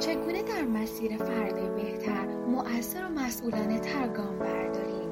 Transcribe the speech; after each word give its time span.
چگونه 0.00 0.42
در 0.42 0.62
مسیر 0.62 1.16
فرد 1.16 1.74
بهتر 1.76 2.26
مؤثر 2.48 3.04
و 3.04 3.08
مسئولانه 3.08 3.80
تر 3.80 4.08
گام 4.08 4.38
برداریم؟ 4.38 5.10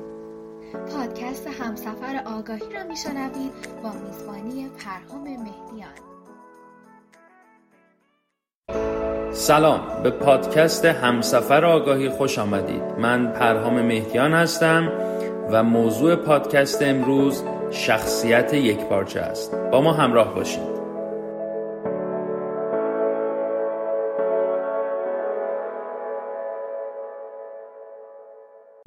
پادکست 0.95 1.47
همسفر 1.47 2.23
آگاهی 2.27 2.75
را 2.75 2.85
میشنوید 2.89 3.53
با 3.83 3.93
میزبانی 3.93 4.69
پرهام 4.79 5.23
مهدیان. 5.23 5.91
سلام 9.33 10.03
به 10.03 10.11
پادکست 10.11 10.85
همسفر 10.85 11.65
آگاهی 11.65 12.09
خوش 12.09 12.39
آمدید. 12.39 12.83
من 12.99 13.33
پرهام 13.33 13.83
مهدیان 13.83 14.33
هستم 14.33 14.93
و 15.51 15.63
موضوع 15.63 16.17
پادکست 16.17 16.83
امروز 16.83 17.45
شخصیت 17.71 18.55
یک 18.55 18.79
پارچه 18.79 19.21
است. 19.21 19.55
با 19.55 19.81
ما 19.81 19.93
همراه 19.93 20.35
باشید. 20.35 20.78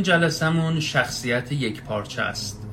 جلسمون 0.02 0.80
شخصیت 0.80 1.52
یک 1.52 1.84
پارچه 1.84 2.22
است 2.22 2.68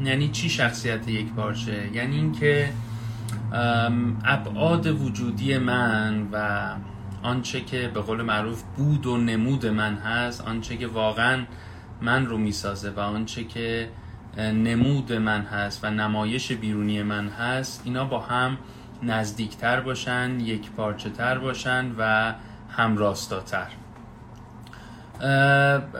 یعنی 0.00 0.28
چی 0.28 0.48
شخصیت 0.48 1.08
یک 1.08 1.32
پارچه؟ 1.32 1.90
یعنی 1.92 2.16
اینکه 2.16 2.72
ابعاد 4.24 4.86
وجودی 4.86 5.58
من 5.58 6.28
و 6.32 6.68
آنچه 7.22 7.60
که 7.60 7.90
به 7.94 8.00
قول 8.00 8.22
معروف 8.22 8.62
بود 8.76 9.06
و 9.06 9.16
نمود 9.16 9.66
من 9.66 9.94
هست 9.94 10.40
آنچه 10.40 10.76
که 10.76 10.86
واقعا 10.86 11.44
من 12.00 12.26
رو 12.26 12.38
می‌سازه 12.38 12.90
و 12.90 13.00
آنچه 13.00 13.44
که 13.44 13.88
نمود 14.38 15.12
من 15.12 15.42
هست 15.42 15.84
و 15.84 15.90
نمایش 15.90 16.52
بیرونی 16.52 17.02
من 17.02 17.28
هست 17.28 17.82
اینا 17.84 18.04
با 18.04 18.20
هم 18.20 18.58
نزدیکتر 19.02 19.80
باشن 19.80 20.40
یک 20.40 20.70
پارچه 20.70 21.10
تر 21.10 21.38
باشن 21.38 21.94
و 21.98 22.34
همراستاتر 22.70 23.66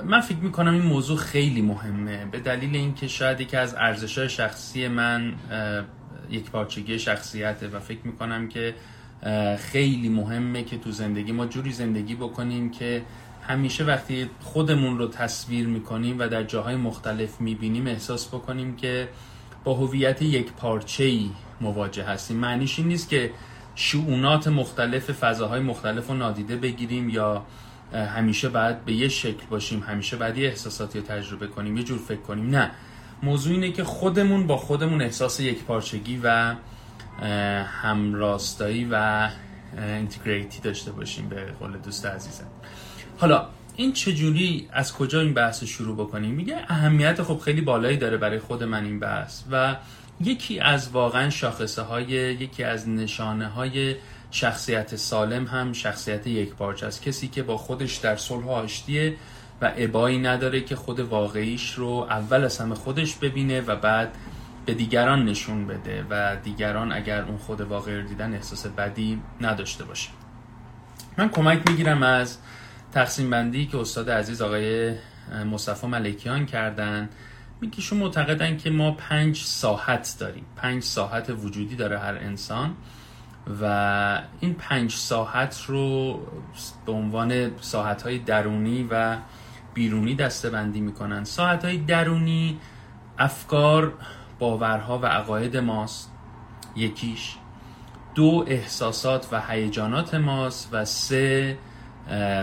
من 0.05 0.21
فکر 0.21 0.39
می‌کنم 0.39 0.73
این 0.73 0.83
موضوع 0.83 1.17
خیلی 1.17 1.63
مهمه. 1.63 2.25
به 2.25 2.41
دلیل 2.41 2.77
اینکه 2.77 3.09
شاید 3.09 3.41
یکی 3.41 3.57
از 3.57 3.75
ارزش 3.75 4.19
شخصی 4.19 4.89
من 4.89 5.35
یک 6.31 6.51
پارچگی 6.51 6.99
شخصیته 6.99 7.69
و 7.69 7.79
فکر 7.81 8.01
می‌کنم 8.05 8.49
که 8.49 8.75
خیلی 9.59 10.09
مهمه 10.09 10.63
که 10.63 10.79
تو 10.79 10.91
زندگی 10.91 11.33
ما 11.33 11.47
جوری 11.47 11.73
زندگی 11.73 12.15
بکنیم 12.15 12.71
که 12.71 13.03
همیشه 13.49 13.85
وقتی 13.85 14.31
خودمون 14.41 14.99
رو 14.99 15.09
تصویر 15.09 15.67
می‌کنیم 15.67 16.19
و 16.19 16.29
در 16.29 16.43
جاهای 16.43 16.77
مختلف 16.77 17.41
می‌بینیم 17.41 17.87
احساس 17.87 18.29
بکنیم 18.29 18.77
که 18.77 19.09
با 19.65 19.75
هویت 19.75 20.23
یک 20.23 20.53
پارچه 20.53 21.05
ای 21.05 21.31
مواجه 21.61 22.05
هستیم. 22.05 22.37
معنیش 22.37 22.79
این 22.79 22.89
نیست 22.89 23.09
که 23.09 23.31
شعونات 23.75 24.49
مختلف 24.49 25.11
فضاهای 25.11 25.61
مختلف 25.61 26.07
رو 26.07 26.15
نادیده 26.15 26.57
بگیریم 26.57 27.09
یا 27.09 27.45
همیشه 27.93 28.49
باید 28.49 28.85
به 28.85 28.93
یه 28.93 29.09
شکل 29.09 29.47
باشیم 29.51 29.81
همیشه 29.81 30.17
باید 30.17 30.39
یه 30.39 30.49
احساساتی 30.49 30.99
رو 30.99 31.05
تجربه 31.05 31.47
کنیم 31.47 31.77
یه 31.77 31.83
جور 31.83 31.99
فکر 31.99 32.21
کنیم. 32.21 32.51
نه. 32.51 32.71
موضوع 33.23 33.53
اینه 33.53 33.73
که 33.73 33.85
خودمون 33.85 34.47
با 34.47 34.57
خودمون 34.57 35.03
احساس 35.03 35.41
یک 35.41 35.65
پارچگی 35.65 36.21
و 36.23 36.55
همراستایی 37.65 38.89
و 38.91 39.29
اینتگریتی 39.79 40.61
داشته 40.61 40.93
باشیم 40.93 41.29
به 41.29 41.45
قول 41.61 41.79
دوست 41.79 42.07
عزیزم. 42.07 42.47
حالا 43.19 43.47
این 43.77 43.93
چجوری 43.93 44.69
از 44.73 44.93
کجا 44.93 45.21
این 45.21 45.35
بحث 45.35 45.63
رو 45.63 45.69
شروع 45.69 45.97
بکنیم؟ 45.97 46.35
میگه 46.35 46.57
اهمیت 46.69 47.23
خب 47.23 47.39
خیلی 47.39 47.61
بالایی 47.61 47.97
داره 47.97 48.17
برای 48.17 48.39
خود 48.39 48.63
من 48.63 48.85
این 48.85 49.01
بحث 49.01 49.43
و 49.51 49.77
یکی 50.21 50.61
از 50.61 50.91
واقعا 50.91 51.31
شاخصه 51.31 51.83
های 51.83 52.05
یکی 52.05 52.65
از 52.65 52.89
نشانه 52.89 53.47
های 53.49 53.95
شخصیت 54.31 54.97
سالم 54.97 55.47
هم 55.47 55.73
شخصیت 55.73 56.27
یک 56.27 56.55
پارچه 56.55 56.87
است. 56.87 57.03
کسی 57.03 57.29
که 57.29 57.43
با 57.43 57.57
خودش 57.57 57.97
در 57.97 58.17
صلح 58.17 58.45
و 58.45 58.51
آشتیه 58.51 59.17
و 59.63 59.73
ابایی 59.77 60.19
نداره 60.19 60.61
که 60.61 60.77
خود 60.77 61.01
واقعیش 61.01 61.75
رو 61.75 62.07
اول 62.11 62.45
از 62.45 62.59
همه 62.59 62.75
خودش 62.75 63.15
ببینه 63.15 63.61
و 63.61 63.77
بعد 63.77 64.15
به 64.67 64.75
دیگران 64.75 65.25
نشون 65.25 65.67
بده 65.67 66.05
و 66.11 66.37
دیگران 66.37 66.93
اگر 66.93 67.23
اون 67.23 67.39
خود 67.39 67.61
واقعی 67.61 67.97
رو 67.97 68.03
دیدن 68.03 68.35
احساس 68.35 68.67
بدی 68.67 69.23
نداشته 69.41 69.85
باشه. 69.85 70.09
من 71.19 71.29
کمک 71.29 71.69
می‌گیرم 71.71 72.03
از 72.03 72.39
تقسیم 72.93 73.31
بندی 73.31 73.67
که 73.67 73.79
استاد 73.79 74.11
عزیز 74.11 74.43
آقای 74.43 74.95
مصطفی 75.51 75.87
ملکیان 75.87 76.47
کردن. 76.47 77.09
میگیشون 77.61 77.99
معتقدن 77.99 78.57
که 78.57 78.71
ما 78.71 78.91
پنج 78.91 79.43
ساحت 79.43 80.17
داریم. 80.21 80.45
پنج 80.57 80.83
ساحت 80.83 81.31
وجودی 81.31 81.77
داره 81.77 81.99
هر 81.99 82.15
انسان. 82.15 82.75
و 83.63 84.23
این 84.41 84.55
پنج 84.55 84.93
ساحت 84.93 85.65
رو 85.67 86.21
به 86.87 86.93
عنوان 86.93 87.51
ساحت 87.61 88.03
های 88.03 88.19
درونی 88.19 88.89
و 88.91 89.17
بیرونی 89.75 90.15
دسته 90.15 90.51
بندی 90.51 90.81
می‌کنن. 90.81 91.25
ساحت 91.25 91.65
های 91.65 91.79
درونی 91.79 92.59
افکار 93.19 93.93
باورها 94.39 94.99
و 94.99 95.07
عقاید 95.07 95.57
ماست 95.57 96.13
یکیش. 96.77 97.37
دو 98.15 98.45
احساسات 98.49 99.29
و 99.33 99.43
هیجانات 99.49 100.15
ماست 100.15 100.69
و 100.73 100.85
سه 100.85 101.59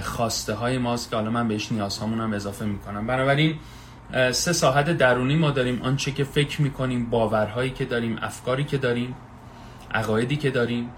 خواسته 0.04 0.54
های 0.54 0.78
ماست 0.78 1.10
که 1.10 1.16
حالا 1.16 1.30
من 1.30 1.48
بهش 1.48 1.72
نیازهامون 1.72 2.22
هم 2.22 2.34
اضافه 2.34 2.66
می‌کنم. 2.66 3.08
بنابراین 3.08 3.56
سه 4.32 4.54
ساحت 4.54 4.98
درونی 4.98 5.36
ما 5.36 5.52
داریم. 5.52 5.82
آنچه 5.82 6.12
که 6.12 6.24
فکر 6.24 6.62
می‌کنیم 6.62 7.10
باورهایی 7.10 7.70
که 7.70 7.86
داریم 7.86 8.18
افکاری 8.22 8.64
که 8.64 8.78
داریم. 8.78 9.16
عقایدی 9.96 10.36
که 10.36 10.52
داریم 10.52 10.90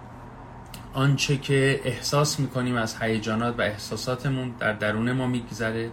آنچه 0.94 1.38
که 1.38 1.81
احساس 1.84 2.40
می‌کنیم 2.40 2.75
از 2.75 3.02
هیجانات 3.02 3.59
و 3.59 3.62
احساساتمون 3.62 4.52
در 4.59 4.74
درون 4.74 5.12
ما 5.12 5.28
میگذره 5.28 5.90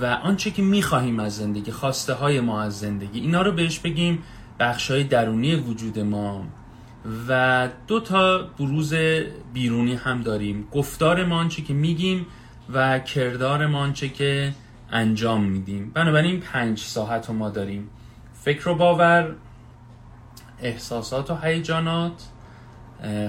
و 0.00 0.04
آنچه 0.04 0.50
که 0.50 0.62
می‌خواهیم 0.62 1.20
از 1.20 1.36
زندگی 1.36 1.70
خواسته 1.70 2.12
های 2.12 2.40
ما 2.40 2.62
از 2.62 2.78
زندگی 2.78 3.20
اینا 3.20 3.42
رو 3.42 3.52
بهش 3.52 3.78
بگیم 3.78 4.22
بخش 4.58 4.90
های 4.90 5.04
درونی 5.04 5.54
وجود 5.54 5.98
ما. 5.98 6.44
و 7.28 7.68
دو 7.86 8.00
تا 8.00 8.38
بروز 8.38 8.94
بیرونی 9.52 9.94
هم 9.94 10.22
داریم. 10.22 10.68
گفتار 10.72 11.24
ما 11.24 11.36
آنچه 11.36 11.62
که 11.62 11.74
میگیم 11.74 12.26
و 12.74 12.98
کردار 12.98 13.66
ما 13.66 13.78
آنچه 13.78 14.08
که 14.08 14.52
انجام 14.92 15.44
میدیم. 15.44 15.90
بنابراین 15.94 16.40
پنج 16.40 16.78
ساحت 16.78 17.28
رو 17.28 17.34
ما 17.34 17.50
داریم. 17.50 17.90
فکر 18.34 18.68
و 18.68 18.74
باور 18.74 19.34
احساسات 20.62 21.30
و 21.30 21.36
هیجانات 21.42 22.22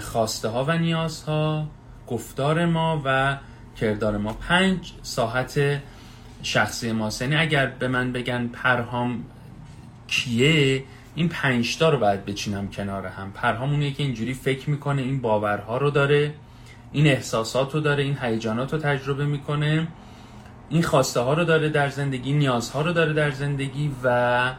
خواسته 0.02 0.48
ها 0.48 0.66
و 0.66 0.78
نیازها 0.78 1.68
گفتار 2.08 2.66
ما 2.66 3.02
و 3.06 3.38
کردار 3.78 4.18
ما. 4.18 4.34
پنج 4.34 4.92
ساحت 5.02 5.82
شخصی 6.44 6.92
ما 6.92 7.10
یعنی 7.22 7.36
اگر 7.36 7.66
به 7.66 7.88
من 7.88 8.12
بگن 8.12 8.48
پرهام 8.48 9.24
کیه 10.08 10.84
این 11.16 11.30
پنجتا 11.30 11.90
رو 11.90 12.00
باید 12.00 12.26
بچینم 12.26 12.70
کنار 12.70 13.08
هم. 13.08 13.32
پرهام 13.32 13.70
اونیه 13.70 13.92
که 13.92 14.04
اینجوری 14.04 14.34
فکر 14.34 14.70
می‌کنه 14.70 15.02
این 15.02 15.22
باورها 15.22 15.78
رو 15.78 15.90
داره 15.90 16.34
این 16.92 17.08
احساسات 17.08 17.74
رو 17.74 17.80
داره 17.80 18.04
این 18.04 18.18
هیجانات 18.22 18.74
رو 18.74 18.80
تجربه 18.80 19.26
می‌کنه 19.26 19.88
این 20.70 20.84
خواسته 20.84 21.20
ها 21.20 21.34
رو 21.34 21.44
داره 21.44 21.70
در 21.70 21.90
زندگی 21.90 22.34
نیازها 22.34 22.82
رو 22.82 22.94
داره 22.94 23.14
در 23.14 23.32
زندگی 23.32 23.92
و 24.04 24.52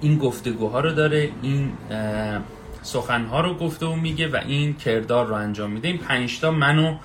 این 0.00 0.18
گفتگوها 0.18 0.80
رو 0.80 0.92
داره 0.92 1.30
این 1.42 1.72
سخنها 2.82 3.40
رو 3.40 3.54
گفته 3.54 3.86
و 3.86 3.96
میگه 3.96 4.28
و 4.28 4.36
این 4.36 4.74
کردار 4.74 5.26
رو 5.26 5.34
انجام 5.34 5.70
میده. 5.70 5.88
این 5.88 5.98
پنجتا 5.98 6.50
منو 6.50 6.96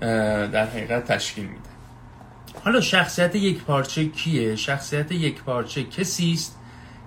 در 0.00 0.66
حقیقت 0.66 1.04
تشکیل 1.04 1.44
میده. 1.44 1.68
حالا 2.64 2.80
شخصیت 2.80 3.34
یک 3.34 3.62
پارچه 3.62 4.08
کیه؟ 4.08 4.56
شخصیت 4.56 5.12
یک 5.12 5.42
پارچه 5.42 5.84
کسی 5.84 6.32
است 6.32 6.58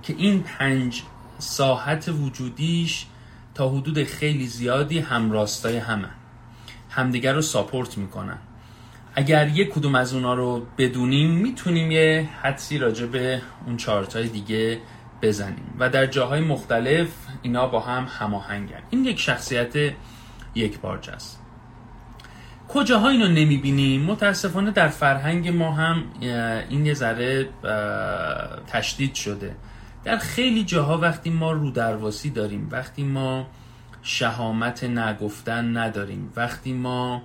که 0.04 0.16
این 0.18 0.44
پنج 0.44 1.04
ساحت 1.38 2.10
وجودیش 2.10 3.06
تا 3.56 3.70
حدود 3.70 4.04
خیلی 4.04 4.48
زیادی 4.48 5.00
همراستای 5.00 5.78
همه. 5.78 6.10
همدیگر 6.90 7.34
رو 7.34 7.42
ساپورت 7.42 7.98
می‌کنن. 7.98 8.38
اگر 9.16 9.48
یک 9.48 9.70
کدوم 9.70 9.96
از 9.96 10.14
اونا 10.14 10.34
رو 10.34 10.66
بدونیم 10.78 11.32
می‌تونیم 11.32 11.92
یه 11.92 12.30
حدسی 12.42 12.78
راجع 12.78 13.06
به 13.06 13.42
اون 13.66 13.78
چارتای 13.78 14.28
دیگه 14.28 14.80
بزنیم. 15.22 15.76
و 15.80 15.90
در 15.90 16.06
جاهای 16.06 16.42
مختلف 16.42 17.08
اینا 17.42 17.68
با 17.68 17.80
هم 17.80 18.08
هماهنگن. 18.20 18.82
این 18.90 19.06
یک 19.06 19.20
شخصیت 19.20 19.94
یک 20.56 20.80
پارچه 20.80 21.12
است. 21.12 21.42
کجاها 22.68 23.10
اینو 23.10 23.28
نمی‌بینیم؟ 23.28 24.02
متاسفانه 24.02 24.72
در 24.72 24.88
فرهنگ 24.88 25.50
ما 25.50 25.72
هم 25.72 26.04
این 26.70 26.86
یه 26.86 26.94
ذره 26.94 27.50
تشدید 28.68 29.16
شده. 29.16 29.56
در 30.04 30.18
خیلی 30.18 30.64
جاها 30.64 30.98
وقتی 30.98 31.30
ما 31.30 31.52
رو 31.52 31.72
درواسی 31.72 32.30
داریم 32.30 32.68
وقتی 32.72 33.04
ما 33.04 33.48
شهامت 34.02 34.84
نگفتن 34.84 35.78
نداریم 35.78 36.34
وقتی 36.36 36.74
ما 36.74 37.22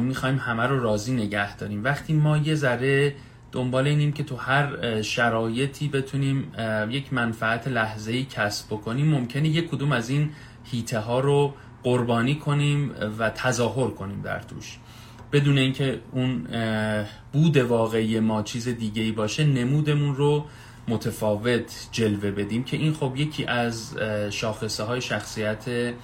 می‌خوایم 0.00 0.38
همه 0.38 0.66
رو 0.66 0.82
راضی 0.82 1.14
نگه 1.14 1.56
داریم 1.56 1.84
وقتی 1.84 2.12
ما 2.12 2.36
یه 2.36 2.54
ذره 2.54 3.14
دنبال 3.52 3.86
اینیم 3.86 4.12
که 4.12 4.22
تو 4.22 4.36
هر 4.36 5.02
شرایطی 5.02 5.88
بتونیم 5.88 6.52
یک 6.90 7.12
منفعت 7.12 7.68
لحظه‌ای 7.68 8.24
کسب 8.24 8.66
بکنیم. 8.66 9.08
ممکنه 9.08 9.48
یک 9.48 9.70
کدوم 9.70 9.92
از 9.92 10.10
این 10.10 10.30
هیته 10.64 10.98
ها 10.98 11.20
رو 11.20 11.54
قربانی 11.82 12.34
کنیم 12.34 12.90
و 13.18 13.30
تظاهر 13.30 13.90
کنیم 13.90 14.22
در 14.22 14.38
توش. 14.38 14.78
بدون 15.32 15.58
اینکه 15.58 16.00
اون 16.12 16.46
بود 17.32 17.56
واقعی 17.56 18.20
ما 18.20 18.42
چیز 18.42 18.68
دیگه 18.68 19.02
ای 19.02 19.12
باشه 19.12 19.44
نمودمون 19.44 20.16
رو 20.16 20.46
متفاوت 20.88 21.88
جلوه 21.92 22.30
بدیم 22.30 22.64
که 22.64 22.76
این 22.76 22.92
خب 22.92 23.12
یکی 23.16 23.44
از 23.44 23.96
شاخصه 24.30 24.84
های 24.84 25.00
شخصیت 25.00 25.94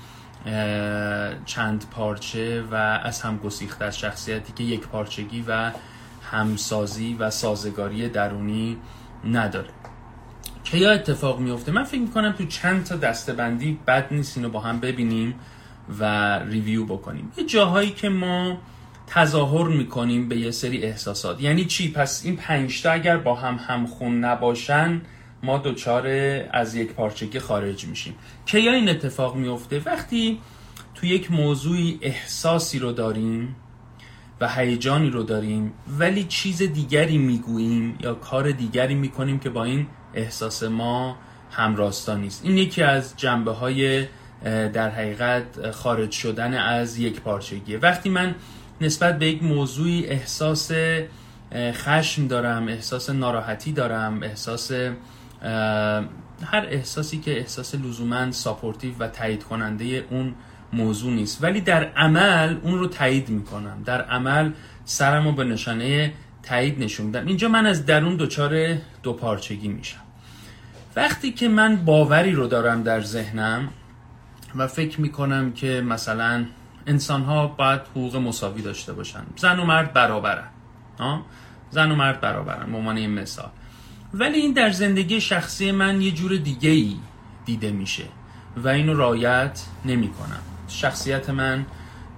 چند 1.47 1.85
پارچه 1.91 2.63
و 2.71 2.75
از 2.75 3.23
هم 3.23 3.37
گسیخته 3.37 3.91
شخصیتی 3.91 4.53
که 4.53 4.65
یک 4.65 4.81
پارچگی 4.81 5.45
و 5.49 5.73
همسازی 6.31 7.17
و 7.19 7.31
سازگاری 7.31 8.09
درونی 8.09 8.77
نداره. 9.25 9.69
که 10.65 10.77
یا 10.77 10.93
اتفاق 10.93 11.41
میفته 11.41 11.73
من 11.73 11.85
فکر 11.85 12.01
می‌کنم 12.01 12.33
تو 12.33 12.47
چند 12.47 12.85
تا 12.85 12.97
دستبندی 12.97 13.79
بد 13.87 14.07
نیست 14.11 14.37
اینو 14.37 14.49
با 14.49 14.61
هم 14.61 14.81
ببینیم 14.81 15.35
و 16.01 16.39
ریویو 16.39 16.85
بکنیم. 16.85 17.33
یه 17.37 17.45
جاهایی 17.45 17.91
که 17.91 18.09
ما 18.09 18.59
تظاهر 19.07 19.69
می‌کنیم 19.69 20.29
به 20.29 20.37
یه 20.37 20.51
سری 20.51 20.83
احساسات. 20.83 21.43
یعنی 21.43 21.65
چی؟ 21.65 21.91
پس 21.91 22.25
این 22.25 22.37
پنجتا 22.37 22.91
اگر 22.91 23.17
با 23.17 23.35
هم 23.35 23.61
همخون 23.69 24.25
نباشن 24.25 25.01
ما 25.43 25.59
دوچار 25.59 26.07
از 26.51 26.75
یک 26.75 26.93
پارچگی 26.93 27.39
خارج 27.39 27.87
میشیم. 27.87 28.15
که 28.47 28.59
یا 28.59 28.73
این 28.73 28.89
اتفاق 28.89 29.37
میفته 29.37 29.83
وقتی 29.87 30.39
تو 30.95 31.07
یک 31.07 31.31
موضوعی 31.31 31.99
احساسی 32.03 32.79
رو 32.79 32.93
داریم 32.93 33.57
و 34.41 34.49
هیجانی 34.49 35.11
رو 35.11 35.23
داریم 35.23 35.73
ولی 35.99 36.25
چیز 36.25 36.63
دیگری 36.63 37.19
می‌گوییم 37.19 37.99
یا 38.01 38.15
کار 38.15 38.51
دیگری 38.51 38.95
می‌کنیم 38.95 39.39
که 39.39 39.51
با 39.51 39.65
این 39.65 39.87
احساس 40.15 40.63
ما 40.63 41.17
همراستا 41.51 42.17
نیست. 42.17 42.45
این 42.45 42.59
یکی 42.59 42.83
از 42.83 43.15
جنبه 43.17 43.53
های 43.53 44.07
در 44.45 44.91
حقیقت 44.91 45.71
خارج 45.71 46.11
شدن 46.11 46.55
از 46.55 46.99
یکپارچگیه 46.99 47.79
وقتی 47.79 48.11
من 48.11 48.35
نسبت 48.81 49.19
به 49.19 49.27
یک 49.27 49.43
موضوعی 49.43 50.07
احساس 50.07 50.73
خشم 51.55 52.27
دارم 52.27 52.69
احساس 52.69 53.11
ناراحتی 53.11 53.73
دارم 53.73 54.23
احساس 54.23 54.73
هر 56.43 56.67
احساسی 56.71 57.19
که 57.19 57.39
احساس 57.39 57.75
لزوما 57.75 58.33
supportive 58.33 58.93
و 58.99 59.09
تایید 59.09 59.45
کننده 59.45 60.05
اون 60.11 60.35
موضوع 60.73 61.13
نیست. 61.13 61.45
ولی 61.45 61.61
در 61.61 61.85
عمل 61.85 62.57
اون 62.63 62.79
رو 62.79 62.87
تایید 62.87 63.29
می‌کنم. 63.29 63.83
در 63.85 64.03
عمل 64.03 64.53
سرم 64.85 65.25
رو 65.25 65.33
به 65.33 65.45
نشانه 65.45 66.13
تایید 66.43 66.83
نشون 66.83 67.07
میدم. 67.07 67.27
اینجا 67.27 67.49
من 67.49 67.67
از 67.67 67.87
درون 67.87 68.17
دچار 68.17 68.77
دو 69.03 69.13
پارچگی 69.13 69.69
میشم. 69.69 70.01
وقتی 70.97 71.33
که 71.33 71.49
من 71.49 71.77
باوری 71.77 72.33
رو 72.33 72.47
دارم 72.47 72.83
در 72.83 73.01
ذهنم 73.01 73.69
و 74.57 74.67
فکر 74.67 75.01
می‌کنم 75.01 75.53
که 75.53 75.83
مثلا 75.87 76.45
انسان 76.87 77.23
ها 77.23 77.47
باید 77.47 77.81
حقوق 77.81 78.17
مساوی 78.17 78.63
داشته 78.63 78.93
باشن. 78.93 79.23
زن 79.37 79.59
و 79.61 79.65
مرد 79.65 79.93
برابرن. 79.93 80.49
زن 81.71 81.91
و 81.91 81.95
مرد 81.95 82.21
برابرن 82.21 82.73
به 82.73 82.79
عنوان 82.79 83.07
مثال. 83.07 83.51
ولی 84.15 84.39
این 84.39 84.53
در 84.53 84.71
زندگی 84.71 85.21
شخصی 85.21 85.71
من 85.73 86.03
یه 86.03 86.11
جور 86.11 86.37
دیگه 86.37 86.71
ای 86.71 86.97
دیده 87.45 87.71
میشه 87.71 88.05
و 88.57 88.69
اینو 88.69 88.95
رایت 88.95 89.63
نمی 89.85 90.09
کنم 90.09 90.41
شخصیت 90.69 91.31
من 91.31 91.67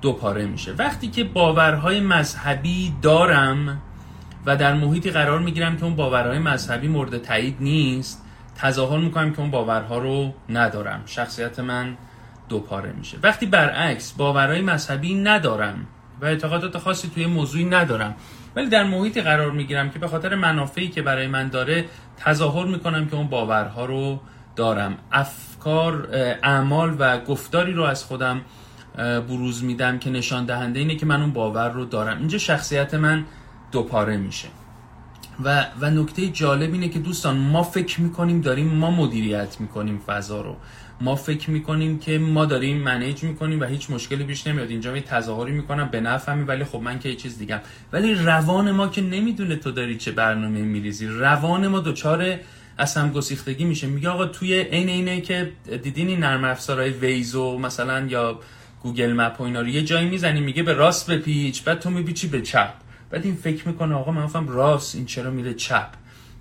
دو 0.00 0.12
پاره 0.12 0.46
میشه. 0.46 0.72
وقتی 0.72 1.08
که 1.08 1.24
باورهای 1.24 2.00
مذهبی 2.00 2.94
دارم 3.02 3.82
و 4.46 4.56
در 4.56 4.74
محیطی 4.74 5.10
قرار 5.10 5.38
می‌گیرم 5.38 5.76
که 5.76 5.84
اون 5.84 5.96
باورهای 5.96 6.38
مذهبی 6.38 6.88
مورد 6.88 7.18
تایید 7.18 7.56
نیست 7.60 8.24
تظاهر 8.56 8.98
می‌کنم 8.98 9.32
که 9.32 9.40
اون 9.40 9.50
باورها 9.50 9.98
رو 9.98 10.34
ندارم. 10.48 11.02
شخصیت 11.06 11.60
من 11.60 11.96
دو 12.48 12.60
پاره 12.60 12.92
میشه. 12.92 13.18
وقتی 13.22 13.46
برعکس 13.46 14.12
باورهای 14.12 14.60
مذهبی 14.60 15.14
ندارم 15.14 15.86
و 16.20 16.24
اعتقادات 16.24 16.78
خاصی 16.78 17.10
توی 17.14 17.26
موضوعی 17.26 17.64
ندارم 17.64 18.14
ولی 18.56 18.68
در 18.68 18.84
محیطی 18.84 19.20
قرار 19.20 19.50
می‌گیرم 19.50 19.90
که 19.90 19.98
به 19.98 20.08
خاطر 20.08 20.34
منافعی 20.34 20.88
که 20.88 21.02
برای 21.02 21.26
من 21.26 21.48
داره 21.48 21.84
تظاهر 22.16 22.66
می‌کنم 22.66 23.06
که 23.06 23.16
اون 23.16 23.26
باورها 23.26 23.84
رو 23.84 24.20
دارم. 24.56 24.98
افکار 25.60 26.08
اعمال 26.42 26.96
و 26.98 27.18
گفتاری 27.18 27.72
رو 27.72 27.82
از 27.82 28.04
خودم 28.04 28.40
بروز 28.96 29.64
میدم 29.64 29.98
که 29.98 30.10
نشان 30.10 30.44
دهنده 30.44 30.78
اینه 30.78 30.96
که 30.96 31.06
من 31.06 31.20
اون 31.20 31.32
باور 31.32 31.68
رو 31.68 31.84
دارم. 31.84 32.18
اینجا 32.18 32.38
شخصیت 32.38 32.94
من 32.94 33.24
دوپاره 33.72 34.16
میشه. 34.16 34.48
و, 35.44 35.66
و 35.80 35.90
نکته 35.90 36.28
جالب 36.28 36.72
اینه 36.72 36.88
که 36.88 36.98
دوستان 36.98 37.36
ما 37.36 37.62
فکر 37.62 38.00
می‌کنیم 38.00 38.40
داریم 38.40 38.66
ما 38.66 38.90
مدیریت 38.90 39.60
می‌کنیم 39.60 40.00
فضا 40.06 40.40
رو. 40.40 40.56
ما 41.00 41.16
فکر 41.16 41.50
می‌کنیم 41.50 41.98
که 41.98 42.18
ما 42.18 42.44
داریم 42.44 42.76
منیج 42.76 43.22
می‌کنیم 43.22 43.60
و 43.60 43.64
هیچ 43.64 43.90
مشکلی 43.90 44.24
پیش 44.24 44.46
نمیاد. 44.46 44.70
اینجا 44.70 44.92
می 44.92 45.00
تظاهری 45.00 45.52
می‌کنم 45.52 45.88
به 45.88 46.00
نفهمی 46.00 46.44
ولی 46.44 46.64
خب 46.64 46.78
من 46.78 46.98
که 46.98 47.08
یه 47.08 47.16
چیز 47.16 47.38
دیگم. 47.38 47.60
ولی 47.92 48.14
روان 48.14 48.70
ما 48.70 48.88
که 48.88 49.00
نمی‌دونه 49.00 49.56
تو 49.56 49.70
داری 49.70 49.96
چه 49.96 50.12
برنامه 50.12 50.62
میریزی. 50.62 51.06
روان 51.06 51.66
ما 51.66 51.80
دوچار 51.80 52.36
از 52.80 52.96
هم 52.96 53.12
گسیختگی 53.12 53.64
میشه. 53.64 53.86
میگه 53.86 54.08
آقا 54.08 54.26
توی 54.26 54.54
این 54.54 54.88
اینه 54.88 55.20
که 55.20 55.52
دیدین 55.82 56.08
این 56.08 56.20
نرم 56.20 56.44
افزارهای 56.44 56.90
ویزو 56.90 57.58
مثلا 57.58 58.06
یا 58.06 58.40
گوگل 58.82 59.12
مپ 59.12 59.40
و 59.40 59.42
اینا 59.42 59.60
رو 59.60 59.68
یه 59.68 59.82
جایی 59.82 60.08
می‌زنی 60.08 60.40
میگه 60.40 60.62
به 60.62 60.72
راست 60.72 61.10
بپیچ 61.10 61.64
بعد 61.64 61.80
تو 61.80 61.90
میپیچی 61.90 62.28
به 62.28 62.40
چپ. 62.40 62.72
بعد 63.10 63.24
این 63.24 63.34
فکر 63.34 63.68
می‌کنه 63.68 63.94
آقا 63.94 64.12
من 64.12 64.26
فهم 64.26 64.48
راست 64.48 64.94
این 64.94 65.06
چرا 65.06 65.30
میره 65.30 65.54
چپ. 65.54 65.88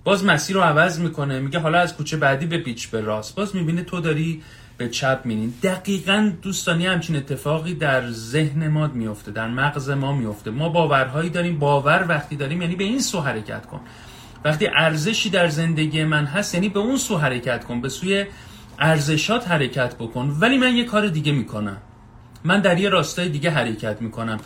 باز 0.04 0.24
مسیر 0.24 0.56
رو 0.56 0.62
عوض 0.62 0.98
می‌کنه 0.98 1.40
میگه 1.40 1.58
حالا 1.58 1.78
از 1.78 1.96
کوچه 1.96 2.16
بعدی 2.16 2.46
به 2.46 2.58
پیچ 2.58 2.88
به 2.88 3.00
راست. 3.00 3.34
باز 3.34 3.56
می‌بینه 3.56 3.82
تو 3.82 4.00
داری 4.00 4.42
به 4.76 4.88
چپ 4.88 5.20
میرین 5.24 5.54
دقیقا 5.62 6.32
دوستانی 6.42 6.86
همچین 6.86 7.16
اتفاقی 7.16 7.74
در 7.74 8.10
ذهن 8.10 8.68
ما 8.68 8.86
میفته 8.86 9.30
در 9.30 9.48
مغز 9.48 9.90
ما 9.90 10.12
میفته 10.12 10.50
ما 10.50 10.68
باورهایی 10.68 11.30
داریم 11.30 11.58
باور 11.58 12.06
وقتی 12.08 12.36
داریم 12.36 12.62
یعنی 12.62 12.76
به 12.76 12.84
این 12.84 13.00
سو 13.00 13.20
حرکت 13.20 13.66
کن. 13.66 13.80
وقتی 14.44 14.66
ارزشی 14.66 15.30
در 15.30 15.48
زندگی 15.48 16.04
من 16.04 16.24
هست 16.24 16.54
یعنی 16.54 16.68
به 16.68 16.80
اون 16.80 16.96
سو 16.96 17.18
حرکت 17.18 17.64
کن 17.64 17.80
به 17.80 17.88
سوی 17.88 18.24
ارزشات 18.78 19.48
حرکت 19.48 19.94
بکن. 19.94 20.36
ولی 20.40 20.58
من 20.58 20.76
یه 20.76 20.84
کار 20.84 21.08
دیگه 21.08 21.32
می‌کنم. 21.32 21.76
من 22.44 22.60
در 22.60 22.78
یه 22.78 22.88
راستای 22.88 23.28
دیگه 23.28 23.50
حرکت 23.50 24.02
می‌کنم. 24.02 24.40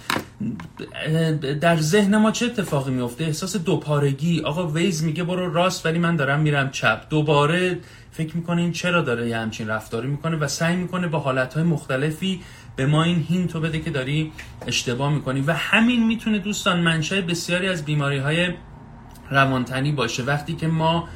در 1.60 1.76
ذهن 1.76 2.16
ما 2.16 2.30
چه 2.30 2.46
اتفاقی 2.46 2.92
میفته 2.92 3.24
احساس 3.24 3.56
دوپارگی. 3.56 4.40
آقا 4.40 4.66
ویز 4.66 5.04
میگه 5.04 5.24
برو 5.24 5.52
راست 5.52 5.86
ولی 5.86 5.98
من 5.98 6.16
دارم 6.16 6.40
میرم 6.40 6.70
چپ. 6.70 7.08
دوباره 7.10 7.78
فکر 8.12 8.36
می‌کنه 8.36 8.62
این 8.62 8.72
چرا 8.72 9.02
داره 9.02 9.28
یه 9.28 9.38
همچین 9.38 9.68
رفتاری 9.68 10.08
می‌کنه 10.08 10.36
و 10.36 10.48
سعی 10.48 10.76
می‌کنه 10.76 11.08
با 11.08 11.18
حالتهای 11.18 11.64
مختلفی 11.64 12.40
به 12.76 12.86
ما 12.86 13.02
این 13.02 13.26
هینتو 13.28 13.60
بده 13.60 13.80
که 13.80 13.90
داری 13.90 14.32
اشتباه 14.66 15.14
می‌کنی. 15.14 15.40
و 15.40 15.52
همین 15.52 16.06
می‌تونه 16.06 16.38
دوستان 16.38 16.80
منشأ 16.80 17.20
بسیاری 17.20 17.68
از 17.68 17.84
بیماری 17.84 18.18
های 18.18 18.48
روانتنی 19.30 19.92
باشه. 19.92 20.22
وقتی 20.22 20.54
که 20.54 20.66
ما 20.66 21.08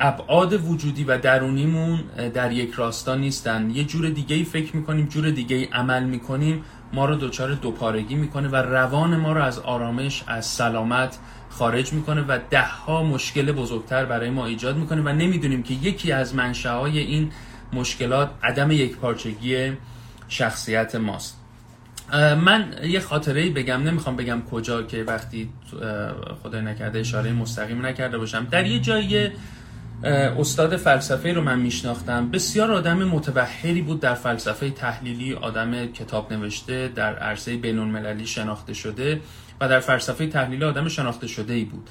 ابعاد 0.00 0.70
وجودی 0.70 1.04
و 1.04 1.18
درونیمون 1.18 2.00
در 2.34 2.52
یک 2.52 2.72
راستا 2.72 3.14
نیستن. 3.14 3.70
یه 3.70 3.84
جور 3.84 4.08
دیگه 4.08 4.36
ای 4.36 4.44
فکر 4.44 4.76
می‌کنیم 4.76 5.06
جور 5.06 5.30
دیگه 5.30 5.56
ای 5.56 5.64
عمل 5.64 6.04
می‌کنیم. 6.04 6.64
ما 6.92 7.04
رو 7.04 7.16
دچار 7.16 7.54
دوپارگی 7.54 8.14
می‌کنه 8.14 8.48
و 8.48 8.56
روان 8.56 9.16
ما 9.16 9.32
رو 9.32 9.42
از 9.42 9.58
آرامش 9.58 10.24
از 10.26 10.46
سلامت 10.46 11.18
خارج 11.50 11.92
می‌کنه 11.92 12.20
و 12.28 12.38
ده 12.50 12.66
ها 12.66 13.02
مشکل 13.02 13.52
بزرگتر 13.52 14.04
برای 14.04 14.30
ما 14.30 14.46
ایجاد 14.46 14.76
می‌کنه 14.76 15.02
و 15.02 15.08
نمی‌دونیم 15.08 15.62
که 15.62 15.74
یکی 15.74 16.12
از 16.12 16.34
منشأهای 16.34 16.98
این 16.98 17.30
مشکلات 17.72 18.30
عدم 18.42 18.70
یک 18.70 18.96
پارچگی 18.96 19.72
شخصیت 20.28 20.94
ماست. 20.94 21.41
من 22.12 22.74
یه 22.84 23.00
خاطره 23.00 23.50
بگم 23.50 23.82
نمی‌خوام 23.82 24.16
بگم 24.16 24.42
کجا 24.50 24.82
که 24.82 25.04
وقتی 25.04 25.50
خدای 26.42 26.62
نکرده 26.62 26.98
اشاره 26.98 27.32
مستقیم 27.32 27.86
نکرده 27.86 28.18
باشم. 28.18 28.46
در 28.50 28.66
یه 28.66 28.78
جایی 28.78 29.30
استاد 30.04 30.76
فلسفه 30.76 31.32
رو 31.32 31.42
من 31.42 31.60
میشناختم. 31.60 32.30
بسیار 32.30 32.72
آدم 32.72 32.98
متبهری 32.98 33.82
بود 33.82 34.00
در 34.00 34.14
فلسفه 34.14 34.70
تحلیلی 34.70 35.34
آدم 35.34 35.86
کتاب 35.86 36.32
نوشته 36.32 36.88
در 36.94 37.18
عرصه 37.18 37.56
بین 37.56 37.78
المللی 37.78 38.26
شناخته 38.26 38.74
شده 38.74 39.20
و 39.60 39.68
در 39.68 39.80
فلسفه 39.80 40.26
تحلیلی 40.26 40.64
آدم 40.64 40.88
شناخته 40.88 41.26
شده 41.26 41.54
ای 41.54 41.64
بود. 41.64 41.90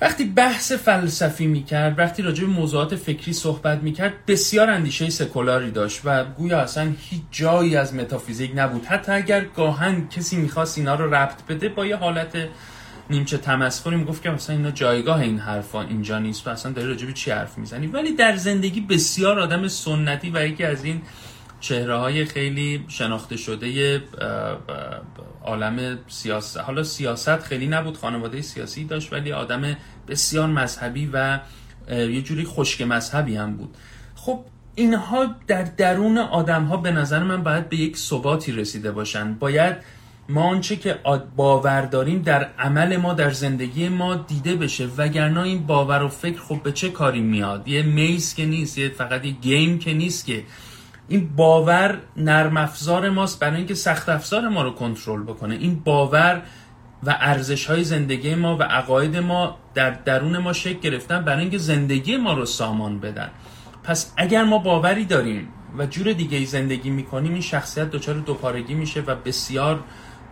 وقتی 0.00 0.24
بحث 0.24 0.72
فلسفی 0.72 1.46
می‌کرد 1.46 1.98
وقتی 1.98 2.22
راجع 2.22 2.44
به 2.44 2.50
موضوعات 2.50 2.96
فکری 2.96 3.32
صحبت 3.32 3.82
می‌کرد 3.82 4.12
بسیار 4.26 4.70
اندیشه 4.70 5.10
سکولاری 5.10 5.70
داشت 5.70 6.00
و 6.04 6.24
گویا 6.24 6.60
اصلا 6.60 6.92
هیچ 6.98 7.22
جایی 7.30 7.76
از 7.76 7.94
متافیزیک 7.94 8.52
نبود. 8.54 8.84
حتی 8.84 9.12
اگر 9.12 9.44
گاهن 9.44 10.08
کسی 10.08 10.36
می‌خواست 10.36 10.78
اینا 10.78 10.94
رو 10.94 11.14
ربط 11.14 11.46
بده 11.48 11.68
با 11.68 11.86
یه 11.86 11.96
حالت 11.96 12.36
نیمچه 13.10 13.36
تمسخری 13.36 13.96
می‌گفت 13.96 14.22
که 14.22 14.30
مثلا 14.30 14.56
اینا 14.56 14.70
جایگاه 14.70 15.20
این 15.20 15.38
حرفا 15.38 15.82
اینجا 15.82 16.18
نیست 16.18 16.46
و 16.46 16.50
اصلا 16.50 16.72
داری 16.72 16.88
راجع 16.88 17.06
به 17.06 17.12
چی 17.12 17.30
حرف 17.30 17.58
می‌زنی. 17.58 17.86
ولی 17.86 18.12
در 18.12 18.36
زندگی 18.36 18.80
بسیار 18.80 19.40
آدم 19.40 19.68
سنتی 19.68 20.30
و 20.30 20.46
یکی 20.46 20.64
از 20.64 20.84
این 20.84 21.02
چهره 21.60 21.96
های 21.96 22.24
خیلی 22.24 22.84
شناخته 22.88 23.36
شده 23.36 24.02
عالم 25.44 25.98
سیاست 26.08 26.58
حالا 26.58 26.82
سیاست 26.82 27.38
خیلی 27.38 27.66
نبود 27.66 27.96
خانواده 27.96 28.42
سیاسی 28.42 28.84
داشت 28.84 29.12
ولی 29.12 29.32
آدم 29.32 29.76
بسیار 30.08 30.46
مذهبی 30.46 31.10
و 31.12 31.40
یه 31.90 32.22
جوری 32.22 32.44
خشک 32.44 32.82
مذهبی 32.82 33.36
هم 33.36 33.56
بود. 33.56 33.76
خب 34.14 34.44
اینها 34.74 35.26
در 35.46 35.62
درون 35.62 36.18
آدم 36.18 36.64
ها 36.64 36.76
به 36.76 36.90
نظر 36.90 37.22
من 37.22 37.42
باید 37.42 37.68
به 37.68 37.76
یک 37.76 37.96
ثباتی 37.96 38.52
رسیده 38.52 38.92
باشن. 38.92 39.34
باید 39.34 39.76
ما 40.28 40.42
آنچه 40.42 40.76
که 40.76 40.98
باور 41.36 41.82
داریم 41.82 42.22
در 42.22 42.48
عمل 42.58 42.96
ما 42.96 43.14
در 43.14 43.30
زندگی 43.30 43.88
ما 43.88 44.14
دیده 44.14 44.56
بشه. 44.56 44.88
وگرنه 44.96 45.40
این 45.40 45.66
باور 45.66 46.02
و 46.02 46.08
فکر 46.08 46.40
خب 46.40 46.62
به 46.62 46.72
چه 46.72 46.88
کاری 46.88 47.20
میاد؟ 47.20 47.68
یه 47.68 47.82
میز 47.82 48.34
که 48.34 48.46
نیست 48.46 48.78
یه 48.78 48.88
فقط 48.88 49.24
یه 49.24 49.30
گیم 49.30 49.78
که 49.78 49.92
نیست 49.94 50.26
که 50.26 50.44
این 51.10 51.30
باور 51.36 51.98
نرم 52.16 52.56
افزار 52.56 53.10
ماست 53.10 53.40
برای 53.40 53.56
اینکه 53.56 53.74
سخت 53.74 54.08
افزار 54.08 54.48
ما 54.48 54.62
رو 54.62 54.70
کنترل 54.70 55.22
بکنه. 55.22 55.54
این 55.54 55.80
باور 55.84 56.42
و 57.02 57.16
ارزش 57.20 57.66
های 57.66 57.84
زندگی 57.84 58.34
ما 58.34 58.56
و 58.56 58.62
عقاید 58.62 59.16
ما 59.16 59.58
در 59.74 59.90
درون 59.90 60.38
ما 60.38 60.52
شکل 60.52 60.80
گرفتن 60.80 61.24
برای 61.24 61.40
اینکه 61.40 61.58
زندگی 61.58 62.16
ما 62.16 62.32
رو 62.32 62.46
سامان 62.46 63.00
بدن. 63.00 63.30
پس 63.84 64.12
اگر 64.16 64.44
ما 64.44 64.58
باوری 64.58 65.04
داریم 65.04 65.48
و 65.78 65.86
جور 65.86 66.12
دیگه 66.12 66.38
ای 66.38 66.44
زندگی 66.44 66.90
می‌کنیم 66.90 67.32
این 67.32 67.42
شخصیت 67.42 67.90
دچار 67.90 68.14
دوپارگی 68.14 68.74
میشه 68.74 69.00
و 69.00 69.14
بسیار 69.14 69.80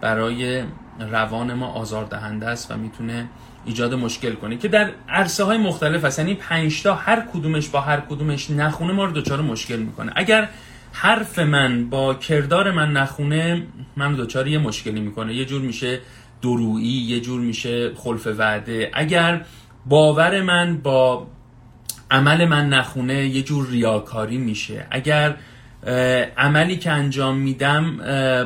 برای 0.01 0.65
روان 1.01 1.55
ما 1.55 1.67
آزار 1.67 2.05
دهنده 2.05 2.47
است 2.47 2.71
و 2.71 2.77
می‌تونه 2.77 3.29
ایجاد 3.65 3.95
مشکل 3.95 4.35
کنه 4.35 4.57
که 4.57 4.69
در 4.69 4.91
عرصه 5.09 5.45
های 5.45 5.59
مختلف 5.59 6.05
هست 6.05 6.19
یعنی 6.19 6.35
پنج 6.35 6.83
تا 6.83 6.95
هر 6.95 7.21
کدومش 7.33 7.69
با 7.69 7.81
هر 7.81 8.01
کدومش 8.01 8.51
نخونه 8.51 8.93
ما 8.93 9.05
رو 9.05 9.13
دچار 9.13 9.41
مشکل 9.41 9.77
می‌کنه. 9.77 10.13
اگر 10.17 10.49
حرف 11.01 11.39
من 11.39 11.91
با 11.91 12.15
کردار 12.15 12.71
من 12.71 12.93
نخونه 12.93 13.67
من 13.97 14.15
دچار 14.15 14.49
یه 14.49 14.59
مشکلی 14.59 15.01
می‌کنه. 15.01 15.35
یه 15.35 15.45
جور 15.45 15.63
میشه 15.63 16.01
درویی 16.43 17.03
یه 17.03 17.21
جور 17.21 17.41
میشه 17.41 17.95
خلف 17.95 18.27
وعده. 18.27 18.91
اگر 18.95 19.45
باور 19.87 20.43
من 20.43 20.79
با 20.79 21.27
عمل 22.11 22.45
من 22.45 22.69
نخونه 22.69 23.27
یه 23.27 23.43
جور 23.43 23.69
ریاکاری 23.69 24.39
میشه. 24.39 24.87
اگر 24.91 25.37
عملی 26.37 26.77
که 26.77 26.91
انجام 26.91 27.37
میدم 27.37 27.97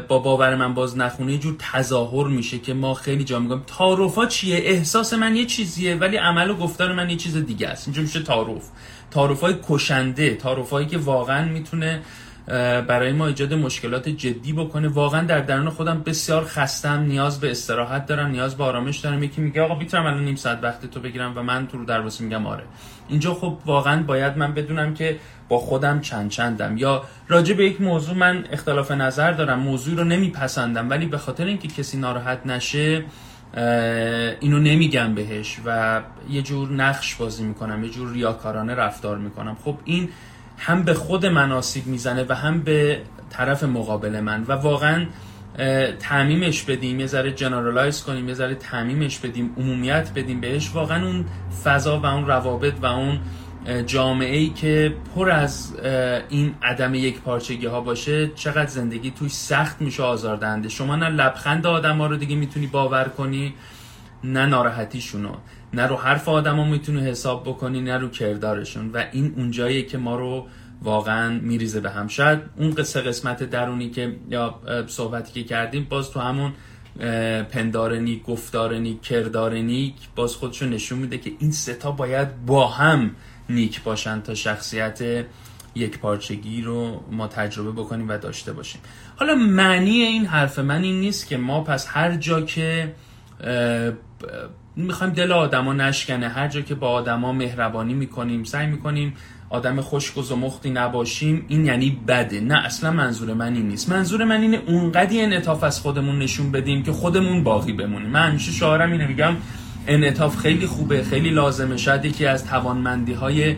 با 0.09 0.19
باور 0.19 0.57
من 0.57 0.75
باز 0.75 0.99
نخونه 0.99 1.33
یه 1.33 1.39
جور 1.39 1.57
تظاهر 1.59 2.27
میشه 2.27 2.59
که 2.59 2.75
ما 2.75 2.95
خیلی 2.95 3.25
جا 3.25 3.39
میگم 3.39 3.61
تعارفا 3.79 4.27
چیه؟ 4.27 4.57
احساس 4.57 5.13
من 5.13 5.37
یه 5.37 5.47
چیزیه 5.47 5.97
ولی 5.97 6.17
عمل 6.17 6.51
و 6.51 6.55
گفتار 6.55 6.93
من 6.93 7.11
یه 7.11 7.17
چیز 7.17 7.37
دیگه 7.37 7.69
است. 7.69 7.89
اینجا 7.89 8.03
میشه 8.03 8.23
تعارف. 8.23 8.69
تعارفای 9.11 9.55
کشنده 9.69 10.35
تعارفایی 10.35 10.87
که 10.87 10.99
واقعا 10.99 11.49
می‌تونه 11.49 12.03
برای 12.47 13.13
ما 13.13 13.27
ایجاد 13.27 13.55
مشکلات 13.55 14.09
جدی 14.09 14.53
بکنه. 14.53 14.89
واقعا 14.89 15.27
در 15.27 15.41
درون 15.41 15.71
خودم 15.71 16.03
بسیار 16.03 16.45
خستم 16.45 17.01
نیاز 17.01 17.41
به 17.41 17.51
استراحت 17.51 18.07
دارم 18.07 18.31
نیاز 18.31 18.57
به 18.57 18.65
آرامش 18.65 18.99
دارم. 18.99 19.23
یکی 19.23 19.41
میگه 19.41 19.63
آقا 19.63 19.75
می‌تونم 19.75 20.07
الان 20.07 20.25
نیم 20.25 20.37
ساعت 20.37 20.59
وقت 20.63 20.87
تو 20.87 21.01
بگیرم 21.01 21.33
و 21.37 21.43
من 21.43 21.67
تو 21.67 21.79
رو 21.79 21.85
دروازه 21.85 22.25
میگم. 22.25 22.47
آره. 22.47 22.65
اینجا 23.09 23.35
خب 23.35 23.59
واقعا 23.67 24.03
باید 24.03 24.37
من 24.37 24.55
بدونم 24.55 24.95
که 24.95 25.19
با 25.49 25.59
خودم 25.59 26.01
چند 26.01 26.31
چندم. 26.31 26.77
یا 26.77 27.05
راجع 27.29 27.55
به 27.55 27.65
یک 27.65 27.81
موضوع 27.81 28.17
من 28.17 28.45
اختلاف 28.53 28.91
نظر 28.91 29.33
دارم 29.33 29.59
موضوع 29.59 29.97
رو 29.97 30.05
نمیپسندم 30.05 30.91
ولی 30.91 31.07
به 31.07 31.19
خاطر 31.19 31.45
اینکه 31.45 31.69
کسی 31.69 31.99
ناراحت 31.99 32.47
نشه 32.47 33.05
اینو 34.41 34.59
نمیگم 34.59 35.15
بهش 35.15 35.59
و 35.67 36.01
یه 36.31 36.43
جور 36.43 36.73
نقش 36.73 37.15
بازی 37.15 37.45
می‌کنم 37.45 37.85
یه 37.85 37.91
جور 37.91 38.13
ریاکارانه 38.13 38.75
رفتار 38.75 39.19
می‌کنم. 39.19 39.57
خب 39.65 39.79
این 39.85 40.09
هم 40.65 40.83
به 40.83 40.95
خود 40.95 41.27
من 41.27 41.53
آسیب 41.53 41.87
می‌زنه 41.87 42.27
و 42.29 42.35
هم 42.35 42.61
به 42.61 43.03
طرف 43.31 43.65
مقابل 43.65 44.21
من. 44.21 44.45
و 44.49 44.53
واقعا 44.53 45.07
تعمیمش 46.01 46.63
بدیم 46.63 47.01
یه 47.01 47.07
ذره 47.07 47.33
جنرالایز 47.33 48.03
کنیم 48.03 48.29
یه 48.29 48.35
ذره 48.35 48.55
تعمیمش 48.55 49.19
بدیم 49.19 49.55
عمومیت 49.57 50.11
بدیم 50.15 50.41
بهش. 50.41 50.71
واقعا 50.75 51.07
اون 51.07 51.25
فضا 51.65 52.01
و 52.01 52.07
اون 52.07 52.27
روابط 52.27 52.75
و 52.83 52.87
اون 52.87 53.21
جامعه 53.87 54.37
ای 54.37 54.49
که 54.49 54.95
پر 55.15 55.31
از 55.31 55.73
این 56.29 56.55
عدم 56.63 56.95
یک 56.95 57.21
پارچگی 57.21 57.67
ها 57.67 57.81
باشه 57.81 58.31
چقدر 58.35 58.67
زندگی 58.67 59.11
توش 59.11 59.33
سخت 59.33 59.81
میشه 59.83 60.03
آزاردهنده. 60.03 60.69
شما 60.69 60.97
نه 60.97 61.09
لبخند 61.09 61.67
آدم 61.67 61.99
ها 61.99 62.07
رو 62.07 62.17
دیگه 62.17 62.37
می‌تونی 62.37 62.67
باور 62.67 63.05
کنی 63.05 63.55
نه 64.25 64.47
ناراحتیشونو. 64.47 65.33
نه 65.75 65.87
رو 65.87 65.97
حرف 65.97 66.29
آدم 66.29 66.57
ها 66.57 66.65
می‌تونی 66.65 67.01
حساب 67.01 67.43
بکنی 67.43 67.81
نه 67.81 67.99
رو 67.99 68.09
کردارشون. 68.09 68.91
و 68.91 69.05
این 69.13 69.35
اونجاییه 69.37 69.83
که 69.83 69.99
ما 69.99 70.17
رو 70.17 70.47
واقعا 70.83 71.39
میریزه 71.39 71.81
به 71.81 71.91
هم. 71.91 72.09
شاید 72.09 72.39
اون 72.57 72.71
قصه 72.71 73.01
قسمت 73.01 73.43
درونی 73.43 73.91
که 73.91 74.17
یا 74.31 74.61
صحبتی 74.87 75.33
که 75.33 75.49
کردیم 75.49 75.87
باز 75.91 76.11
تو 76.11 76.21
همون 76.21 76.53
پندار 77.51 77.97
نیک 77.97 78.23
گفتار 78.23 78.75
نیک 78.75 79.03
کردار 79.03 79.55
نیک 79.55 79.95
باز 80.17 80.37
خودشو 80.37 80.67
نشون 80.67 80.99
میده 80.99 81.19
که 81.19 81.33
این 81.39 81.53
ستا 81.53 81.91
باید 81.91 82.47
با 82.47 82.69
هم 82.69 83.11
نیک 83.51 83.83
باشن 83.83 84.21
تا 84.21 84.35
شخصیت 84.35 85.25
یک 85.75 85.99
پارچگی 85.99 86.63
رو 86.63 87.05
ما 87.11 87.29
تجربه 87.29 87.83
بکنیم 87.83 88.09
و 88.09 88.19
داشته 88.19 88.53
باشیم. 88.53 88.81
حالا 89.17 89.35
معنی 89.35 90.03
این 90.03 90.27
حرف 90.27 90.59
من 90.59 90.83
این 90.83 91.01
نیست 91.01 91.27
که 91.27 91.37
ما 91.37 91.61
پس 91.61 91.87
هر 91.91 92.17
جا 92.17 92.41
که 92.41 92.95
می‌خوایم 94.77 95.13
دل 95.13 95.33
آدما 95.33 95.73
نشکنه. 95.73 96.29
هر 96.29 96.49
جا 96.49 96.61
که 96.61 96.75
با 96.75 96.89
آدما 96.89 97.33
مهربانی 97.33 97.95
می‌کنیم 97.95 98.45
سعی 98.45 98.67
می‌کنیم 98.67 99.15
آدم 99.51 99.81
خوشک 99.81 100.19
و 100.19 100.23
زمختی 100.23 100.71
نباشیم 100.71 101.45
این 101.49 101.67
یعنی 101.67 101.99
بده. 102.09 102.41
نه 102.41 102.55
اصلا 102.55 102.91
منظور 102.91 103.35
من 103.35 103.55
این 103.55 103.69
نیست. 103.69 103.93
منظور 103.93 104.25
من 104.25 104.41
اینه 104.41 104.59
اونقدی 104.67 105.21
انعطاف 105.21 105.65
از 105.65 105.81
خودمون 105.81 106.19
نشون 106.19 106.53
بدیم 106.53 106.83
که 106.83 106.93
خودمون 106.93 107.45
باقی 107.45 107.73
بمونیم. 107.73 108.09
من 108.09 108.29
همیشه 108.29 108.53
شعارم 108.53 108.93
اینه 108.93 109.07
میگم 109.07 109.37
انعطاف 109.87 110.37
خیلی 110.37 110.67
خوبه 110.67 111.03
خیلی 111.03 111.31
لازمه. 111.31 111.77
شاید 111.77 112.05
یکی 112.05 112.27
از 112.27 112.47
توانمندی 112.47 113.13
های 113.13 113.57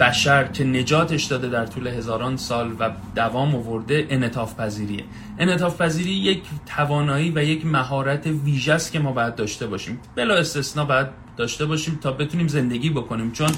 بشر 0.00 0.44
که 0.44 0.64
نجاتش 0.64 1.24
داده 1.24 1.48
در 1.48 1.66
طول 1.66 1.86
هزاران 1.86 2.36
سال 2.36 2.72
و 2.80 2.90
دوام 3.14 3.54
آورده 3.54 4.06
انعطاف 4.10 4.54
پذیریه. 4.60 5.04
انعطاف 5.38 5.82
پذیری 5.82 6.10
یک 6.10 6.42
توانایی 6.76 7.32
و 7.34 7.44
یک 7.44 7.66
مهارت 7.66 8.26
ویژه 8.26 8.72
است 8.72 8.92
که 8.92 8.98
ما 8.98 9.12
باید 9.12 9.34
داشته 9.34 9.66
باشیم. 9.66 10.00
بلا 10.14 10.34
استثنا 10.34 10.84
باید 10.84 11.06
داشته 11.36 11.66
باشیم 11.66 11.98
تا 12.02 12.12
بتونیم 12.12 12.48
زندگی 12.48 12.90
بکنیم. 12.90 13.32
چون 13.32 13.48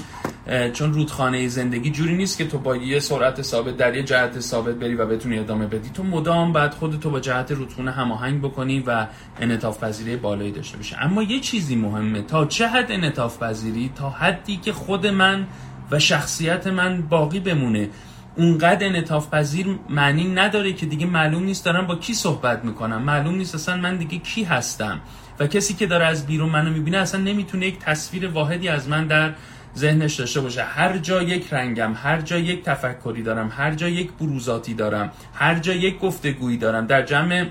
چون 0.73 0.93
رودخانه 0.93 1.47
زندگی 1.47 1.89
جوری 1.91 2.17
نیست 2.17 2.37
که 2.37 2.47
تو 2.47 2.57
با 2.57 2.75
یه 2.75 2.99
سرعت 2.99 3.41
ثابت 3.41 3.77
در 3.77 3.95
یه 3.95 4.03
جهت 4.03 4.39
ثابت 4.39 4.75
بری 4.75 4.95
و 4.95 5.05
بتونی 5.05 5.39
ادامه 5.39 5.67
بدی. 5.67 5.89
تو 5.89 6.03
مدام 6.03 6.53
بعد 6.53 6.73
خودتو 6.73 7.09
با 7.09 7.19
جهت 7.19 7.51
رودخونه 7.51 7.91
هماهنگ 7.91 8.41
بکنی 8.41 8.79
و 8.79 9.07
انعطاف 9.39 9.83
پذیری 9.83 10.15
بالایی 10.15 10.51
داشته 10.51 10.77
باشه 10.77 10.97
اما 11.01 11.23
یه 11.23 11.39
چیزی 11.39 11.75
مهمه. 11.75 12.21
تا 12.21 12.45
چه 12.45 12.67
حد 12.67 12.91
انعطاف 12.91 13.43
پذیری؟ 13.43 13.91
تا 13.95 14.09
حدی 14.09 14.57
که 14.57 14.73
خود 14.73 15.07
من 15.07 15.47
و 15.91 15.99
شخصیت 15.99 16.67
من 16.67 17.01
باقی 17.01 17.39
بمونه. 17.39 17.89
اونقدر 18.35 18.87
انعطاف 18.87 19.29
پذیر 19.29 19.67
معنی 19.89 20.33
نداره 20.33 20.73
که 20.73 20.85
دیگه 20.85 21.05
معلوم 21.05 21.43
نیست 21.43 21.65
دارم 21.65 21.87
با 21.87 21.95
کی 21.95 22.13
صحبت 22.13 22.65
می‌کنم. 22.65 23.01
معلوم 23.01 23.35
نیست 23.35 23.55
اصلا 23.55 23.77
من 23.77 23.97
دیگه 23.97 24.17
کی 24.17 24.43
هستم. 24.43 24.99
و 25.39 25.47
کسی 25.47 25.73
که 25.73 25.87
داره 25.87 26.05
از 26.05 26.25
بیرون 26.25 26.49
منو 26.49 26.69
می‌بینه 26.69 26.97
اصلا 26.97 27.21
نمی‌تونه 27.21 27.65
یک 27.65 27.79
تصویر 27.79 28.27
واحدی 28.27 28.67
از 28.67 28.89
من 28.89 29.07
در 29.07 29.33
ذهنش 29.77 30.15
داشته 30.15 30.41
باشه. 30.41 30.63
هر 30.63 30.97
جا 30.97 31.21
یک 31.21 31.53
رنگم 31.53 31.93
هر 32.03 32.21
جا 32.21 32.37
یک 32.37 32.63
تفکری 32.63 33.23
دارم 33.23 33.51
هر 33.57 33.75
جا 33.75 33.87
یک 33.89 34.11
بروزاتی 34.11 34.73
دارم 34.73 35.11
هر 35.33 35.59
جا 35.59 35.73
یک 35.73 35.99
گفتگویی 35.99 36.57
دارم. 36.57 36.87
در 36.87 37.01
جمع 37.01 37.45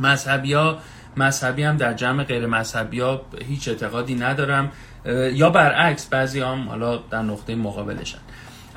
مذهبی 0.00 0.52
ها 0.52 0.78
مذهبی 1.16 1.62
هم 1.62 1.76
در 1.76 1.94
جمع 1.94 2.24
غیر 2.24 2.46
مذهبی 2.46 3.00
ها 3.00 3.22
هیچ 3.48 3.68
اعتقادی 3.68 4.14
ندارم. 4.14 4.70
یا 5.34 5.50
برعکس 5.50 6.06
بعضی 6.06 6.40
هم 6.40 6.68
حالا 6.68 6.96
در 6.96 7.22
نقطه 7.22 7.54
مقابلشن. 7.54 8.18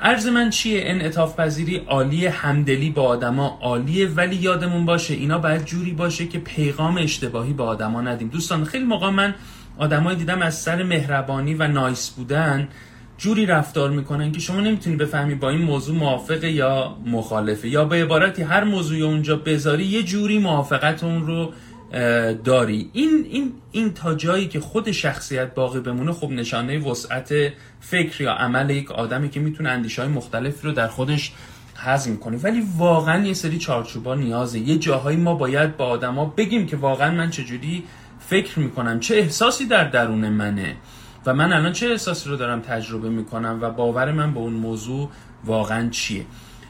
عرض 0.02 0.26
من 0.26 0.50
چیه؟ 0.50 0.80
انعطاف 0.84 1.40
پذیری 1.40 1.76
عالی 1.76 2.26
همدلی 2.26 2.90
با 2.90 3.02
آدما 3.02 3.58
عالیه 3.62 4.08
ولی 4.08 4.36
یادمون 4.36 4.84
باشه 4.86 5.14
اینا 5.14 5.38
باید 5.38 5.64
جوری 5.64 5.92
باشه 5.92 6.26
که 6.26 6.38
پیغام 6.38 6.98
اشتباهی 6.98 7.52
به 7.52 7.62
آدما 7.62 8.00
ندیم. 8.00 8.28
دوستان 8.28 8.64
خیلی 8.64 8.84
موقع 8.84 9.10
من 9.10 9.34
آدمایی 9.78 10.18
دیدم 10.18 10.42
از 10.42 10.54
سر 10.54 10.82
مهربانی 10.82 11.54
و 11.54 11.68
نایس 11.68 12.10
بودن 12.10 12.68
جوری 13.18 13.46
رفتار 13.46 13.90
می‌کنن 13.90 14.32
که 14.32 14.40
شما 14.40 14.60
نمی‌تونی 14.60 14.96
بفهمی 14.96 15.34
با 15.34 15.50
این 15.50 15.62
موضوع 15.62 15.96
موافقه 15.96 16.50
یا 16.50 16.96
مخالفه. 17.06 17.68
یا 17.68 17.84
به 17.84 18.02
عبارتی 18.02 18.42
هر 18.42 18.64
موضوعی 18.64 19.02
اونجا 19.02 19.36
بذاری 19.36 19.84
یه 19.84 20.02
جوری 20.02 20.38
موافقت 20.38 21.04
اون 21.04 21.26
رو 21.26 21.52
داری. 22.44 22.90
این 22.92 23.26
این 23.30 23.52
این 23.72 23.94
تا 23.94 24.14
جایی 24.14 24.48
که 24.48 24.60
خود 24.60 24.90
شخصیت 24.90 25.54
باقی 25.54 25.80
بمونه 25.80 26.12
خب 26.12 26.30
نشانه 26.30 26.78
وسعت 26.78 27.34
فکر 27.80 28.22
یا 28.22 28.32
عمل 28.32 28.70
یک 28.70 28.90
آدمی 28.90 29.30
که 29.30 29.40
می‌تونه 29.40 29.68
اندیشه 29.68 30.02
های 30.02 30.10
مختلفی 30.10 30.66
رو 30.66 30.72
در 30.72 30.88
خودش 30.88 31.32
هضم 31.76 32.16
کنه. 32.16 32.36
ولی 32.36 32.62
واقعا 32.76 33.26
یه 33.26 33.34
سری 33.34 33.58
چارچوبا 33.58 34.14
نیازه. 34.14 34.58
یه 34.58 34.78
جاهایی 34.78 35.16
ما 35.16 35.34
باید 35.34 35.76
با 35.76 35.86
آدما 35.86 36.24
بگیم 36.24 36.66
که 36.66 36.76
واقعا 36.76 37.10
من 37.10 37.30
چجوری 37.30 37.84
فکر 38.18 38.58
می‌کنم. 38.58 39.00
چه 39.00 39.16
احساسی 39.16 39.66
در 39.66 39.84
درون 39.84 40.28
منه. 40.28 40.76
و 41.26 41.34
من 41.34 41.52
الان 41.52 41.72
چه 41.72 41.86
احساسی 41.86 42.28
رو 42.28 42.36
دارم 42.36 42.60
تجربه 42.60 43.08
می‌کنم 43.08 43.58
و 43.62 43.70
باور 43.70 44.12
من 44.12 44.34
به 44.34 44.40
اون 44.40 44.52
موضوع 44.52 45.10
واقعا 45.44 45.88
چیه؟ 45.90 46.24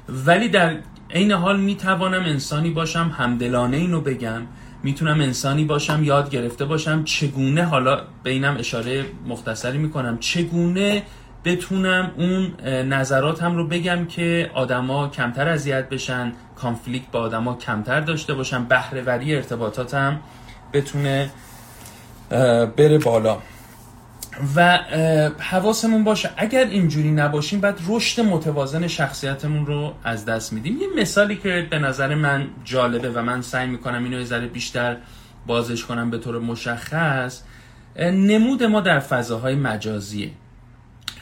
ولی 0.08 0.48
در 0.48 0.76
عین 1.10 1.32
حال 1.32 1.60
می‌توانم 1.60 2.22
انسانی 2.22 2.70
باشم 2.70 3.14
همدلانه 3.18 3.76
اینو 3.76 4.00
بگم. 4.00 4.42
می‌تونم 4.86 5.20
انسانی 5.20 5.64
باشم 5.64 6.04
یاد 6.04 6.30
گرفته 6.30 6.64
باشم 6.64 7.04
چگونه 7.04 7.64
حالا 7.64 8.00
بینم 8.24 8.56
اشاره 8.58 9.04
مختصری 9.28 9.78
می‌کنم 9.78 10.18
چگونه 10.18 11.02
بتونم 11.44 12.10
اون 12.16 12.68
نظراتم 12.82 13.56
رو 13.56 13.68
بگم 13.68 14.06
که 14.06 14.50
آدما 14.54 15.08
کمتر 15.08 15.48
اذیت 15.48 15.88
بشن 15.88 16.32
کانفلیکت 16.56 17.10
با 17.12 17.20
آدما 17.20 17.54
کمتر 17.54 18.00
داشته 18.00 18.34
باشن 18.34 18.64
بهرهوری 18.64 19.36
ارتباطاتم 19.36 20.20
بتونه 20.72 21.30
بره 22.76 22.98
بالا. 22.98 23.38
و 24.56 24.78
حواسمون 25.38 26.04
باشه. 26.04 26.30
اگر 26.36 26.64
اینجوری 26.64 27.10
نباشیم 27.10 27.60
بعد 27.60 27.80
رشد 27.88 28.22
متوازن 28.22 28.86
شخصیتمون 28.86 29.66
رو 29.66 29.94
از 30.04 30.24
دست 30.24 30.52
میدیم. 30.52 30.76
یه 30.80 31.02
مثالی 31.02 31.36
که 31.36 31.66
به 31.70 31.78
نظر 31.78 32.14
من 32.14 32.48
جالبه 32.64 33.10
و 33.10 33.22
من 33.22 33.42
سعی 33.42 33.66
می‌کنم 33.66 34.04
اینو 34.04 34.18
یه 34.18 34.24
ذره 34.24 34.46
بیشتر 34.46 34.96
بازش 35.46 35.84
کنم 35.84 36.10
به 36.10 36.18
طور 36.18 36.38
مشخص 36.38 37.42
نمود 37.98 38.62
ما 38.62 38.80
در 38.80 38.98
فضاهای 38.98 39.54
مجازیه. 39.54 40.30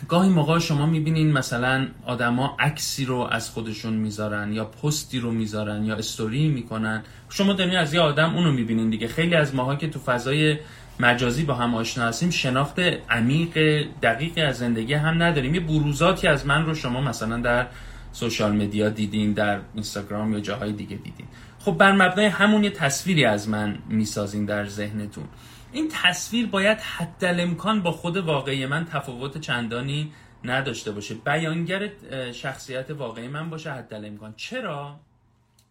گاهی 0.08 0.28
موقع 0.28 0.58
شما 0.58 0.86
می‌بینین 0.86 1.32
مثلا 1.32 1.86
آدما 2.06 2.56
عکسی 2.60 3.04
رو 3.04 3.28
از 3.30 3.50
خودشون 3.50 3.92
می‌ذارن 3.92 4.52
یا 4.52 4.64
پستی 4.64 5.20
رو 5.20 5.30
می‌ذارن 5.30 5.84
یا 5.84 5.94
استوری 5.94 6.48
می‌کنن. 6.48 7.02
شما 7.28 7.52
دارین 7.52 7.76
از 7.76 7.94
یه 7.94 8.00
آدم 8.00 8.34
اونو 8.34 8.52
می‌بینین 8.52 8.90
دیگه. 8.90 9.08
خیلی 9.08 9.34
از 9.34 9.54
ماها 9.54 9.76
که 9.76 9.88
تو 9.88 9.98
فضای 9.98 10.56
مجازی 11.00 11.44
با 11.44 11.54
هم 11.54 11.74
آشنا 11.74 12.04
هستیم 12.04 12.30
شناخت 12.30 12.78
عمیق 13.10 13.82
دقیقی 14.02 14.40
از 14.40 14.58
زندگی 14.58 14.94
هم 14.94 15.22
نداریم. 15.22 15.54
یه 15.54 15.60
بروزاتی 15.60 16.28
از 16.28 16.46
من 16.46 16.66
رو 16.66 16.74
شما 16.74 17.00
مثلا 17.00 17.40
در 17.40 17.66
سوشال 18.12 18.52
مدیا 18.56 18.88
دیدین 18.88 19.32
در 19.32 19.60
اینستاگرام 19.74 20.32
یا 20.32 20.40
جاهای 20.40 20.72
دیگه 20.72 20.96
دیدین. 20.96 21.26
خب 21.58 21.72
بر 21.72 21.92
مبنای 21.92 22.26
همون 22.26 22.64
یه 22.64 22.70
تصویری 22.70 23.24
از 23.24 23.48
من 23.48 23.78
می‌سازین 23.88 24.44
در 24.44 24.66
ذهنتون. 24.66 25.24
این 25.72 25.88
تصویر 25.92 26.46
باید 26.46 26.78
حد 26.78 27.24
امکان 27.24 27.82
با 27.82 27.92
خود 27.92 28.16
واقعی 28.16 28.66
من 28.66 28.84
تفاوت 28.84 29.38
چندانی 29.38 30.12
نداشته 30.44 30.92
باشه. 30.92 31.14
بیانگر 31.14 31.90
شخصیت 32.32 32.90
واقعی 32.90 33.28
من 33.28 33.50
باشه 33.50 33.72
حد 33.72 33.94
امکان. 33.94 34.34
چرا؟ 34.36 35.00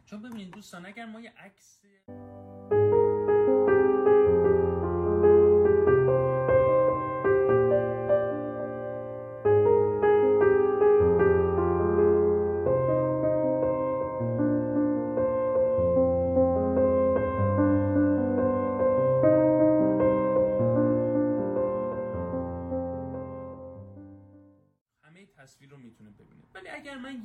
چون 0.06 0.22
ببینید 0.22 0.51
دوستان 0.51 0.86
اگر 0.86 1.06
ما 1.06 1.20
یه 1.20 1.32
عکس 1.46 1.74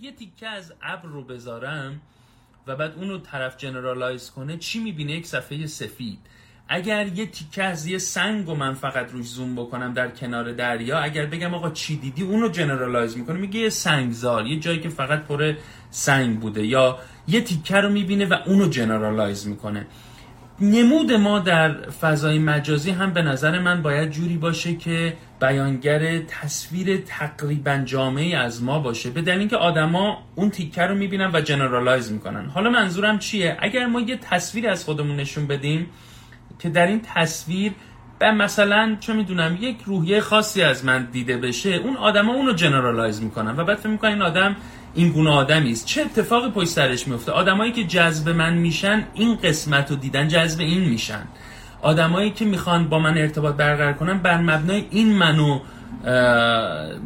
یه 0.09 0.15
تیکه 0.15 0.49
از 0.49 0.73
ابر 0.83 1.09
رو 1.09 1.25
بذارم 1.25 2.01
و 2.67 2.77
بعد 2.77 2.95
اونو 2.97 3.19
طرف 3.19 3.57
generalize 3.57 4.31
کنه 4.31 4.57
چی 4.57 4.79
می‌بینه؟ 4.79 5.13
یک 5.13 5.27
صفحه 5.27 5.67
سفید. 5.67 6.19
اگر 6.69 7.07
یه 7.07 7.27
تیکه 7.27 7.65
از 7.65 7.87
یه 7.87 7.99
سنگ 7.99 8.49
و 8.49 8.55
من 8.55 8.75
فقط 8.75 9.13
روش 9.13 9.27
زوم 9.27 9.57
بکنم 9.57 9.93
در 9.93 10.09
کنار 10.09 10.53
دریا 10.53 10.99
اگر 10.99 11.27
بگم 11.27 11.55
آقا 11.55 11.71
چی 11.71 11.97
دیدی؟ 11.97 12.23
اونو 12.23 12.49
generalize 12.49 13.17
می‌کنه 13.17 13.39
میگه 13.39 13.61
یه 13.61 13.69
سنگ‌زار 13.69 14.47
یه 14.47 14.61
جایی 14.61 14.81
که 14.81 14.89
فقط 14.89 15.25
پر 15.25 15.55
سنگ 15.91 16.41
بوده. 16.41 16.67
یا 16.67 16.99
یه 17.29 17.41
تیکه 17.41 17.77
رو 17.77 17.89
می‌بینه 17.89 18.27
و 18.27 18.35
اونو 18.47 18.69
generalize 18.69 19.47
می‌کنه. 19.47 19.87
نمود 20.61 21.13
ما 21.13 21.39
در 21.39 21.91
فضای 21.91 22.39
مجازی 22.39 22.91
هم 22.91 23.13
به 23.13 23.23
نظر 23.23 23.59
من 23.59 23.83
باید 23.83 24.11
جوری 24.11 24.37
باشه 24.37 24.75
که 24.75 25.17
بیانگر 25.41 26.19
تصویر 26.19 26.97
تقریبا 27.07 27.83
جامعی 27.85 28.35
از 28.35 28.63
ما 28.63 28.79
باشه. 28.79 29.11
به 29.11 29.23
دلیل 29.23 29.39
اینکه 29.39 29.57
آدما 29.57 30.23
اون 30.35 30.51
تیکه 30.51 30.83
رو 30.83 30.95
می‌بینن 30.95 31.31
و 31.33 31.41
generalize 31.41 32.13
می‌کنن. 32.13 32.47
حالا 32.47 32.71
منظورم 32.71 33.19
چیه؟ 33.19 33.57
اگر 33.61 33.87
ما 33.87 34.01
یه 34.01 34.17
تصویر 34.17 34.69
از 34.69 34.85
خودمون 34.85 35.17
نشون 35.17 35.47
بدیم 35.47 35.87
که 36.59 36.69
در 36.69 36.87
این 36.87 37.01
تصویر 37.15 37.73
به 38.19 38.31
مثلا 38.31 38.97
چه 39.01 39.13
می‌دونم 39.13 39.59
یک 39.61 39.77
روحیه 39.85 40.21
خاصی 40.21 40.63
از 40.63 40.85
من 40.85 41.09
دیده 41.13 41.37
بشه 41.37 41.71
اون 41.71 41.97
آدما 41.97 42.35
اونو 42.35 42.53
جنرالایز 42.53 43.23
می‌کنن 43.23 43.57
و 43.57 43.65
بعد 43.65 43.79
فکر 43.79 43.89
می‌کنن 43.89 44.11
این 44.11 44.23
آدم 44.23 44.57
این 44.99 45.13
گونه 45.13 45.31
آدمی 45.31 45.73
است. 45.73 45.87
چه 45.87 46.03
اتفاقی 46.03 46.51
پشت 46.51 46.69
سرش 46.69 47.09
میفته 47.09 47.33
آدمایی 47.33 47.73
که 47.73 47.85
جذب 47.85 48.29
من 48.29 48.55
میشن 48.55 49.05
این 49.15 49.37
قسمت 49.37 49.91
رو 49.91 49.97
دیدن 49.97 50.29
جذب 50.29 50.61
این 50.61 50.85
میشن. 50.85 51.23
آدمایی 51.83 52.31
که 52.31 52.45
می‌خوان 52.45 52.89
با 52.89 52.99
من 52.99 53.19
ارتباط 53.19 53.55
برقرار 53.55 53.93
کنن 53.93 54.19
بر 54.19 54.39
مبنای 54.41 54.85
این 54.91 55.13
منو 55.13 55.61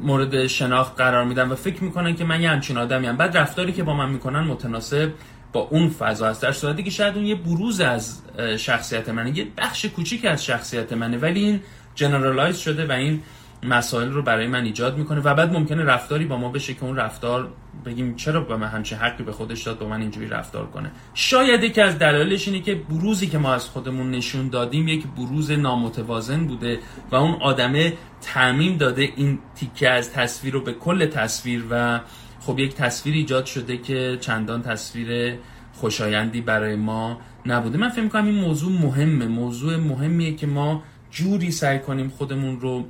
مورد 0.03 0.47
شناخت 0.47 0.97
قرار 0.97 1.25
میدن 1.25 1.49
و 1.49 1.55
فکر 1.55 1.85
می‌کنن 1.85 2.15
که 2.15 2.25
من 2.25 2.41
یه 2.41 2.51
همچین 2.51 2.79
آدمی 2.79 3.07
هم. 3.07 3.17
بعد 3.17 3.37
رفتاری 3.37 3.73
که 3.73 3.83
با 3.83 3.95
من 3.95 4.09
می‌کنن 4.09 4.41
متناسب 4.41 5.13
با 5.53 5.61
اون 5.61 5.89
فضا 5.89 6.27
است 6.27 6.43
در 6.43 6.53
صورتی 6.53 6.83
که 6.83 6.91
شاید 6.91 7.17
اون 7.17 7.27
یه 7.27 7.35
بروز 7.35 7.81
از 7.81 8.23
شخصیت 8.57 9.09
منه 9.09 9.39
یه 9.39 9.47
بخش 9.59 9.85
کوچیک 9.85 10.25
از 10.25 10.45
شخصیت 10.45 10.93
منه. 10.93 11.19
ولی 11.19 11.41
این 11.41 11.61
جنرالایز 11.95 12.59
شده 12.59 12.87
و 12.87 12.93
این 12.93 13.23
مسائل 13.63 14.13
رو 14.13 14.23
برای 14.23 14.47
من 14.47 14.65
ایجاد 14.65 14.99
می‌کنه 14.99 15.21
و 15.21 15.35
بعد 15.35 15.53
ممکنه 15.53 15.85
رفتاری 15.85 16.25
با 16.25 16.37
ما 16.37 16.49
بشه 16.49 16.75
که 16.75 16.85
اون 16.85 16.97
رفتار 16.97 17.49
بگیم 17.85 18.17
چرا 18.17 18.41
به 18.41 18.57
من 18.57 18.67
همچین 18.67 18.99
حقی 18.99 19.25
به 19.25 19.33
خودش 19.33 19.63
داد 19.63 19.79
با 19.79 19.89
من 19.89 20.01
اینجوری 20.01 20.29
رفتار 20.29 20.67
کنه. 20.67 20.91
شاید 21.15 21.63
یکی 21.63 21.81
از 21.81 21.99
دلایلش 21.99 22.49
اینه 22.49 22.61
که 22.61 22.75
بروزی 22.75 23.27
که 23.27 23.39
ما 23.39 23.55
از 23.55 23.69
خودمون 23.69 24.11
نشون 24.11 24.49
دادیم 24.49 24.89
یک 24.89 25.07
بروز 25.07 25.51
نامتوازن 25.51 26.47
بوده 26.47 26.79
و 27.11 27.17
اون 27.17 27.35
آدمه 27.43 27.93
تعمیم 28.21 28.77
داده 28.77 29.09
این 29.17 29.39
تیکه 29.55 29.91
از 29.91 30.13
تصویر 30.13 30.53
رو 30.53 30.61
به 30.61 30.73
کل 30.73 31.07
تصویر 31.07 31.65
و 31.71 32.01
خب 32.41 32.59
یک 32.59 32.75
تصویر 32.75 33.15
ایجاد 33.15 33.47
شده 33.47 33.77
که 33.77 34.19
چندان 34.21 34.63
تصویر 34.63 35.39
خوشایندی 35.73 36.41
برای 36.41 36.77
ما 36.77 37.19
نبوده. 37.47 37.79
من 37.79 37.89
فکر 37.89 38.09
کنم 38.09 38.27
این 38.27 38.35
موضوع 38.35 38.73
مهمه. 38.73 39.27
موضوع 39.27 39.77
مهمیه 39.77 40.35
که 40.35 40.47
ما 40.47 40.83
جوری 41.11 41.51
سعی 41.51 41.79
کنیم 41.79 42.09
خودمون 42.09 42.61
رو 42.61 42.85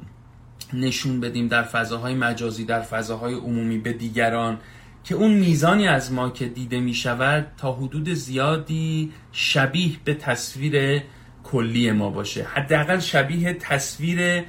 نشون 0.74 1.20
بدیم 1.20 1.48
در 1.48 1.62
فضاهای 1.62 2.14
مجازی 2.14 2.64
در 2.64 2.80
فضاهای 2.80 3.34
عمومی 3.34 3.78
به 3.78 3.92
دیگران 3.92 4.58
که 5.04 5.14
اون 5.14 5.30
میزانی 5.30 5.88
از 5.88 6.12
ما 6.12 6.30
که 6.30 6.46
دیده 6.46 6.80
می 6.80 6.94
شود 6.94 7.46
تا 7.56 7.72
حدود 7.72 8.08
زیادی 8.08 9.12
شبیه 9.32 9.92
به 10.04 10.14
تصویر 10.14 11.02
کلی 11.44 11.92
ما 11.92 12.10
باشه. 12.10 12.46
حداقل 12.54 12.98
شبیه 12.98 13.52
تصویر 13.54 14.42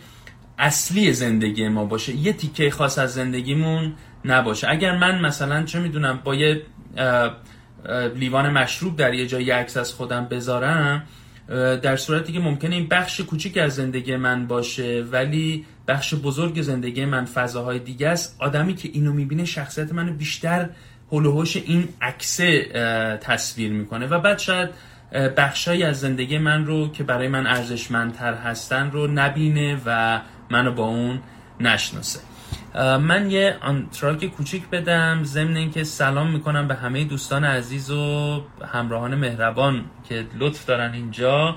اصلی 0.59 1.13
زندگی 1.13 1.67
ما 1.67 1.85
باشه. 1.85 2.15
یه 2.15 2.33
تیکه 2.33 2.69
خاص 2.69 2.99
از 2.99 3.13
زندگیمون 3.13 3.93
نباشه. 4.25 4.69
اگر 4.69 4.97
من 4.97 5.21
مثلا 5.21 5.63
چه 5.63 5.79
می‌دونم 5.79 6.19
با 6.23 6.35
یه 6.35 6.61
لیوان 8.15 8.49
مشروب 8.49 8.95
در 8.95 9.13
یه 9.13 9.27
جای 9.27 9.51
عکس 9.51 9.77
از 9.77 9.93
خودم 9.93 10.25
بذارم 10.25 11.03
در 11.81 11.95
صورتی 11.95 12.33
که 12.33 12.39
ممکنه 12.39 12.75
این 12.75 12.87
بخش 12.87 13.21
کوچیک 13.21 13.57
از 13.57 13.75
زندگی 13.75 14.15
من 14.15 14.47
باشه 14.47 15.05
ولی 15.11 15.65
بخش 15.87 16.13
بزرگ 16.13 16.61
زندگی 16.61 17.05
من 17.05 17.25
فضاهای 17.25 17.79
دیگه 17.79 18.09
است. 18.09 18.35
آدمی 18.39 18.75
که 18.75 18.89
اینو 18.93 19.13
می‌بینه 19.13 19.45
شخصیت 19.45 19.93
منو 19.93 20.13
بیشتر 20.13 20.69
هلوهوش 21.11 21.57
این 21.57 21.89
عکسه 22.01 22.63
تصویر 23.21 23.71
می‌کنه. 23.71 24.07
و 24.07 24.19
بعد 24.19 24.39
شاید 24.39 24.69
بخشایی 25.37 25.83
از 25.83 25.99
زندگی 25.99 26.37
من 26.37 26.65
رو 26.65 26.91
که 26.91 27.03
برای 27.03 27.27
من 27.27 27.47
ارزشمندتر 27.47 28.33
هستن 28.33 28.91
رو 28.91 29.07
نبینه 29.07 29.81
و 29.85 30.21
منو 30.49 30.71
با 30.71 30.83
اون 30.83 31.19
نشناسه. 31.59 32.19
من 32.97 33.31
یه 33.31 33.57
آنتراک 33.61 34.25
کوچیک 34.25 34.69
بدم. 34.69 35.23
ضمن 35.23 35.57
اینکه 35.57 35.83
سلام 35.83 36.31
می‌کنم 36.31 36.67
به 36.67 36.75
همه 36.75 37.03
دوستان 37.03 37.43
عزیز 37.45 37.91
و 37.91 38.41
همراهان 38.73 39.15
مهربان 39.15 39.85
که 40.09 40.25
لطف 40.39 40.65
دارن 40.65 40.93
اینجا. 40.93 41.55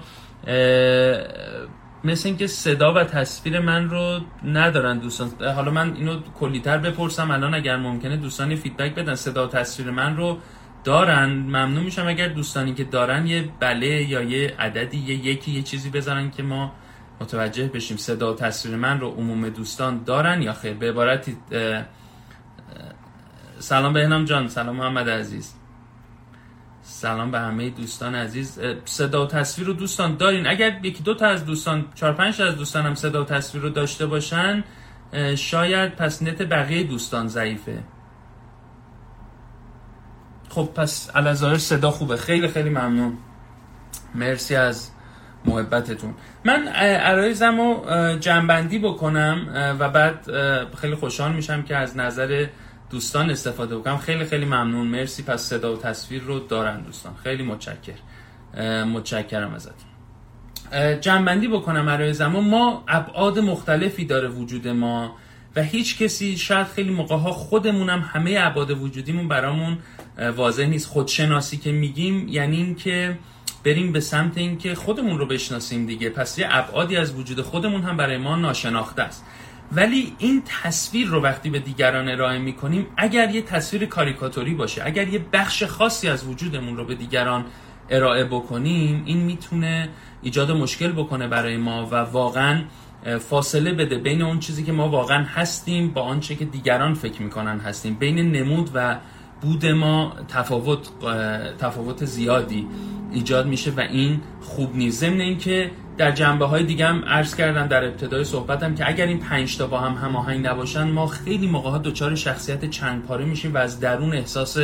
مثل 2.06 2.28
اینکه 2.28 2.46
صدا 2.46 2.94
و 2.94 3.04
تصویر 3.04 3.60
من 3.60 3.90
رو 3.90 4.20
ندارن 4.44 4.98
دوستان. 4.98 5.30
حالا 5.56 5.70
من 5.70 5.94
اینو 5.94 6.20
کلیتر 6.40 6.78
بپرسم. 6.78 7.30
الان 7.30 7.54
اگر 7.54 7.76
ممکنه 7.76 8.16
دوستان 8.16 8.54
feedback 8.54 8.94
بدن. 8.94 9.14
صدا 9.14 9.46
و 9.46 9.50
تصویر 9.50 9.90
من 9.90 10.16
رو 10.16 10.38
دارن. 10.84 11.28
ممنون 11.28 11.82
میشم 11.82 12.06
اگر 12.06 12.28
دوستانی 12.28 12.74
که 12.74 12.84
دارن 12.84 13.26
یه 13.26 13.48
بله 13.60 13.86
یا 13.86 14.22
یه 14.22 14.54
عددی 14.58 14.98
یه 14.98 15.14
یکی 15.14 15.50
یه 15.52 15.62
چیزی 15.62 15.90
بذارن 15.90 16.30
که 16.30 16.42
ما 16.42 16.72
متوجه 17.20 17.68
بشیم 17.68 17.96
صدا 17.96 18.32
و 18.32 18.36
تصویر 18.36 18.76
من 18.76 19.00
رو 19.00 19.08
عموم 19.10 19.48
دوستان 19.48 20.04
دارن 20.04 20.42
یا 20.42 20.52
خیر. 20.52 20.74
به 20.74 20.88
عبارتی 20.88 21.36
سلام 23.58 23.92
بهنام 23.92 24.24
جان. 24.24 24.48
سلام 24.48 24.76
محمد 24.76 25.08
عزیز. 25.08 25.54
سلام 26.96 27.30
به 27.30 27.38
همه 27.38 27.70
دوستان 27.70 28.14
عزیز. 28.14 28.61
صدا 28.85 29.24
و 29.24 29.28
تصویر 29.28 29.66
رو 29.66 29.72
دوستان 29.72 30.16
دارین. 30.16 30.46
اگر 30.46 30.80
یکی 30.82 31.02
دو 31.02 31.14
تا 31.14 31.26
از 31.26 31.44
دوستان 31.46 31.85
چهار 31.94 32.12
پنج 32.12 32.42
از 32.42 32.56
دوستان 32.56 32.87
هم 32.87 32.94
صدا 32.94 33.22
و 33.22 33.24
تصویر 33.24 33.64
رو 33.64 33.70
داشته 33.70 34.06
باشن 34.06 34.64
شاید 35.37 35.96
پس 35.96 36.22
نت 36.22 36.42
بقیه 36.42 36.82
دوستان 36.82 37.28
ضعیفه. 37.28 37.82
خب 40.48 40.68
پس 40.74 41.11
الازار 41.14 41.59
صدا 41.59 41.90
خوبه. 41.90 42.16
خیلی 42.16 42.48
خیلی 42.48 42.70
ممنون. 42.70 43.18
مرسی 44.14 44.56
از 44.56 44.90
محبتتون. 45.44 46.14
من 46.44 46.68
عرایزم 46.68 47.61
رو 47.61 47.85
جنبندی 48.20 48.78
بکنم 48.78 49.48
و 49.78 49.88
بعد 49.88 50.26
خیلی 50.76 50.94
خوشحال 50.94 51.32
میشم 51.32 51.62
که 51.62 51.76
از 51.76 51.96
نظر 51.96 52.46
دوستان 52.90 53.31
استفاده 53.31 53.79
بکنم. 53.79 53.99
خیلی 53.99 54.25
خیلی 54.25 54.44
ممنون. 54.44 54.87
مرسی. 54.87 55.22
پس 55.22 55.42
صدا 55.42 55.75
و 55.75 55.77
تصویر 55.77 56.22
رو 56.22 56.38
دارن 56.38 56.81
دوستان. 56.81 57.14
خیلی 57.22 57.42
متشکر 57.42 57.94
متشکرم 58.85 59.55
ازتون. 59.55 61.01
جنبندی 61.01 61.49
بکنم 61.49 61.88
عرایزم 61.88 62.27
ما 62.27 62.85
ابعاد 62.88 63.38
مختلفی 63.38 64.05
داره 64.05 64.29
وجود 64.29 64.68
ما 64.68 65.16
و 65.57 65.62
هیچ 65.62 65.99
کسی 65.99 66.37
شاید 66.37 66.66
خیلی 66.66 66.90
موقع 66.90 67.16
ها 67.16 67.33
خودمونم 67.33 68.01
همه 68.01 68.37
ابعاد 68.40 68.70
وجودیمون 68.70 69.29
برامون 69.29 69.79
واضح 70.37 70.64
نیست. 70.64 70.87
خودشناسی 70.87 71.57
که 71.57 71.72
میگیم 71.72 72.29
یعنی 72.29 72.57
اینکه 72.57 73.18
بریم 73.64 73.92
به 73.92 74.01
سمت 74.01 74.38
اینکه 74.38 74.75
خودمون 74.75 75.18
رو 75.18 75.27
بشناسیم 75.27 75.87
دیگه. 75.87 76.11
پس 76.11 76.38
یه 76.38 76.46
ابعادی 76.51 76.96
از 76.96 77.14
وجود 77.14 77.40
خودمون 77.40 77.83
هم 77.83 77.96
برای 77.96 78.16
ما 78.16 78.37
ناشناخته 78.37 79.03
است. 79.03 79.25
ولی 79.72 80.12
این 80.18 80.42
تصویر 80.62 81.09
رو 81.09 81.22
وقتی 81.22 81.50
به 81.50 81.59
دیگران 81.59 82.09
ارائه 82.09 82.38
می‌کنیم 82.38 82.87
اگر 82.96 83.31
یه 83.31 83.42
تصویر 83.42 83.87
کاریکاتوری 83.87 84.55
باشه 84.55 84.83
اگر 84.85 85.09
یه 85.09 85.24
بخش 85.33 85.62
خاصی 85.62 86.09
از 86.09 86.29
وجودمون 86.29 86.76
رو 86.76 86.85
به 86.85 86.94
دیگران 86.94 87.44
ارائه 87.90 88.24
بکنیم 88.24 89.02
این 89.07 89.18
می‌تونه 89.18 89.88
ایجاد 90.22 90.50
مشکل 90.50 90.92
بکنه 90.92 91.29
برای 91.29 91.57
ما 91.57 91.87
و 91.87 91.94
واقعا 91.94 92.62
فاصله 93.18 93.72
بده 93.72 93.98
بین 93.98 94.22
اون 94.22 94.38
چیزی 94.38 94.64
که 94.64 94.72
ما 94.72 94.88
واقعا 94.88 95.24
هستیم 95.24 95.90
با 95.90 96.02
آنچه 96.02 96.35
که 96.35 96.44
دیگران 96.44 96.94
فکر 96.94 97.22
می‌کنن 97.22 97.59
هستیم. 97.59 97.94
بین 97.94 98.33
نمود 98.33 98.70
و 98.74 98.96
بود 99.40 99.66
ما 99.66 100.12
تفاوت 100.29 100.88
تفاوت 101.59 102.05
زیادی 102.05 102.66
ایجاد 103.12 103.46
میشه 103.46 103.70
و 103.70 103.81
این 103.81 104.20
خوب 104.40 104.76
نیست. 104.76 105.00
ضمن 105.00 105.20
اینکه 105.20 105.70
در 105.98 106.11
جنبه 106.11 106.46
های 106.46 106.64
دیگه 106.64 106.87
هم 106.87 107.04
عرض 107.04 107.35
کردم 107.35 107.66
در 107.66 107.85
ابتدای 107.85 108.24
صحبتم 108.24 108.74
که 108.74 108.88
اگر 108.88 109.06
این 109.06 109.18
پنج 109.18 109.56
تا 109.56 109.66
با 109.66 109.78
هم 109.78 109.94
هماهنگ 109.94 110.46
نباشن 110.46 110.90
ما 110.90 111.06
خیلی 111.06 111.46
موقع 111.46 111.70
ها 111.70 111.78
دچار 111.78 112.14
شخصیت 112.14 112.70
چند 112.70 113.02
پاره 113.02 113.24
میشیم 113.24 113.54
و 113.54 113.59
از 113.59 113.80
درون 113.80 114.14
احساس 114.14 114.56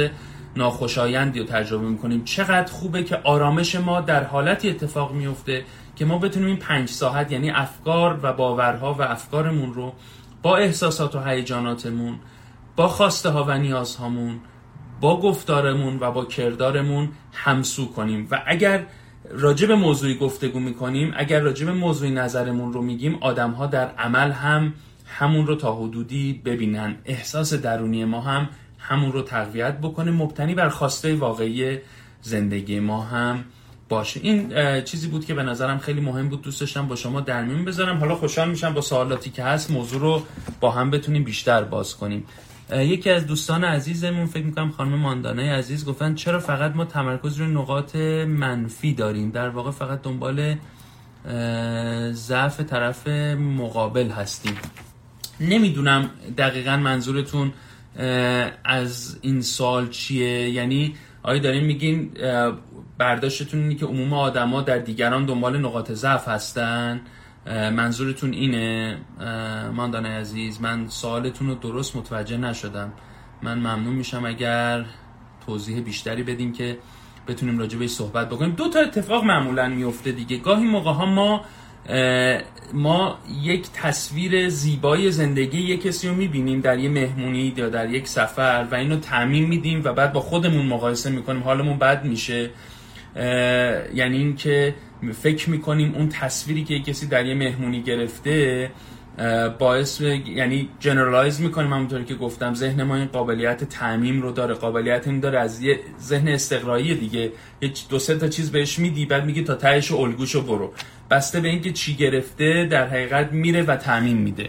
ناخوشایندی 0.57 1.41
رو 1.41 1.47
تجربه 1.47 1.89
می‌کنیم. 1.89 2.25
چقدر 2.25 2.73
خوبه 2.73 3.03
که 3.03 3.21
آرامش 3.25 3.75
ما 3.75 4.01
در 4.01 4.25
حالتی 4.25 4.71
اتفاق 4.71 5.13
میفته 5.13 5.65
که 5.97 6.05
ما 6.05 6.19
بتونیم 6.19 6.49
این 6.49 6.57
پنج 6.57 6.89
ساعت 6.89 7.33
یعنی 7.33 7.51
افکار 7.51 8.21
و 8.23 8.33
باورها 8.33 8.95
و 8.95 9.03
افکارمون 9.03 9.75
رو 9.75 9.93
با 10.43 10.57
احساسات 10.57 11.15
و 11.15 11.21
هیجاناتمون 11.25 12.19
با 12.77 12.89
خواسته 12.89 13.29
ها 13.29 13.45
و 13.45 13.59
نیازهامون 13.59 14.41
با 15.01 15.21
گفتارمون 15.21 15.99
و 16.01 16.13
با 16.13 16.25
کردارمون 16.25 17.09
همسو 17.33 17.93
کنیم. 17.93 18.29
و 18.31 18.43
اگر 18.47 18.85
راجب 19.31 19.73
موضوعی 19.73 20.15
گفتگو 20.15 20.61
می‌کنیم. 20.61 21.13
اگر 21.17 21.41
راجب 21.41 21.69
موضوعی 21.69 22.11
نظرمون 22.11 22.73
رو 22.73 22.83
میگیم 22.83 23.19
آدم 23.21 23.67
در 23.67 23.89
عمل 23.89 24.31
هم 24.31 24.73
همون 25.07 25.47
رو 25.47 25.55
تا 25.55 25.75
حدودی 25.75 26.43
ببینن. 26.45 26.97
احساس 27.05 27.55
درونی 27.55 28.05
ما 28.05 28.21
هم 28.21 28.49
همون 28.79 29.13
رو 29.13 29.23
تقویت 29.23 29.79
بکنه. 29.79 30.11
مبتنی 30.11 30.55
بر 30.55 30.69
خواسته 30.69 31.15
واقعی 31.15 31.79
زندگی 32.23 32.81
ما 32.81 33.03
هم 33.03 33.45
باشه. 33.89 34.21
این 34.23 34.53
چیزی 34.85 35.09
بود 35.09 35.25
که 35.25 35.35
به 35.35 35.43
نظرم 35.43 35.79
خیلی 35.79 36.01
مهم 36.01 36.29
بود. 36.29 36.43
دوست 36.43 36.61
داشتم 36.61 36.89
با 36.89 36.97
شما 36.97 37.21
در 37.21 37.45
میون 37.45 37.65
بذارم. 37.65 37.99
حالا 37.99 38.15
خوشحال 38.15 38.51
میشم 38.51 38.75
با 38.75 38.81
سوالاتی 38.81 39.31
که 39.31 39.45
هست 39.45 39.71
موضوع 39.71 40.01
رو 40.01 40.23
با 40.61 40.71
هم 40.71 40.91
بتونیم 40.91 41.25
بیشتر 41.25 41.65
باز 41.65 41.97
کنیم. 41.97 42.25
یکی 42.77 43.11
از 43.11 43.27
دوستان 43.27 43.65
عزیزمون 43.65 44.27
فکر 44.27 44.45
می‌کنم 44.45 44.71
خانم 44.71 44.95
ماندانه 44.95 45.53
عزیز 45.53 45.85
گفتن 45.85 46.15
چرا 46.15 46.41
فقط 46.41 46.77
ما 46.77 46.85
تمرکز 46.85 47.37
روی 47.37 47.49
نقاط 47.49 47.97
منفی 48.27 48.95
داریم؟ 48.95 49.31
در 49.31 49.49
واقع 49.49 49.71
فقط 49.71 50.03
دنبال 50.03 50.57
ضعف 52.13 52.61
طرف 52.61 53.09
مقابل 53.39 54.09
هستیم. 54.09 54.55
نمی‌دونم 55.41 56.11
دقیقا 56.39 56.77
منظورتون 56.77 57.53
از 58.65 59.19
این 59.23 59.43
سال 59.43 59.89
چیه؟ 59.89 60.51
یعنی 60.51 60.95
آیا 61.23 61.39
دارین 61.39 61.65
میگین 61.65 62.11
برداشتتون 62.99 63.63
اینه 63.63 63.75
که 63.75 63.87
عموم 63.87 64.13
آدما 64.13 64.63
در 64.63 64.79
دیگران 64.79 65.27
دنبال 65.27 65.59
نقاط 65.59 65.93
ضعف 65.93 66.29
هستن؟ 66.29 67.01
منظورتون 67.47 68.33
اینه؟ 68.33 68.99
ماندانه 69.75 70.09
عزیز 70.09 70.61
من 70.61 70.89
سوالتون 70.89 71.49
رو 71.49 71.55
درست 71.55 71.97
متوجه 71.97 72.37
نشدم. 72.37 72.93
من 73.43 73.59
ممنون 73.59 73.95
میشم 73.95 74.25
اگر 74.25 74.85
توضیح 75.47 75.81
بیشتری 75.81 76.23
بدیم 76.23 76.53
که 76.53 76.79
بتونیم 77.29 77.59
راجع 77.59 77.79
به 77.79 77.87
صحبت 77.87 78.29
بکنیم. 78.29 78.51
دو 78.51 78.69
تا 78.69 78.81
اتفاق 78.81 79.25
معمولا 79.25 79.69
میفته 79.69 80.13
دیگه. 80.13 80.37
گاهی 80.37 80.65
موقع 80.65 80.93
ها 80.93 81.07
ما 81.07 81.45
ما 82.73 83.19
یک 83.43 83.67
تصویر 83.75 84.49
زیبای 84.49 85.11
زندگی 85.11 85.59
یک 85.59 85.83
کسی 85.83 86.09
رو 86.09 86.15
می‌بینیم 86.15 86.61
در 86.61 86.79
یه 86.79 86.89
مهمونی 86.89 87.55
یا 87.57 87.69
در 87.69 87.91
یک 87.91 88.09
سفر 88.09 88.67
و 88.71 88.75
اینو 88.75 88.97
تعمین 88.97 89.47
میدیم 89.47 89.81
و 89.85 89.93
بعد 89.93 90.13
با 90.13 90.21
خودمون 90.21 90.67
مقایسه 90.67 91.11
می‌کنیم. 91.11 91.43
حالمون 91.43 91.79
بد 91.79 92.05
میشه. 92.05 92.51
یعنی 93.95 94.17
اینکه 94.17 94.75
فکر 95.11 95.51
می‌کنیم 95.51 95.95
اون 95.95 96.09
تصویری 96.09 96.65
که 96.65 96.81
کسی 96.81 97.07
در 97.07 97.27
یه 97.27 97.35
مهمونی 97.35 97.83
گرفته 97.83 98.71
باعث 99.59 100.01
یعنی 100.01 100.69
جنرالایز 100.81 101.41
می‌کنیم 101.41 101.73
همونطوری 101.73 102.05
که 102.05 102.15
گفتم 102.15 102.55
ذهن 102.55 102.83
ما 102.83 102.97
این 102.97 103.07
قابلیت 103.07 103.65
تعمیم 103.65 104.23
رو 104.23 104.33
داره 104.33 104.55
قابلیت 104.55 105.09
این 105.09 105.21
داره 105.21 105.39
از 105.39 105.63
یه 105.63 105.81
ذهن 106.01 106.29
استقرایی 106.29 106.95
دیگه. 106.95 107.33
یه 107.63 107.73
دو 107.89 107.99
سه 107.99 108.19
تا 108.19 108.29
چیز 108.29 108.53
بهش 108.53 108.79
میدی 108.79 109.07
بعد 109.07 109.25
میگی 109.25 109.43
تا 109.43 109.55
تهش 109.55 109.93
الگوشو 109.93 110.43
برو. 110.43 110.73
بسته 111.11 111.41
به 111.41 111.49
اینکه 111.49 111.73
چی 111.73 111.95
گرفته 111.95 112.65
در 112.65 112.87
حقیقت 112.87 113.33
میره 113.33 113.63
و 113.63 113.77
تعمیم 113.77 114.17
میده. 114.17 114.49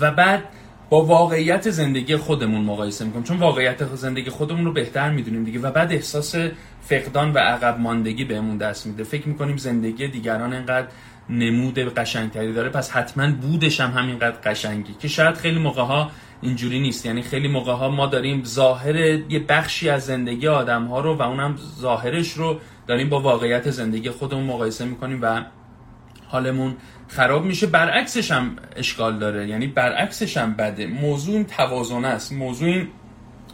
و 0.00 0.10
بعد 0.10 0.42
با 0.90 1.04
واقعیت 1.04 1.70
زندگی 1.70 2.16
خودمون 2.16 2.60
مقایسه 2.60 3.04
می‌کنیم. 3.04 3.24
چون 3.24 3.36
واقعیت 3.36 3.94
زندگی 3.94 4.30
خودمون 4.30 4.64
رو 4.64 4.72
بهتر 4.72 5.10
می‌دونیم 5.10 5.44
دیگه 5.44 5.60
و 5.60 5.70
بعد 5.70 5.92
احساس 5.92 6.34
فقدان 6.82 7.32
و 7.32 7.38
عقب 7.38 7.80
ماندگی 7.80 8.24
بهمون 8.24 8.56
دست 8.56 8.86
میده. 8.86 9.04
فکر 9.04 9.28
می‌کنیم 9.28 9.56
زندگی 9.56 10.08
دیگران 10.08 10.52
انقدر 10.52 10.86
نمود 11.30 11.78
قشنگتری 11.78 12.52
داره 12.52 12.68
پس 12.68 12.90
حتما 12.90 13.30
بودش 13.30 13.80
هم 13.80 13.90
همینقدر 13.90 14.36
قشنگی 14.44 14.94
که 15.00 15.08
شاید 15.08 15.34
خیلی 15.34 15.58
موقع 15.58 15.82
ها 15.82 16.10
اینجوری 16.42 16.80
نیست. 16.80 17.06
یعنی 17.06 17.22
خیلی 17.22 17.48
موقع 17.48 17.72
ها 17.72 17.88
ما 17.88 18.06
داریم 18.06 18.44
ظاهر 18.44 18.96
یه 18.96 19.38
بخشی 19.48 19.88
از 19.88 20.04
زندگی 20.06 20.48
آدم 20.48 20.84
ها 20.84 21.00
رو 21.00 21.14
و 21.14 21.22
اونم 21.22 21.56
ظاهرش 21.80 22.32
رو 22.32 22.58
داریم 22.86 23.08
با 23.08 23.20
واقعیت 23.20 23.70
زندگی 23.70 24.10
خودمون 24.10 24.44
مقایسه 24.44 24.84
می‌کنیم 24.84 25.18
و 25.22 25.44
حالمون 26.30 26.76
خراب 27.08 27.44
میشه. 27.44 27.66
برعکسش 27.66 28.30
هم 28.30 28.56
اشکال 28.76 29.18
داره. 29.18 29.48
یعنی 29.48 29.66
برعکسش 29.66 30.36
هم 30.36 30.54
بده. 30.54 30.86
موضوع 30.86 31.34
این 31.34 31.44
توازن 31.44 32.04
است. 32.04 32.32
موضوع 32.32 32.68
این 32.68 32.88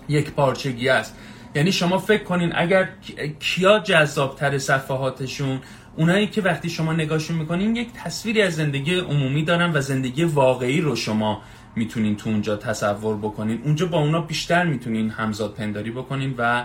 یک 0.08 0.30
پارچگی 0.30 0.88
است. 0.88 1.16
یعنی 1.54 1.72
شما 1.72 1.98
فکر 1.98 2.24
کنین 2.24 2.52
اگر 2.54 2.88
کیا 3.40 3.78
جذابتر 3.78 4.58
صفحاتشون 4.58 5.60
اونایی 5.96 6.26
که 6.26 6.42
وقتی 6.42 6.70
شما 6.70 6.92
نگاهشون 6.92 7.36
می‌کنین 7.36 7.76
یک 7.76 7.88
تصویری 7.92 8.42
از 8.42 8.54
زندگی 8.54 8.98
عمومی 8.98 9.44
دارن 9.44 9.76
و 9.76 9.80
زندگی 9.80 10.24
واقعی 10.24 10.80
رو 10.80 10.96
شما 10.96 11.42
می‌تونین 11.76 12.16
تو 12.16 12.30
اونجا 12.30 12.56
تصور 12.56 13.16
بکنین. 13.16 13.60
اونجا 13.64 13.86
با 13.86 13.98
اونا 13.98 14.20
بیشتر 14.20 14.64
می‌تونین 14.64 15.10
همزاد 15.10 15.54
پنداری 15.54 15.90
بکنین 15.90 16.34
و 16.38 16.64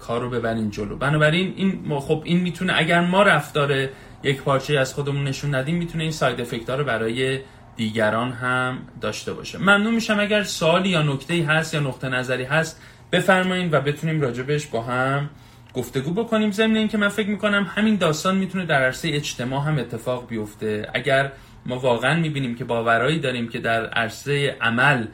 کار 0.00 0.20
رو 0.20 0.30
ببرین 0.30 0.70
جلو. 0.70 0.96
بنابراین 0.96 1.54
این 1.56 1.98
خب 2.00 2.22
این 2.24 2.40
می‌تونه 2.40 2.72
اگر 2.76 3.00
ما 3.00 3.22
رفتار 3.22 3.88
یک 4.22 4.42
پارچه 4.42 4.78
از 4.78 4.94
خودمون 4.94 5.24
نشون 5.24 5.54
ندیم 5.54 5.76
می‌تونه 5.76 6.04
این 6.04 6.12
ساید 6.12 6.40
افکت 6.40 6.70
رو 6.70 6.84
برای 6.84 7.40
دیگران 7.76 8.32
هم 8.32 8.78
داشته 9.00 9.32
باشه. 9.32 9.58
ممنون 9.58 9.94
میشم 9.94 10.20
اگر 10.20 10.42
سوالی 10.42 10.88
یا 10.88 11.02
نکته 11.02 11.44
هست 11.44 11.74
یا 11.74 11.80
نقطه 11.80 12.08
نظری 12.08 12.44
هست 12.44 12.82
بفرمایید 13.12 13.74
و 13.74 13.80
بتونیم 13.80 14.20
راجبش 14.20 14.66
با 14.66 14.82
هم 14.82 15.30
گفتگو 15.74 16.10
بکنیم. 16.10 16.50
ضمن 16.50 16.76
اینکه 16.76 16.98
من 16.98 17.08
فکر 17.08 17.28
می‌کنم 17.28 17.70
همین 17.74 17.96
داستان 17.96 18.36
می‌تونه 18.36 18.66
در 18.66 18.82
عرصه 18.82 19.08
اجتماع 19.08 19.64
هم 19.64 19.78
اتفاق 19.78 20.28
بیفته. 20.28 20.90
اگر 20.94 21.32
ما 21.66 21.78
واقعا 21.78 22.20
می‌بینیم 22.20 22.54
که 22.54 22.64
باورایی 22.64 23.18
داریم 23.18 23.48
که 23.48 23.58
در 23.58 23.86
عرصه 23.86 24.56
عمل 24.60 25.06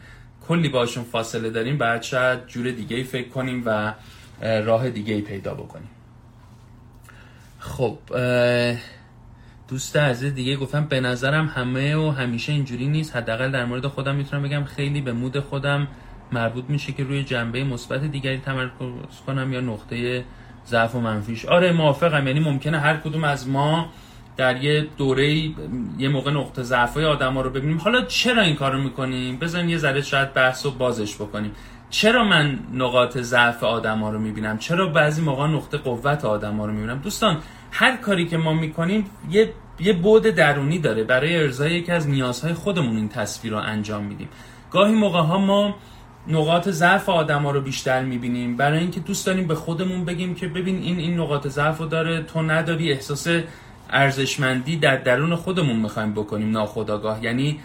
کلی 0.48 0.68
باشون 0.68 1.04
فاصله 1.04 1.50
داریم 1.50 1.78
بعد 1.78 2.02
شاید 2.02 2.46
جور 2.46 2.70
دیگه 2.70 3.02
فکر 3.02 3.28
کنیم 3.28 3.62
و 3.66 3.94
راه 4.42 4.90
دیگه 4.90 5.20
پیدا 5.20 5.54
بکنیم. 5.54 5.88
خب 7.62 7.98
دوست 9.68 9.96
عزیز 9.96 10.34
دیگه 10.34 10.56
گفتم 10.56 10.84
به 10.84 11.00
نظرم 11.00 11.46
همه 11.46 11.96
و 11.96 12.10
همیشه 12.10 12.52
اینجوری 12.52 12.86
نیست. 12.86 13.16
حداقل 13.16 13.50
در 13.50 13.64
مورد 13.64 13.86
خودم 13.86 14.14
می‌تونم 14.14 14.42
بگم 14.42 14.64
خیلی 14.64 15.00
به 15.00 15.12
مود 15.12 15.40
خودم 15.40 15.88
مربوط 16.32 16.64
میشه 16.68 16.92
که 16.92 17.04
روی 17.04 17.24
جنبه 17.24 17.64
مثبت 17.64 18.04
دیگری 18.04 18.38
تمرکز 18.38 19.20
کنم 19.26 19.52
یا 19.52 19.60
نقطه 19.60 20.24
ضعف 20.66 20.94
و 20.94 21.00
منفیش. 21.00 21.44
آره 21.44 21.72
موافقم. 21.72 22.26
یعنی 22.26 22.40
ممکنه 22.40 22.80
هر 22.80 22.96
کدوم 22.96 23.24
از 23.24 23.48
ما 23.48 23.92
در 24.36 24.64
یه 24.64 24.86
دوره 24.96 25.34
یه 25.98 26.08
موقع 26.08 26.30
نقطه 26.30 26.62
ضعف 26.62 26.94
های 26.94 27.04
آدم 27.04 27.34
ها 27.34 27.40
رو 27.40 27.50
ببینیم. 27.50 27.78
حالا 27.78 28.02
چرا 28.02 28.42
این 28.42 28.56
کارو 28.56 28.82
می‌کنیم؟ 28.82 29.36
بزن 29.36 29.68
یه 29.68 29.78
ذره 29.78 30.02
شاید 30.02 30.32
بحث 30.32 30.66
و 30.66 30.70
بازش 30.70 31.14
بکنیم. 31.14 31.52
چرا 31.92 32.24
من 32.24 32.58
نقاط 32.74 33.18
ضعف 33.18 33.64
آدم 33.64 33.98
ها 33.98 34.10
رو 34.10 34.18
می‌بینم؟ 34.18 34.58
چرا 34.58 34.86
بعضی 34.86 35.22
موقع 35.22 35.46
نقطه 35.46 35.78
قوت 35.78 36.24
آدم 36.24 36.56
ها 36.56 36.66
رو 36.66 36.72
می‌بینم؟ 36.72 36.98
دوستان 36.98 37.38
هر 37.70 37.96
کاری 37.96 38.26
که 38.26 38.36
ما 38.36 38.52
می‌کنیم 38.52 39.06
یه 39.30 39.52
یه 39.80 39.92
بود 39.92 40.22
درونی 40.22 40.78
داره. 40.78 41.04
برای 41.04 41.36
ارزای 41.36 41.72
یکی 41.72 41.92
از 41.92 42.08
نیازهای 42.08 42.54
خودمون 42.54 42.96
این 42.96 43.08
تصویر 43.08 43.52
رو 43.52 43.58
انجام 43.58 44.04
میدیم. 44.04 44.28
گاهی 44.70 44.94
موقع 44.94 45.20
ها 45.20 45.38
ما 45.38 45.74
نقاط 46.28 46.68
ضعف 46.68 47.08
آدما 47.08 47.50
رو 47.50 47.60
بیشتر 47.60 48.02
می‌بینیم. 48.02 48.56
برای 48.56 48.78
اینکه 48.78 49.00
دوست 49.00 49.26
داریم 49.26 49.46
به 49.46 49.54
خودمون 49.54 50.04
بگیم 50.04 50.34
که 50.34 50.48
ببین 50.48 50.76
این 50.76 50.98
این 50.98 51.20
نقاط 51.20 51.46
ضعف 51.46 51.78
رو 51.78 51.86
داره 51.86 52.22
تو 52.22 52.42
نداری 52.42 52.92
احساس 52.92 53.26
ارزشمندی 53.90 54.76
در 54.76 54.96
درون 54.96 55.34
خودمون 55.34 55.76
می‌خوایم 55.76 56.12
بکنیم 56.12 56.50
ناخداگاه 56.50 57.24
یعنی 57.24 57.60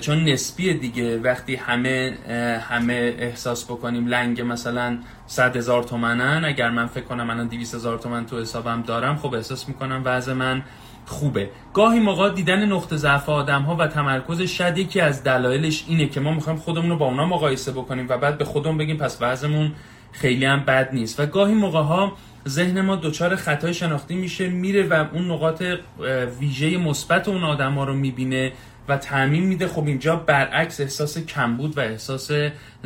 چون 0.00 0.24
نسبیه 0.24 0.72
دیگه 0.72 1.18
وقتی 1.18 1.56
همه 1.56 2.18
همه 2.68 3.14
احساس 3.18 3.64
بکنیم 3.64 4.06
لنگ 4.06 4.40
مثلا 4.40 4.98
صد 5.26 5.56
هزار 5.56 5.82
تومنن 5.82 6.44
اگر 6.44 6.70
من 6.70 6.86
فکر 6.86 7.04
کنم 7.04 7.26
من 7.26 7.46
200 7.46 7.74
هزار 7.74 7.98
تومن 7.98 8.26
تو 8.26 8.40
حسابم 8.40 8.82
دارم 8.82 9.16
خب 9.16 9.34
احساس 9.34 9.68
می‌کنم 9.68 10.02
وضع 10.04 10.32
من 10.32 10.62
خوبه. 11.06 11.50
گاهی 11.74 12.00
موقع 12.00 12.30
دیدن 12.30 12.64
نقطه 12.64 12.96
ضعف 12.96 13.28
آدم 13.28 13.62
ها 13.62 13.76
و 13.76 13.86
تمرکز 13.86 14.42
شاید 14.42 14.78
یکی 14.78 15.00
از 15.00 15.24
دلایلش 15.24 15.84
اینه 15.88 16.08
که 16.08 16.20
ما 16.20 16.32
می‌خوایم 16.32 16.58
خودمون 16.58 16.90
رو 16.90 16.96
با 16.96 17.06
اونا 17.06 17.26
مقایسه 17.26 17.72
بکنیم 17.72 18.06
و 18.08 18.18
بعد 18.18 18.38
به 18.38 18.44
خودمون 18.44 18.78
بگیم 18.78 18.96
پس 18.96 19.18
وضعمون 19.20 19.72
خیلی 20.12 20.44
هم 20.44 20.60
بد 20.60 20.88
نیست. 20.92 21.20
و 21.20 21.26
گاهی 21.26 21.54
موقع 21.54 21.82
ها 21.82 22.12
ذهن 22.48 22.80
ما 22.80 22.96
دچار 22.96 23.36
خطای 23.36 23.74
شناختی 23.74 24.14
میشه 24.14 24.48
میره 24.48 24.82
و 24.82 25.04
اون 25.12 25.30
نقاط 25.30 25.62
ویژه 26.40 26.76
مثبت 26.76 27.28
اون 27.28 27.44
آدم 27.44 27.72
ها 27.72 27.84
رو 27.84 27.94
می‌بینه. 27.94 28.52
و 28.88 28.96
تعمین 28.96 29.44
میده. 29.44 29.68
خب 29.68 29.86
اینجا 29.86 30.16
برعکس 30.16 30.80
احساس 30.80 31.18
کمبود 31.18 31.78
و 31.78 31.80
احساس 31.80 32.30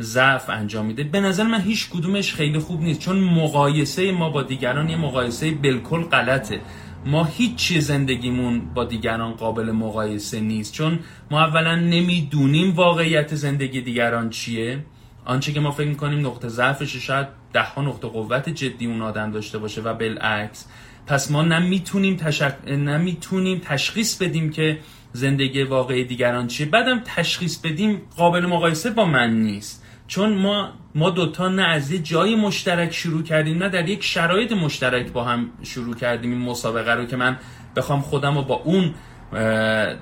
ضعف 0.01 0.49
انجام 0.49 0.85
میده. 0.85 1.03
به 1.03 1.19
نظر 1.19 1.43
من 1.43 1.61
هیچ 1.61 1.89
کدومش 1.89 2.33
خیلی 2.33 2.59
خوب 2.59 2.81
نیست 2.81 2.99
چون 2.99 3.19
مقایسه 3.19 4.11
ما 4.11 4.29
با 4.29 4.43
دیگران 4.43 4.89
یه 4.89 4.97
مقایسه 4.97 5.51
بالکل 5.51 6.03
غلطه. 6.03 6.59
ما 7.05 7.23
هیچ 7.23 7.73
زندگیمون 7.73 8.61
با 8.73 8.85
دیگران 8.85 9.33
قابل 9.33 9.71
مقایسه 9.71 10.39
نیست 10.39 10.73
چون 10.73 10.99
ما 11.31 11.41
اولا 11.41 11.75
نمی‌دونیم 11.75 12.75
واقعیت 12.75 13.35
زندگی 13.35 13.81
دیگران 13.81 14.29
چیه. 14.29 14.85
آنچه 15.25 15.53
که 15.53 15.59
ما 15.59 15.71
فکر 15.71 15.87
می‌کنیم 15.87 16.25
نقطه 16.25 16.47
ضعفش 16.47 16.95
شاید 16.95 17.27
ده 17.53 17.61
ها 17.61 17.81
نقطه 17.81 18.07
قوت 18.07 18.49
جدی 18.49 18.85
اون 18.85 19.01
آدم 19.01 19.31
داشته 19.31 19.57
باشه 19.57 19.81
و 19.81 19.93
بالعکس. 19.93 20.65
پس 21.07 21.31
ما 21.31 21.41
نمی‌تونیم, 21.41 22.15
تشک... 22.15 22.55
نمی‌تونیم 22.67 23.61
تشخیص 23.65 24.21
بدیم 24.21 24.49
که 24.49 24.79
زندگی 25.13 25.63
واقعی 25.63 26.03
دیگران 26.03 26.47
چیه؟ 26.47 26.65
بعدم 26.65 27.01
تشخیص 27.05 27.57
بدیم 27.57 28.01
قابل 28.17 28.45
مقایسه 28.45 28.89
با 28.89 29.05
من 29.05 29.33
نیست. 29.33 29.83
چون 30.07 30.33
ما 30.33 30.69
ما 30.95 31.09
دوتا 31.09 31.47
نه 31.47 31.63
از 31.63 31.91
یه 31.91 31.99
جای 31.99 32.35
مشترک 32.35 32.93
شروع 32.93 33.23
کردیم 33.23 33.63
نه 33.63 33.69
در 33.69 33.89
یک 33.89 34.03
شرایط 34.03 34.51
مشترک 34.51 35.11
با 35.11 35.23
هم 35.23 35.49
شروع 35.63 35.95
کردیم 35.95 36.31
این 36.31 36.41
مسابقه 36.41 36.93
رو 36.93 37.05
که 37.05 37.15
من 37.15 37.37
بخوام 37.75 38.01
خودم 38.01 38.35
رو 38.35 38.41
با 38.41 38.55
اون 38.55 38.93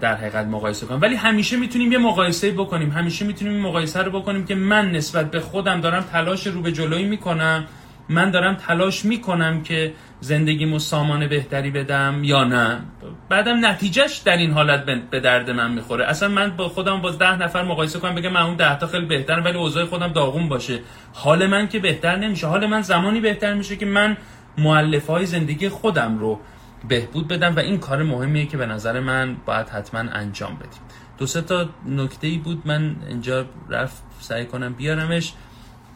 در 0.02 0.16
حقیقت 0.16 0.46
مقایسه 0.46 0.86
کنم. 0.86 1.02
ولی 1.02 1.16
همیشه 1.16 1.58
می‌تونیم 1.58 1.92
یه 1.92 1.98
مقایسه 1.98 2.52
بکنیم. 2.52 2.92
همیشه 2.92 3.26
می‌تونیم 3.26 3.54
این 3.54 3.64
مقایسه 3.64 4.02
رو 4.02 4.20
بکنیم 4.20 4.46
که 4.46 4.56
من 4.56 4.92
نسبت 4.92 5.32
به 5.32 5.40
خودم 5.40 5.82
دارم 5.82 6.04
تلاش 6.04 6.48
رو 6.48 6.62
به 6.62 6.72
جلوی 6.72 7.04
می‌کنم. 7.04 7.66
من 8.10 8.32
دارم 8.32 8.56
تلاش 8.56 9.06
می‌کنم 9.06 9.64
که 9.64 9.94
زندگیمو 10.22 10.80
سامان 10.80 11.28
بهتری 11.28 11.72
بدم 11.72 12.24
یا 12.24 12.44
نه؟ 12.44 12.82
بعدم 13.30 13.66
نتیجهش 13.66 14.18
در 14.18 14.38
این 14.38 14.52
حالت 14.52 14.86
به 15.10 15.20
درد 15.20 15.50
من 15.50 15.72
می‌خوره. 15.72 16.06
اصلا 16.06 16.30
من 16.30 16.50
با 16.50 16.70
خودم 16.70 17.02
با 17.02 17.12
ده 17.12 17.36
نفر 17.36 17.64
مقایسه 17.64 18.00
کنم 18.00 18.16
بگم 18.16 18.30
من 18.30 18.42
اون 18.42 18.56
ده 18.56 18.80
تا 18.80 18.88
خیلی 18.88 19.06
بهتر 19.06 19.40
ولی 19.40 19.58
اوضاع 19.58 19.86
خودم 19.86 20.08
داغون 20.08 20.50
باشه. 20.50 20.80
حال 21.14 21.48
من 21.48 21.68
که 21.68 21.80
بهتر 21.80 22.16
نمیشه. 22.16 22.48
حال 22.48 22.68
من 22.68 22.82
زمانی 22.82 23.20
بهتر 23.20 23.54
میشه 23.54 23.76
که 23.76 23.86
من 23.86 24.18
معلف 24.58 25.08
های 25.08 25.26
زندگی 25.26 25.70
خودم 25.70 26.20
رو 26.20 26.40
بهبود 26.88 27.28
بدم 27.28 27.56
و 27.56 27.60
این 27.60 27.78
کار 27.78 28.04
مهمیه 28.04 28.46
که 28.46 28.58
به 28.58 28.66
نظر 28.66 29.00
من 29.00 29.36
باید 29.46 29.70
حتما 29.70 30.00
انجام 30.00 30.56
بدیم. 30.56 30.82
دو 31.18 31.26
سه 31.26 31.42
تا 31.42 31.70
نکته 31.86 32.28
ای 32.28 32.38
بود. 32.38 32.62
من 32.66 32.96
اینجا 33.08 33.46
رفت 33.70 34.04
سعی 34.20 34.46
کنم 34.46 34.74
بیارمش. 34.74 35.34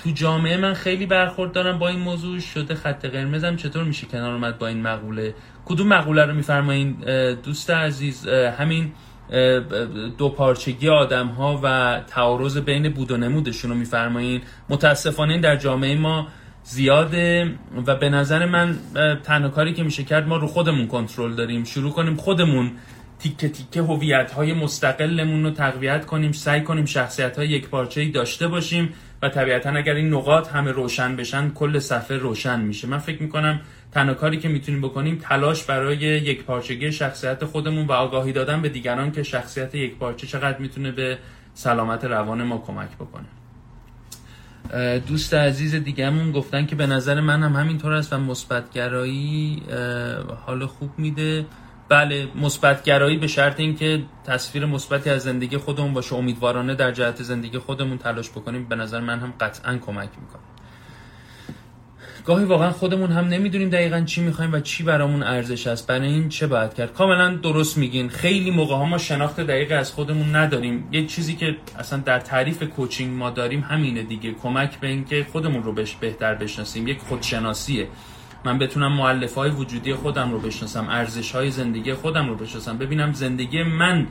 تو 0.06 0.12
جامعه 0.12 0.58
من 0.58 0.74
خیلی 0.74 1.06
برخورد 1.06 1.52
دارم 1.52 1.80
با 1.80 1.88
این 1.88 2.00
موضوع. 2.00 2.39
شده 2.39 2.76
خط 2.76 3.06
قرمزم 3.06 3.56
چطور 3.56 3.84
میشه 3.84 4.08
کنار 4.08 4.34
اومد 4.34 4.58
با 4.58 4.68
این 4.68 4.82
مقوله؟ 4.82 5.36
کدوم 5.65 5.88
مقوله 5.88 6.26
رو 6.26 6.34
میفرمایین؟ 6.34 6.91
دوست 7.44 7.70
عزیز 7.70 8.28
همین 8.28 8.91
دو 10.18 10.30
پارچگی 10.30 10.89
آدم 10.89 11.28
ها 11.28 11.60
و 11.63 12.00
تعارض 12.08 12.58
بین 12.58 12.89
بود 12.89 13.12
و 13.12 13.18
نمودشون 13.18 13.72
رو 13.72 13.78
میفرمایین. 13.78 14.41
متاسفانه 14.70 15.32
این 15.32 15.41
در 15.41 15.56
جامعه 15.56 15.96
ما 15.96 16.28
زیاده 16.63 17.52
و 17.88 17.96
به 17.96 18.10
نظر 18.10 18.46
من 18.46 18.78
تنها 19.24 19.50
کاری 19.50 19.74
که 19.74 19.84
میشه 19.84 20.04
کرد 20.04 20.28
ما 20.28 20.38
رو 20.38 20.48
خودمون 20.48 20.88
کنترل 20.88 21.36
داریم. 21.36 21.63
شروع 21.63 21.91
کنیم 21.91 22.15
خودمون 22.15 22.72
تیکه 23.20 23.50
تیکه 23.50 23.82
هویت 23.82 24.32
های 24.32 24.54
مستقلمون 24.54 25.44
رو 25.44 25.52
تقویت 25.52 26.06
کنیم 26.06 26.32
سعی 26.32 26.62
کنیم 26.62 26.86
شخصیت 26.86 27.38
های 27.38 27.48
یک 27.48 27.70
پارچه 27.70 28.12
داشته 28.12 28.48
باشیم. 28.48 28.94
طبیعتا 29.30 29.70
اگر 29.70 29.94
این 29.94 30.14
نقاط 30.14 30.52
همه 30.52 30.72
روشن 30.72 31.16
بشن 31.16 31.50
کل 31.50 31.80
صفحه 31.80 32.18
روشن 32.18 32.60
میشه. 32.60 32.88
من 32.88 32.98
فکر 32.98 33.22
می‌کنم 33.22 33.60
تنها 33.92 34.14
کاری 34.14 34.38
که 34.38 34.50
می‌تونیم 34.50 34.82
بکنیم 34.82 35.20
تلاش 35.22 35.64
برای 35.64 35.98
یک 35.98 36.44
پارچگی 36.44 36.92
شخصیت 36.92 37.46
خودمون 37.46 37.88
و 37.88 37.92
آگاهی 37.92 38.34
دادن 38.34 38.62
به 38.62 38.70
دیگران 38.70 39.12
که 39.12 39.24
شخصیت 39.24 39.76
یک 39.76 39.96
پارچه 39.96 40.28
چقدر 40.28 40.58
می‌تونه 40.58 40.92
به 40.92 41.18
سلامت 41.54 42.06
روان 42.06 42.44
ما 42.44 42.58
کمک 42.58 42.90
بکنه. 42.96 43.26
دوست 45.08 45.34
عزیز 45.34 45.76
دیگهمون 45.76 46.32
گفتن 46.32 46.66
که 46.66 46.76
به 46.76 46.88
نظر 46.88 47.22
من 47.22 47.44
هم 47.44 47.54
همینطور 47.54 47.94
است 47.94 48.14
و 48.14 48.18
مثبتگرایی 48.18 49.64
حال 50.46 50.66
خوب 50.66 50.90
میده. 50.98 51.46
بله 51.89 52.28
مثبتگرایی 52.36 53.17
به 53.17 53.28
شرط 53.28 53.60
اینکه 53.60 54.04
تصویر 54.26 54.65
مثبتی 54.65 55.10
از 55.10 55.21
زندگی 55.21 55.58
خودمون 55.58 55.93
باشه 55.93 56.15
امیدوارانه 56.15 56.76
در 56.76 56.91
جهت 56.91 57.24
زندگی 57.24 57.58
خودمون 57.58 57.98
تلاش 57.98 58.30
بکنیم. 58.30 58.65
به 58.65 58.76
نظر 58.76 59.00
من 59.00 59.19
هم 59.19 59.34
قطعا 59.39 59.78
کمک 59.78 60.10
می‌کنه. 60.21 60.41
گاهی 62.26 62.45
واقعا 62.45 62.71
خودمون 62.71 63.12
هم 63.12 63.28
نمی‌دونیم 63.28 63.69
دقیقا 63.69 64.02
چی 64.02 64.21
می‌خوایم 64.21 64.54
و 64.54 64.60
چی 64.60 64.84
برامون 64.84 65.24
ارزش 65.24 65.67
است. 65.67 65.88
برای 65.88 66.08
این 66.08 66.30
چه 66.30 66.48
باید 66.48 66.74
کرد؟ 66.74 66.93
کاملا 66.93 67.36
درست 67.36 67.78
میگین. 67.78 68.10
خیلی 68.10 68.52
موقع 68.52 68.76
ها 68.76 68.86
ما 68.86 68.98
شناخت 68.98 69.39
دقیق 69.39 69.71
از 69.71 69.91
خودمون 69.91 70.36
نداریم. 70.36 70.88
یه 70.91 71.06
چیزی 71.06 71.36
که 71.36 71.56
اصلا 71.80 72.00
در 72.00 72.19
تعریف 72.19 72.63
کوچینگ 72.63 73.17
ما 73.17 73.30
داریم 73.30 73.60
همینه 73.60 74.04
دیگه. 74.04 74.32
کمک 74.34 74.80
به 74.80 74.88
اینکه 74.88 75.26
خودمون 75.32 75.63
رو 75.63 75.74
بهش 75.74 75.95
بهتر 75.95 76.36
بشناسیم. 76.36 76.88
یک 76.88 77.00
خودشناسیه. 77.00 77.88
من 78.45 78.58
بتونم 78.58 78.91
معلف 78.91 79.36
های 79.36 79.49
وجودی 79.49 79.93
خودم 79.93 80.31
رو 80.31 80.39
بشناسم 80.39 80.88
ارزش 80.89 81.31
های 81.31 81.51
زندگی 81.51 81.93
خودم 81.93 82.29
رو 82.29 82.36
بشناسم 82.36 82.77
ببینم 82.77 83.13
زندگی 83.13 83.63
من 83.63 84.08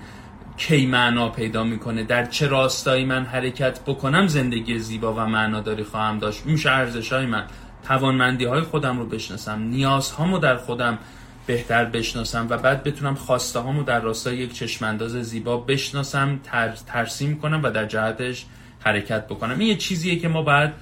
کی 0.57 0.87
معنا 0.87 1.29
پیدا 1.29 1.65
می‌کنه 1.65 2.05
در 2.05 2.25
چه 2.27 2.47
راستایی 2.47 3.05
من 3.05 3.25
حرکت 3.25 3.81
بکنم 3.81 4.27
زندگی 4.27 4.79
زیبا 4.79 5.15
و 5.15 5.21
معناداری 5.21 5.85
خواهم 5.85 6.19
داشت. 6.19 6.47
میشه 6.47 6.71
ارزش 6.71 7.13
های 7.13 7.27
من 7.27 7.45
توانمندی 7.85 8.45
های 8.45 8.63
خودم 8.63 8.99
رو 8.99 9.07
بشناسم 9.07 9.63
نیازهامو 9.63 10.39
در 10.39 10.57
خودم 10.57 10.99
بهتر 11.47 11.85
بشناسم 11.85 12.47
و 12.51 12.57
بعد 12.57 12.83
بتونم 12.83 13.15
خواسته 13.15 13.59
هامو 13.59 13.83
در 13.83 14.01
راستای 14.01 14.37
یک 14.37 14.53
چشمانداز 14.53 15.13
زیبا 15.13 15.57
بشناسم 15.57 16.41
ترسیم 16.87 17.39
کنم 17.41 17.63
و 17.63 17.71
در 17.71 17.87
جهتش 17.87 18.47
حرکت 18.81 19.27
بکنم. 19.27 19.59
این 19.59 19.69
یه 19.69 19.77
چیزیه 19.77 20.17
که 20.17 20.29
ما 20.29 20.43
بعد 20.43 20.75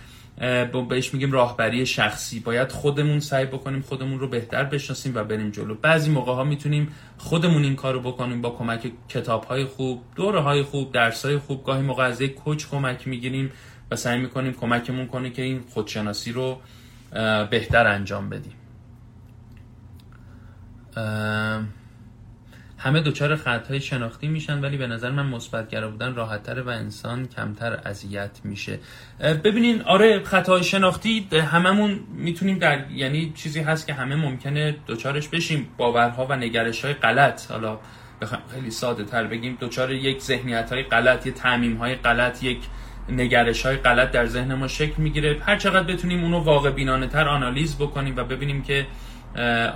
بهش 0.89 1.15
میگیم 1.15 1.33
راهبری 1.33 1.87
شخصی. 1.87 2.41
باید 2.41 2.73
خودمون 2.73 3.21
سعی 3.21 3.47
بکنیم 3.47 3.81
خودمون 3.81 4.19
رو 4.19 4.29
بهتر 4.29 4.65
بشناسیم 4.65 5.15
و 5.15 5.25
بریم 5.25 5.51
جلو. 5.51 5.75
بعضی 5.75 6.11
موقع 6.11 6.33
ها 6.33 6.45
می‌تونیم 6.45 6.89
خودمون 7.19 7.65
این 7.65 7.77
کارو 7.77 8.01
بکنیم 8.01 8.43
با 8.43 8.51
کمک 8.51 8.93
کتاب 9.09 9.45
های 9.45 9.65
خوب 9.65 10.03
دوره 10.15 10.41
های 10.41 10.63
خوب 10.63 10.93
درس 10.93 11.25
های 11.25 11.39
خوب. 11.39 11.65
گاهی 11.65 11.83
موقع 11.83 12.05
از 12.05 12.21
یک 12.21 12.35
کوچ 12.35 12.67
کمک 12.67 13.09
می‌گیریم 13.09 13.53
و 13.91 13.97
سعی 13.97 14.21
می‌کنیم 14.21 14.53
کمکمون 14.53 15.07
کنه 15.07 15.31
که 15.31 15.43
این 15.43 15.61
خودشناسی 15.71 16.33
رو 16.33 16.61
بهتر 17.51 17.87
انجام 17.87 18.29
بدیم. 18.29 18.53
همه 22.83 23.01
دچار 23.01 23.37
خطای 23.37 23.81
شناختی 23.81 24.29
میشن 24.29 24.61
ولی 24.61 24.77
به 24.77 24.87
نظر 24.87 25.11
من 25.11 25.27
مثبتگرا 25.27 25.91
بودن 25.91 26.15
راحتتر 26.15 26.63
و 26.63 26.69
انسان 26.69 27.29
کمتر 27.29 27.81
اذیت 27.85 28.41
میشه. 28.45 28.79
ببینین 29.45 29.83
آره 29.83 30.25
خطای 30.25 30.65
شناختی 30.65 31.29
هممون 31.33 32.01
می‌تونیم 32.17 32.59
در 32.59 32.91
یعنی 32.91 33.33
چیزی 33.37 33.61
هست 33.61 33.87
که 33.87 33.95
همه 33.95 34.17
ممکنه 34.17 34.77
دچارش 34.89 35.29
بشیم. 35.29 35.69
باورها 35.77 36.27
و 36.27 36.37
نگرش 36.37 36.85
های 36.85 36.95
غلط. 36.95 37.51
حالا 37.51 37.79
بخوام 38.21 38.43
خیلی 38.55 38.71
ساده 38.71 39.05
تر 39.05 39.25
بگیم 39.27 39.59
دچار 39.61 39.93
یک 39.93 40.21
ذهنیت 40.21 40.73
های 40.73 40.83
غلط 40.83 41.27
یه 41.27 41.33
تعمیم 41.33 41.77
های 41.77 41.95
غلط 41.95 42.43
یک 42.43 42.59
نگرش 43.09 43.67
های 43.67 43.77
غلط 43.77 44.11
در 44.11 44.27
ذهن 44.27 44.55
ما 44.55 44.69
شکل 44.69 45.03
می‌گیره. 45.03 45.37
هر 45.47 45.57
چقدر 45.57 45.93
بتونیم 45.93 46.25
اونو 46.25 46.39
واقع 46.39 46.71
بینانه 46.71 47.07
تر 47.07 47.29
آنالیز 47.29 47.77
بکنیم 47.77 48.17
و 48.17 48.25
ببینیم 48.25 48.63
که 48.63 48.87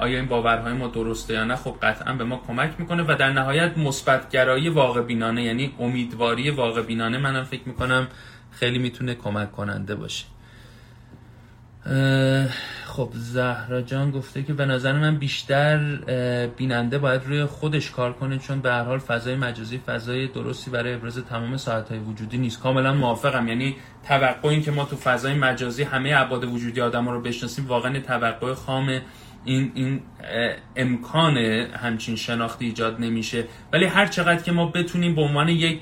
آیا 0.01 0.19
این 0.19 0.27
باورهای 0.27 0.73
ما 0.73 0.87
درسته 0.87 1.35
یا 1.35 1.45
نه؟ 1.45 1.57
خب 1.57 1.77
قطعا 1.83 2.13
به 2.13 2.25
ما 2.25 2.43
کمک 2.47 2.71
می‌کنه 2.79 3.03
و 3.03 3.17
در 3.19 3.33
نهایت 3.33 3.79
مثبت 3.79 4.31
گرایی 4.31 4.69
واقع 4.69 5.03
بینانه 5.03 5.43
یعنی 5.43 5.75
امیدواری 5.79 6.51
واقع 6.51 6.83
بینانه 6.83 7.19
منم 7.19 7.45
فکر 7.45 7.63
می‌کنم 7.69 8.07
خیلی 8.51 8.79
می‌تونه 8.79 9.15
کمک 9.15 9.53
کننده 9.53 9.95
باشه. 9.95 10.25
خب 12.87 13.11
زهرا 13.13 13.83
جان 13.83 14.11
گفته 14.11 14.43
که 14.43 14.53
به 14.53 14.67
نظر 14.67 14.93
من 14.93 15.17
بیشتر 15.17 15.97
بیننده 16.57 16.99
باید 16.99 17.23
روی 17.27 17.45
خودش 17.45 17.91
کار 17.91 18.13
کنه 18.13 18.39
چون 18.39 18.61
به 18.61 18.73
هر 18.73 18.83
حال 18.83 18.99
فضای 18.99 19.37
مجازی 19.37 19.79
فضای 19.79 20.27
درستی 20.27 20.71
برای 20.71 20.95
ابراز 20.95 21.19
تمام 21.19 21.57
ساعتهای 21.57 21.99
وجودی 21.99 22.39
نیست. 22.39 22.61
کاملا 22.61 22.95
موافقم. 22.95 23.49
یعنی 23.49 23.77
توقع 24.09 24.49
این 24.49 24.63
که 24.63 24.71
ما 24.71 24.85
تو 24.85 24.97
فضای 24.97 25.35
مجازی 25.35 25.83
همه 25.83 26.15
ابعاد 26.17 26.45
وجودی 26.45 26.81
آدم 26.81 27.09
رو 27.09 27.21
بشناسیم 27.21 27.67
واقعا 27.67 28.01
توقع 28.01 28.55
خام 28.55 29.01
این, 29.47 29.73
این 29.75 30.01
امکان 30.77 31.37
همچین 31.83 32.17
شناختی 32.17 32.65
ایجاد 32.65 33.01
نمیشه. 33.01 33.45
ولی 33.73 33.85
هر 33.85 34.07
چقدر 34.07 34.43
که 34.43 34.53
ما 34.53 34.67
بتونیم 34.67 35.15
به 35.15 35.21
عنوان 35.21 35.49
یک 35.49 35.81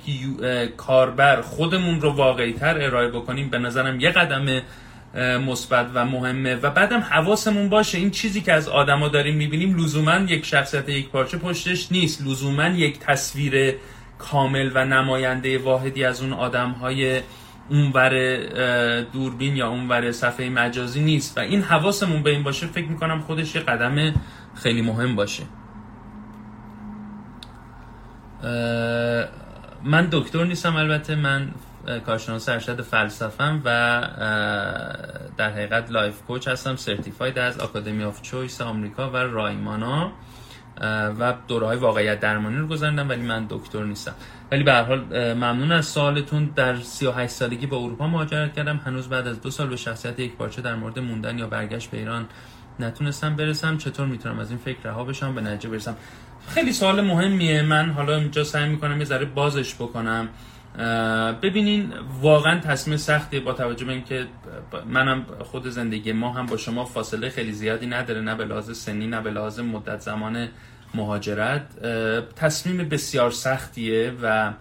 کاربر 0.77 1.41
خودمون 1.41 2.01
رو 2.01 2.11
واقعی 2.11 2.53
تر 2.53 2.83
ارائه 2.83 3.09
بکنیم 3.09 3.51
به 3.51 3.59
نظرم 3.59 4.01
یه 4.01 4.11
قدم 4.11 4.63
مثبت 5.47 5.87
و 5.95 6.05
مهمه. 6.05 6.55
و 6.55 6.71
بعدم 6.71 7.01
حواسمون 7.01 7.69
باشه 7.69 7.99
این 7.99 8.11
چیزی 8.11 8.41
که 8.41 8.53
از 8.53 8.69
آدما 8.69 9.09
داریم 9.09 9.37
می‌بینیم 9.37 9.77
لزوما 9.77 10.17
یک 10.17 10.47
شخصیت 10.47 10.89
یک 10.89 11.09
پارچه 11.09 11.39
پشتش 11.39 11.93
نیست. 11.93 12.23
لزوما 12.23 12.69
یک 12.69 12.99
تصویر 12.99 13.75
کامل 14.19 14.71
و 14.75 14.85
نماینده 14.85 15.59
واحدی 15.59 16.05
از 16.05 16.23
اون 16.23 16.33
آدم 16.33 16.71
های 16.71 17.21
اونور 17.69 19.03
دوربین 19.03 19.57
یا 19.57 19.69
اونور 19.69 20.13
صفحه 20.13 20.49
مجازی 20.49 21.01
نیست. 21.01 21.39
و 21.39 21.41
این 21.41 21.63
حواسمون 21.63 22.23
به 22.23 22.31
این 22.31 22.43
باشه 22.43 22.67
فکر 22.67 22.89
می‌کنم 22.89 23.21
خودش 23.21 23.55
یه 23.55 23.61
قدم 23.61 24.15
خیلی 24.55 24.83
مهم 24.83 25.17
باشه. 25.17 25.43
من 29.85 30.09
دکتر 30.13 30.45
نیستم 30.45 30.77
البته. 30.77 31.15
من 31.15 31.51
کارشناس 32.07 32.49
ارشد 32.49 32.83
فلسفم 32.83 33.63
و 33.65 33.69
در 35.37 35.51
حقیقت 35.51 35.91
life 35.91 36.23
coach 36.23 36.49
هستم. 36.49 36.77
certified 36.77 37.39
از 37.39 37.59
Academy 37.59 38.05
of 38.05 38.23
Choice 38.23 38.61
آمریکا 38.61 39.11
و 39.11 39.17
رایمانا. 39.17 40.13
و 41.21 41.35
دوره 41.49 41.67
های 41.67 41.77
واقعیت 41.77 42.21
درمانی 42.21 42.57
رو 42.57 42.67
گذاردم 42.67 43.09
ولی 43.09 43.23
من 43.23 43.47
دکتر 43.49 43.85
نیستم. 43.85 44.15
ولی 44.55 44.63
به 44.65 44.73
هر 44.73 44.83
حال 44.83 45.35
ممنون 45.35 45.73
از 45.73 45.87
سوالتون. 45.87 46.51
در 46.57 46.77
38 46.77 47.33
سالگی 47.33 47.67
با 47.67 47.77
اروپا 47.77 48.07
مهاجرت 48.07 48.55
کردم. 48.55 48.81
هنوز 48.85 49.09
بعد 49.09 49.27
از 49.27 49.41
دو 49.41 49.51
سال 49.51 49.69
به 49.69 49.77
شخصیت 49.77 50.21
یک 50.21 50.37
پارچه 50.37 50.63
در 50.63 50.75
مورد 50.75 50.99
موندن 50.99 51.39
یا 51.39 51.47
برگشت 51.47 51.91
به 51.91 51.99
ایران 51.99 52.27
نتونستم 52.81 53.37
برسم. 53.37 53.79
چطور 53.79 54.07
می‌تونم 54.07 54.39
از 54.39 54.51
این 54.51 54.59
فکر 54.59 54.79
رها 54.85 55.05
بشم؟ 55.05 55.35
به 55.35 55.41
نتیجه 55.41 55.69
برسم. 55.69 55.97
خیلی 56.49 56.73
سوال 56.73 57.01
مهمیه. 57.01 57.63
من 57.63 57.91
حالا 57.91 58.17
اینجا 58.17 58.45
سعی 58.45 58.69
می‌کنم 58.69 58.99
یه 58.99 59.05
ذره 59.05 59.25
بازش 59.25 59.75
بکنم. 59.75 60.29
ببینین 61.43 61.93
واقعا 62.21 62.61
تصمیم 62.61 62.97
سختی 62.97 63.41
با 63.41 63.53
توجه 63.53 63.85
به 63.85 63.93
اینکه 63.93 64.27
منم 64.87 65.27
خود 65.41 65.69
زندگی 65.69 66.13
ما 66.13 66.33
هم 66.33 66.47
با 66.47 66.57
شما 66.57 66.85
فاصله 66.85 67.29
خیلی 67.29 67.53
زیادی 67.53 67.87
نداره. 67.87 68.21
نه 68.21 68.35
به 68.35 68.45
لحاظ 68.45 68.79
سنی 68.79 69.07
نه 69.07 69.21
به 69.21 69.31
لحاظ 69.31 69.61
مدت 69.61 70.01
زمان 70.01 70.49
مهاجرت 70.95 71.83
تصمیم 72.37 72.77
بسیار 72.89 73.31
سختیه 73.31 74.13
و 74.23 74.53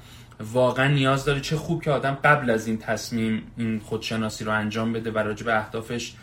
واقعا 0.53 0.87
نیاز 0.87 1.25
داره 1.25 1.39
چه 1.39 1.55
خوب 1.55 1.83
که 1.83 1.91
آدم 1.91 2.17
قبل 2.23 2.49
از 2.49 2.67
این 2.67 2.77
تصمیم 2.77 3.43
این 3.57 3.79
خودشناسی 3.79 4.43
رو 4.43 4.51
انجام 4.51 4.93
بده 4.93 5.11
و 5.11 5.17
راجع 5.17 5.45
به 5.45 5.57
اهدافش 5.57 6.13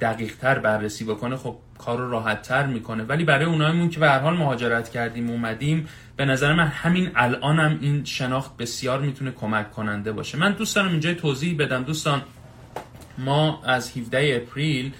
دقیق 0.00 0.36
تر 0.36 0.58
بررسی 0.58 1.04
بکنه. 1.04 1.36
خب 1.36 1.56
کار 1.78 1.98
رو 1.98 2.10
راحت 2.10 2.42
تر 2.42 2.66
می‌کنه. 2.66 3.02
ولی 3.02 3.24
برای 3.24 3.44
اونایمون 3.44 3.88
که 3.88 4.00
به 4.00 4.08
هر 4.08 4.18
حال 4.18 4.36
مهاجرت 4.36 4.88
کردیم 4.88 5.30
اومدیم 5.30 5.88
به 6.16 6.24
نظر 6.24 6.52
من 6.52 6.66
همین 6.66 7.10
الانم 7.16 7.78
این 7.80 8.04
شناخت 8.04 8.56
بسیار 8.56 9.00
می‌تونه 9.00 9.30
کمک 9.30 9.70
کننده 9.70 10.12
باشه. 10.12 10.38
من 10.38 10.52
دوست 10.52 10.76
دارم 10.76 10.88
اینجا 10.88 11.14
توضیح 11.14 11.56
بدم. 11.58 11.82
دوستان 11.82 12.22
ما 13.18 13.62
از 13.64 13.96
17 13.96 14.42
اپریل 14.42 14.92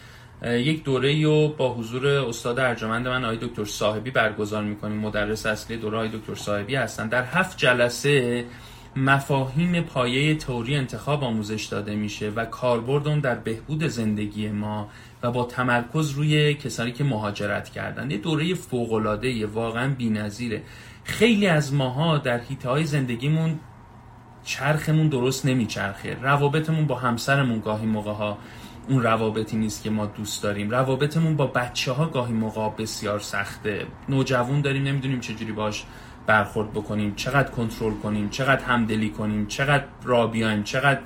یک 0.44 0.84
دوره 0.84 1.24
رو 1.24 1.48
با 1.48 1.74
حضور 1.74 2.06
استاد 2.06 2.58
ارجمند 2.58 3.08
من 3.08 3.24
آقای 3.24 3.36
دکتر 3.36 3.64
صاحبی 3.64 4.10
برگزار 4.10 4.62
می‌کنیم. 4.62 4.98
مدرس 4.98 5.46
اصلی 5.46 5.76
دوره 5.76 5.96
آقای 5.96 6.08
دکتر 6.08 6.34
صاحبی 6.34 6.74
هستن. 6.74 7.08
در 7.08 7.24
هفت 7.24 7.58
جلسه 7.58 8.44
مفاهیم 8.96 9.80
پایه 9.80 10.34
تئوری 10.34 10.76
انتخاب 10.76 11.24
آموزش 11.24 11.64
داده 11.64 11.94
میشه 11.94 12.30
و 12.30 12.44
کاربرد 12.44 13.08
اون 13.08 13.20
در 13.20 13.34
بهبود 13.34 13.86
زندگی 13.86 14.48
ما 14.48 14.88
و 15.22 15.30
با 15.30 15.44
تمرکز 15.44 16.10
روی 16.10 16.54
کسانی 16.54 16.92
که 16.92 17.04
مهاجرت 17.04 17.68
کردن. 17.68 18.10
یه 18.10 18.18
دوره 18.18 18.54
فوق 18.54 18.92
العاده 18.92 19.46
واقعا 19.46 19.94
بی‌نظیره. 19.94 20.62
خیلی 21.04 21.46
از 21.46 21.74
ماها 21.74 22.18
در 22.18 22.38
حیطه 22.38 22.68
های 22.68 22.84
زندگیمون 22.84 23.60
چرخمون 24.44 25.08
درست 25.08 25.46
نمیچرخه. 25.46 26.16
روابطمون 26.22 26.86
با 26.86 26.94
همسرمون 26.94 27.60
گاهی 27.60 27.86
موقع 27.86 28.12
ها 28.12 28.38
اون 28.88 29.02
روابطی 29.02 29.56
نیست 29.56 29.82
که 29.82 29.90
ما 29.90 30.06
دوست 30.06 30.42
داریم. 30.42 30.70
روابطمون 30.70 31.36
با 31.36 31.46
بچه 31.46 31.92
ها 31.92 32.06
گاهی 32.06 32.32
موقع 32.32 32.70
بسیار 32.78 33.20
سخته. 33.20 33.86
نوجوان 34.08 34.60
داریم 34.60 34.82
نمی‌دونیم 34.82 35.20
چجوری 35.20 35.52
باش 35.52 35.84
برخورد 36.26 36.70
بکنیم 36.72 37.14
چقدر 37.14 37.50
کنترل 37.50 37.94
کنیم 37.94 38.28
چقدر 38.28 38.64
همدلی 38.64 39.10
کنیم 39.10 39.46
چقدر 39.46 39.84
را 40.02 40.26
بیایم 40.26 40.62
چقدر 40.62 41.00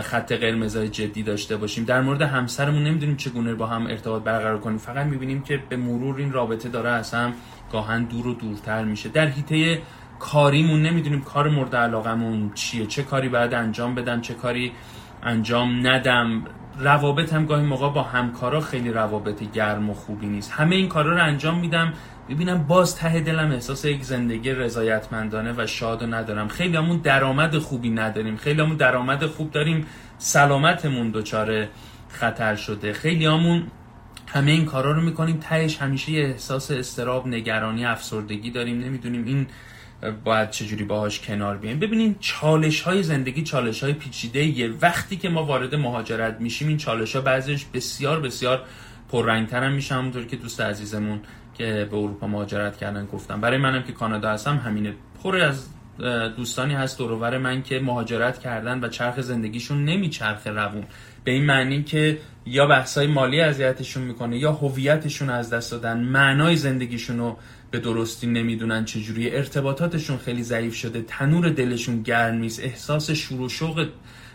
خط 0.00 0.32
قرمزای 0.32 0.88
جدی 0.88 1.22
داشته 1.22 1.56
باشیم. 1.56 1.84
در 1.84 2.00
مورد 2.00 2.22
همسرمون 2.22 2.82
نمی‌دونیم 2.82 3.16
چگونه 3.16 3.54
با 3.54 3.66
هم 3.66 3.86
ارتباط 3.86 4.22
برقرار 4.22 4.58
کنیم. 4.58 4.78
فقط 4.78 5.06
می‌بینیم 5.06 5.42
که 5.42 5.62
به 5.68 5.76
مرور 5.76 6.16
این 6.16 6.32
رابطه 6.32 6.68
داره 6.68 6.90
از 6.90 7.14
هم 7.14 7.32
گاهن 7.72 8.04
دور 8.04 8.26
و 8.26 8.34
دورتر 8.34 8.84
میشه. 8.84 9.08
در 9.08 9.26
حیطه 9.26 9.82
کاریمون 10.18 10.82
نمی‌دونیم 10.82 11.20
کار 11.20 11.48
مورد 11.48 11.76
علاقمون 11.76 12.50
چیه 12.54 12.86
چه 12.86 13.02
کاری 13.02 13.28
باید 13.28 13.54
انجام 13.54 13.94
بدم 13.94 14.20
چه 14.20 14.34
کاری 14.34 14.72
انجام 15.22 15.86
ندم. 15.86 16.44
روابط 16.78 17.32
هم 17.32 17.46
گاهی 17.46 17.64
موقع 17.64 17.90
با 17.90 18.02
همکارا 18.02 18.60
خیلی 18.60 18.90
روابط 18.90 19.52
گرم 19.52 19.90
و 19.90 19.94
خوبی 19.94 20.26
نیست. 20.26 20.52
همه 20.52 20.76
این 20.76 20.88
کارا 20.88 21.10
رو 21.12 21.24
انجام 21.24 21.58
میدم. 21.58 21.92
ببینم 22.28 22.62
باز 22.62 22.96
ته 22.96 23.20
دلم 23.20 23.50
احساس 23.50 23.84
یک 23.84 24.02
زندگی 24.02 24.52
رضایتمندانه 24.52 25.54
و 25.56 25.66
شاد 25.66 26.02
و 26.02 26.06
ندارم. 26.06 26.48
خیلی 26.48 26.76
همون 26.76 26.96
درآمد 26.96 27.58
خوبی 27.58 27.90
نداریم. 27.90 28.36
خیلی 28.36 28.60
همون 28.60 28.76
درآمد 28.76 29.26
خوب 29.26 29.50
داریم. 29.50 29.86
سلامتمون 30.18 31.10
دچار 31.10 31.66
خطر 32.08 32.54
شده. 32.56 32.92
خیلی 32.92 33.26
همون 33.26 33.62
همه 34.26 34.50
این 34.50 34.64
کارا 34.64 34.92
رو 34.92 35.00
می‌کنیم. 35.00 35.36
تهش 35.36 35.78
همیشه 35.78 36.12
یه 36.12 36.24
احساس 36.24 36.70
استراب 36.70 37.28
نگرانی 37.28 37.84
افسردگی 37.84 38.50
داریم. 38.50 38.78
نمی‌دونیم 38.78 39.24
این 39.24 39.46
باید 40.24 40.50
چجوری 40.50 40.84
باهاش 40.84 41.20
کنار 41.20 41.56
بیایم. 41.56 41.78
ببینین 41.78 42.16
چالش 42.20 42.80
های 42.80 43.02
زندگی 43.02 43.42
چالش 43.42 43.82
های 43.82 43.92
پیچیده 43.92 44.44
یه 44.44 44.70
وقتی 44.80 45.16
که 45.16 45.28
ما 45.28 45.44
وارد 45.44 45.74
مهاجرت 45.74 46.40
میشیم 46.40 46.68
این 46.68 46.76
چالش 46.76 47.16
ها 47.16 47.22
بعضیش 47.22 47.64
بسیار 47.64 48.20
بسیار 48.20 48.64
پررنگتر 49.08 49.64
هم 49.64 49.72
میشه. 49.72 49.94
همونطور 49.94 50.24
که 50.24 50.36
دوست 50.36 50.60
عزیزمون 50.60 51.20
که 51.54 51.88
به 51.90 51.96
اروپا 51.96 52.26
مهاجرت 52.26 52.76
کردن 52.76 53.06
گفتم 53.06 53.40
برای 53.40 53.58
منم 53.58 53.82
که 53.82 53.92
کانادا 53.92 54.30
هستم 54.30 54.56
همینه. 54.56 54.94
پر 55.22 55.36
از 55.36 55.66
دوستانی 56.36 56.74
هست 56.74 56.98
دورور 56.98 57.38
من 57.38 57.62
که 57.62 57.80
مهاجرت 57.80 58.38
کردن 58.38 58.84
و 58.84 58.88
چرخ 58.88 59.20
زندگیشون 59.20 59.84
نمیچرخه 59.84 60.50
روون. 60.50 60.84
به 61.24 61.30
این 61.30 61.44
معنی 61.44 61.82
که 61.82 62.18
یا 62.46 62.66
بحثای 62.66 63.06
مالی 63.06 63.40
اذیتشون 63.40 64.02
می‌کنه 64.02 64.38
یا 64.38 64.52
هویتشون 64.52 65.30
از 65.30 65.50
دست 65.50 65.70
دادن. 65.70 66.00
معنای 66.00 66.56
زندگیشون 66.56 67.18
رو 67.18 67.36
به 67.72 67.78
درستی 67.78 68.26
نمی‌دونن 68.26 68.84
چجوری 68.84 69.30
ارتباطاتشون 69.30 70.18
خیلی 70.18 70.42
ضعیف 70.42 70.74
شده. 70.74 71.02
تنور 71.02 71.48
دلشون 71.48 72.02
گرم 72.02 72.34
نیست. 72.34 72.60
احساس 72.60 73.10
شور 73.10 73.40
و 73.40 73.48
شوق 73.48 73.88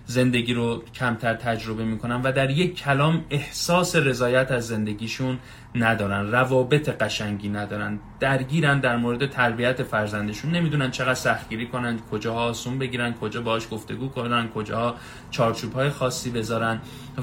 زندگی 0.06 0.54
رو 0.54 0.84
کمتر 0.96 1.34
تجربه 1.34 1.86
می‌کنن 1.86 2.22
و 2.22 2.32
در 2.32 2.50
یک 2.50 2.76
کلام 2.76 3.26
احساس 3.30 3.96
رضایت 3.96 4.52
از 4.52 4.68
زندگیشون 4.68 5.40
ندارن 5.78 6.32
روابط 6.32 6.90
قشنگی 6.90 7.50
ندارن 7.50 8.00
درگیرن 8.20 8.80
در 8.80 8.98
مورد 8.98 9.30
تربیت 9.30 9.84
فرزندشون. 9.84 10.52
نمی‌دونن 10.52 10.92
چقدر 10.92 11.14
سختگیری 11.14 11.68
کنن 11.68 12.00
کجاها 12.12 12.40
آسون 12.40 12.80
بگیرن 12.80 13.14
کجا 13.14 13.42
باهاش 13.42 13.68
گفتگو 13.72 14.08
کنن 14.08 14.48
کجاها 14.48 14.96
چارچوب 15.32 15.74
های 15.74 15.90
خاصی 15.90 16.32
بذارن 16.32 16.80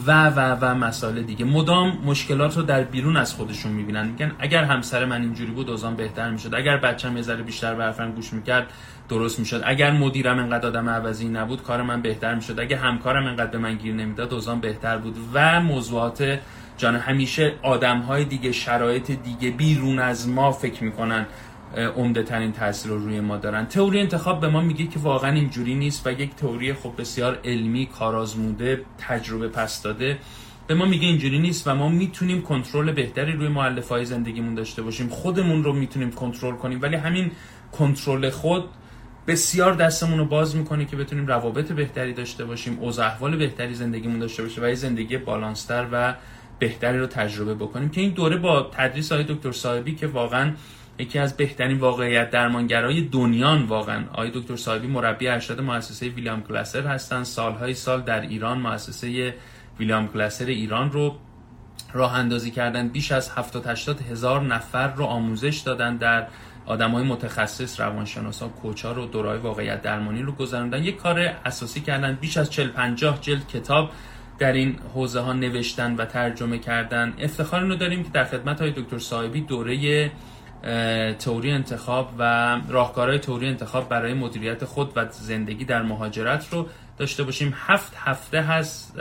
و 0.06 0.28
و 0.30 0.56
و 0.60 0.74
مسائل 0.74 1.22
دیگه. 1.22 1.44
مدام 1.44 1.98
مشکلات 2.04 2.56
رو 2.56 2.62
در 2.62 2.82
بیرون 2.82 3.16
از 3.16 3.34
خودشون 3.34 3.72
می‌بینن. 3.72 4.06
میگن 4.06 4.32
اگر 4.38 4.64
همسر 4.64 5.04
من 5.04 5.20
اینجوری 5.20 5.50
بود 5.50 5.70
اوزان 5.70 5.96
بهتر 5.96 6.30
می‌شد. 6.30 6.54
اگر 6.54 6.76
بچم 6.76 7.16
یه 7.16 7.22
ذره 7.22 7.42
بیشتر 7.42 7.74
به 7.74 8.06
گوش 8.10 8.32
می‌کرد 8.32 8.66
درست 9.08 9.38
می‌شد. 9.38 9.62
اگر 9.64 9.90
مدیرم 9.90 10.38
انقدر 10.38 10.66
آدم 10.66 10.88
عوضی 10.88 11.28
نبود 11.28 11.62
کار 11.62 11.82
من 11.82 12.02
بهتر 12.02 12.34
می‌شد. 12.34 12.60
اگه 12.60 12.76
همکارم 12.76 13.26
انقدر 13.26 13.50
به 13.50 13.58
من 13.58 13.74
گیر 13.74 13.94
نمی‌داد 13.94 14.34
اوزان 14.34 14.60
بهتر 14.60 14.98
بود. 14.98 15.16
و 15.34 15.60
موضوعات 15.60 16.38
جان 16.76 16.96
همیشه 16.96 17.52
آدم 17.62 17.98
های 17.98 18.24
دیگه 18.24 18.52
شرایط 18.52 19.10
دیگه 19.10 19.50
بیرون 19.50 19.98
از 19.98 20.28
ما 20.28 20.52
فکر 20.52 20.84
می‌کنن 20.84 21.26
عمده 21.96 22.22
ترین 22.22 22.52
تاثیر 22.52 22.90
رو 22.90 22.98
روی 22.98 23.20
ما 23.20 23.36
دارن. 23.36 23.66
تئوری 23.66 24.00
انتخاب 24.00 24.40
به 24.40 24.48
ما 24.48 24.60
میگه 24.60 24.86
که 24.86 24.98
واقعا 24.98 25.32
اینجوری 25.32 25.74
نیست 25.74 26.06
و 26.06 26.12
یک 26.12 26.34
تئوری 26.34 26.74
خب 26.74 26.92
بسیار 26.98 27.38
علمی 27.44 27.86
کارآزموده 27.86 28.82
تجربه 28.98 29.48
پس 29.48 29.82
داده. 29.82 30.18
به 30.66 30.74
ما 30.74 30.84
میگه 30.84 31.06
اینجوری 31.06 31.38
نیست 31.38 31.68
و 31.68 31.74
ما 31.74 31.88
می‌تونیم 31.88 32.42
کنترل 32.42 32.92
بهتری 32.92 33.32
روی 33.32 33.48
مؤلفه 33.48 33.94
های 33.94 34.04
زندگیمون 34.04 34.54
داشته 34.54 34.82
باشیم. 34.82 35.08
خودمون 35.08 35.64
رو 35.64 35.72
می‌تونیم 35.72 36.10
کنترل 36.10 36.54
کنیم 36.54 36.82
ولی 36.82 36.96
همین 36.96 37.30
کنترل 37.72 38.30
خود 38.30 38.64
بسیار 39.26 39.74
دستمون 39.74 40.18
رو 40.18 40.24
باز 40.24 40.56
می‌کنه 40.56 40.84
که 40.84 40.96
بتونیم 40.96 41.26
روابط 41.26 41.72
بهتری 41.72 42.12
داشته 42.12 42.44
باشیم 42.44 42.78
اوضاع 42.80 43.06
احوال 43.06 43.36
بهتری 43.36 43.74
زندگیمون 43.74 44.18
داشته 44.18 44.42
باشه 44.42 44.62
و 44.62 44.68
یه 44.68 44.74
زندگی 44.74 45.18
بالانستر 45.18 45.86
و 45.92 46.14
بهتری 46.58 46.98
رو 46.98 47.06
تجربه 47.06 47.54
بکنیم 47.54 47.88
که 47.88 48.00
این 48.00 48.10
دوره 48.10 48.36
با 48.36 48.70
تدریس 48.72 49.12
های 49.12 49.24
دکتر 49.24 49.52
صاحبی 49.52 49.94
که 49.94 50.06
واقعا 50.06 50.52
یکی 50.98 51.18
از 51.18 51.36
بهترین 51.36 51.78
واقعیت 51.78 52.30
درمانگرای 52.30 53.00
دنیان 53.00 53.62
واقعا. 53.62 54.04
آقای 54.12 54.30
دکتر 54.34 54.56
صاحبی 54.56 54.86
مربی 54.86 55.28
ارشد 55.28 55.60
مؤسسه 55.60 56.08
ویلیام 56.08 56.42
کلاسر 56.42 56.86
هستن 56.86 57.22
سالهای 57.22 57.74
سال 57.74 58.02
در 58.02 58.20
ایران 58.20 58.58
مؤسسه 58.58 59.34
ویلیام 59.78 60.08
کلاسر 60.08 60.44
ایران 60.44 60.92
رو 60.92 61.16
راه 61.92 62.14
اندازی 62.14 62.50
کردن 62.50 62.88
بیش 62.88 63.12
از 63.12 63.30
70 63.30 63.66
80 63.66 64.00
هزار 64.00 64.42
نفر 64.42 64.94
رو 64.94 65.04
آموزش 65.04 65.58
دادن 65.58 65.96
در 65.96 66.26
های 66.66 67.04
متخصص 67.04 67.80
روانشناسا 67.80 68.48
کوچا 68.48 68.92
رو 68.92 69.06
دورای 69.06 69.38
واقعیت 69.38 69.82
درمانی 69.82 70.22
رو 70.22 70.32
گذراندن. 70.32 70.82
یک 70.84 70.96
کار 70.96 71.18
اساسی 71.44 71.80
کردن 71.80 72.18
بیش 72.20 72.36
از 72.36 72.50
40 72.50 72.68
50 72.68 73.20
جلد 73.20 73.48
کتاب 73.48 73.90
در 74.38 74.52
این 74.52 74.78
حوزه 74.94 75.20
ها 75.20 75.32
نوشتن 75.32 75.96
و 75.96 76.04
ترجمه 76.04 76.58
کردن. 76.58 77.14
افتخار 77.18 77.60
رو 77.60 77.74
داریم 77.74 78.02
که 78.02 78.10
در 78.12 78.24
خدمت 78.24 78.60
های 78.60 78.70
دکتر 78.70 78.98
صاحبی 78.98 79.40
دوره 79.40 80.10
توری 81.18 81.50
انتخاب 81.50 82.10
و 82.18 82.56
راهکارهای 82.68 83.18
توری 83.18 83.48
انتخاب 83.48 83.88
برای 83.88 84.14
مدیریت 84.14 84.64
خود 84.64 84.92
و 84.96 85.06
زندگی 85.10 85.64
در 85.64 85.82
مهاجرت 85.82 86.48
رو 86.52 86.66
داشته 86.98 87.22
باشیم. 87.22 87.54
هفت 87.56 87.92
هفته 87.96 88.40
هست 88.40 88.98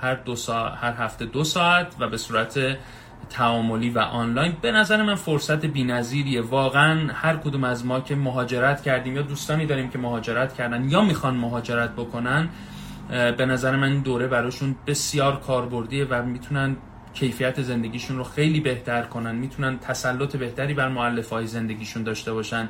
هر, 0.00 0.14
دو 0.14 0.36
ساعت، 0.36 0.78
هر 0.80 0.92
هفته 0.92 1.24
دو 1.24 1.44
ساعت 1.44 1.86
و 2.00 2.08
به 2.08 2.16
صورت 2.16 2.58
تعاملی 3.30 3.90
و 3.90 3.98
آنلاین. 3.98 4.56
به 4.62 4.72
نظر 4.72 5.02
من 5.02 5.14
فرصت 5.14 5.66
بی‌نظیریه. 5.66 6.40
واقعا 6.40 7.12
هر 7.12 7.36
کدوم 7.36 7.64
از 7.64 7.86
ما 7.86 8.00
که 8.00 8.14
مهاجرت 8.14 8.82
کردیم 8.82 9.16
یا 9.16 9.22
دوستانی 9.22 9.66
داریم 9.66 9.90
که 9.90 9.98
مهاجرت 9.98 10.54
کردن 10.54 10.90
یا 10.90 11.02
می‌خوان 11.02 11.36
مهاجرت 11.36 11.92
بکنن 11.92 12.48
به 13.08 13.46
نظر 13.46 13.76
من 13.76 13.92
این 13.92 14.00
دوره 14.00 14.26
براشون 14.26 14.76
بسیار 14.86 15.40
کاربردیه 15.40 16.06
و 16.10 16.22
می‌تونن 16.22 16.76
کیفیت 17.14 17.62
زندگیشون 17.62 18.16
رو 18.16 18.24
خیلی 18.24 18.60
بهتر 18.60 19.02
کنن 19.02 19.34
می‌تونن 19.34 19.78
تسلط 19.78 20.36
بهتری 20.36 20.74
بر 20.74 20.88
معلف 20.88 21.30
های 21.30 21.46
زندگیشون 21.46 22.02
داشته 22.02 22.32
باشن 22.32 22.68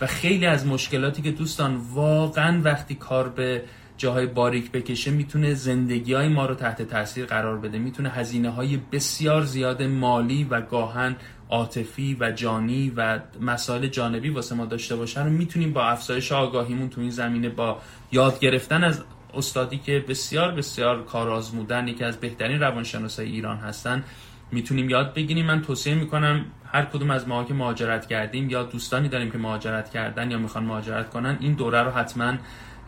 و 0.00 0.06
خیلی 0.06 0.46
از 0.46 0.66
مشکلاتی 0.66 1.22
که 1.22 1.30
دوستان 1.30 1.76
واقعا 1.94 2.60
وقتی 2.64 2.94
کار 2.94 3.28
به 3.28 3.62
جاهای 3.96 4.26
باریک 4.26 4.72
بکشه 4.72 5.10
می‌تونه 5.10 5.54
زندگی 5.54 6.12
های 6.12 6.28
ما 6.28 6.46
رو 6.46 6.54
تحت 6.54 6.82
تاثیر 6.82 7.26
قرار 7.26 7.58
بده. 7.58 7.78
می‌تونه 7.78 8.08
هزینه 8.08 8.50
های 8.50 8.78
بسیار 8.92 9.42
زیاد 9.42 9.82
مالی 9.82 10.44
و 10.44 10.60
گاهن 10.60 11.16
عاطفی 11.50 12.16
و 12.20 12.30
جانی 12.30 12.92
و 12.96 13.20
مسائل 13.40 13.86
جانبی 13.86 14.30
واسه 14.30 14.54
ما 14.54 14.66
داشته 14.66 14.96
باشن 14.96 15.24
رو 15.24 15.30
می‌تونیم 15.30 15.72
با 15.72 15.84
افزایش 15.84 16.32
آگاهیمون 16.32 16.88
تو 16.88 17.00
این 17.00 17.10
زمینه 17.10 17.48
با 17.48 17.78
یاد 18.12 18.40
گرفتن 18.40 18.84
از 18.84 19.04
استادی 19.34 19.78
که 19.78 20.04
بسیار 20.08 20.52
بسیار 20.52 21.04
کارآزمودن 21.04 21.88
یکی 21.88 22.04
از 22.04 22.20
بهترین 22.20 22.60
روانشناسای 22.60 23.26
ایران 23.26 23.56
هستن. 23.56 24.04
می‌تونیم 24.52 24.90
یاد 24.90 25.14
بگیریم. 25.14 25.46
من 25.46 25.62
توصیه 25.62 25.94
می‌کنم 25.94 26.44
هر 26.72 26.84
کدوم 26.84 27.10
از 27.10 27.28
ما 27.28 27.44
که 27.44 27.54
مهاجرت 27.54 28.06
کردیم 28.06 28.50
یا 28.50 28.62
دوستانی 28.62 29.08
داریم 29.08 29.30
که 29.30 29.38
مهاجرت 29.38 29.90
کردن 29.90 30.30
یا 30.30 30.38
می‌خوان 30.38 30.64
مهاجرت 30.64 31.10
کنن 31.10 31.36
این 31.40 31.52
دوره 31.52 31.82
رو 31.82 31.90
حتما 31.90 32.34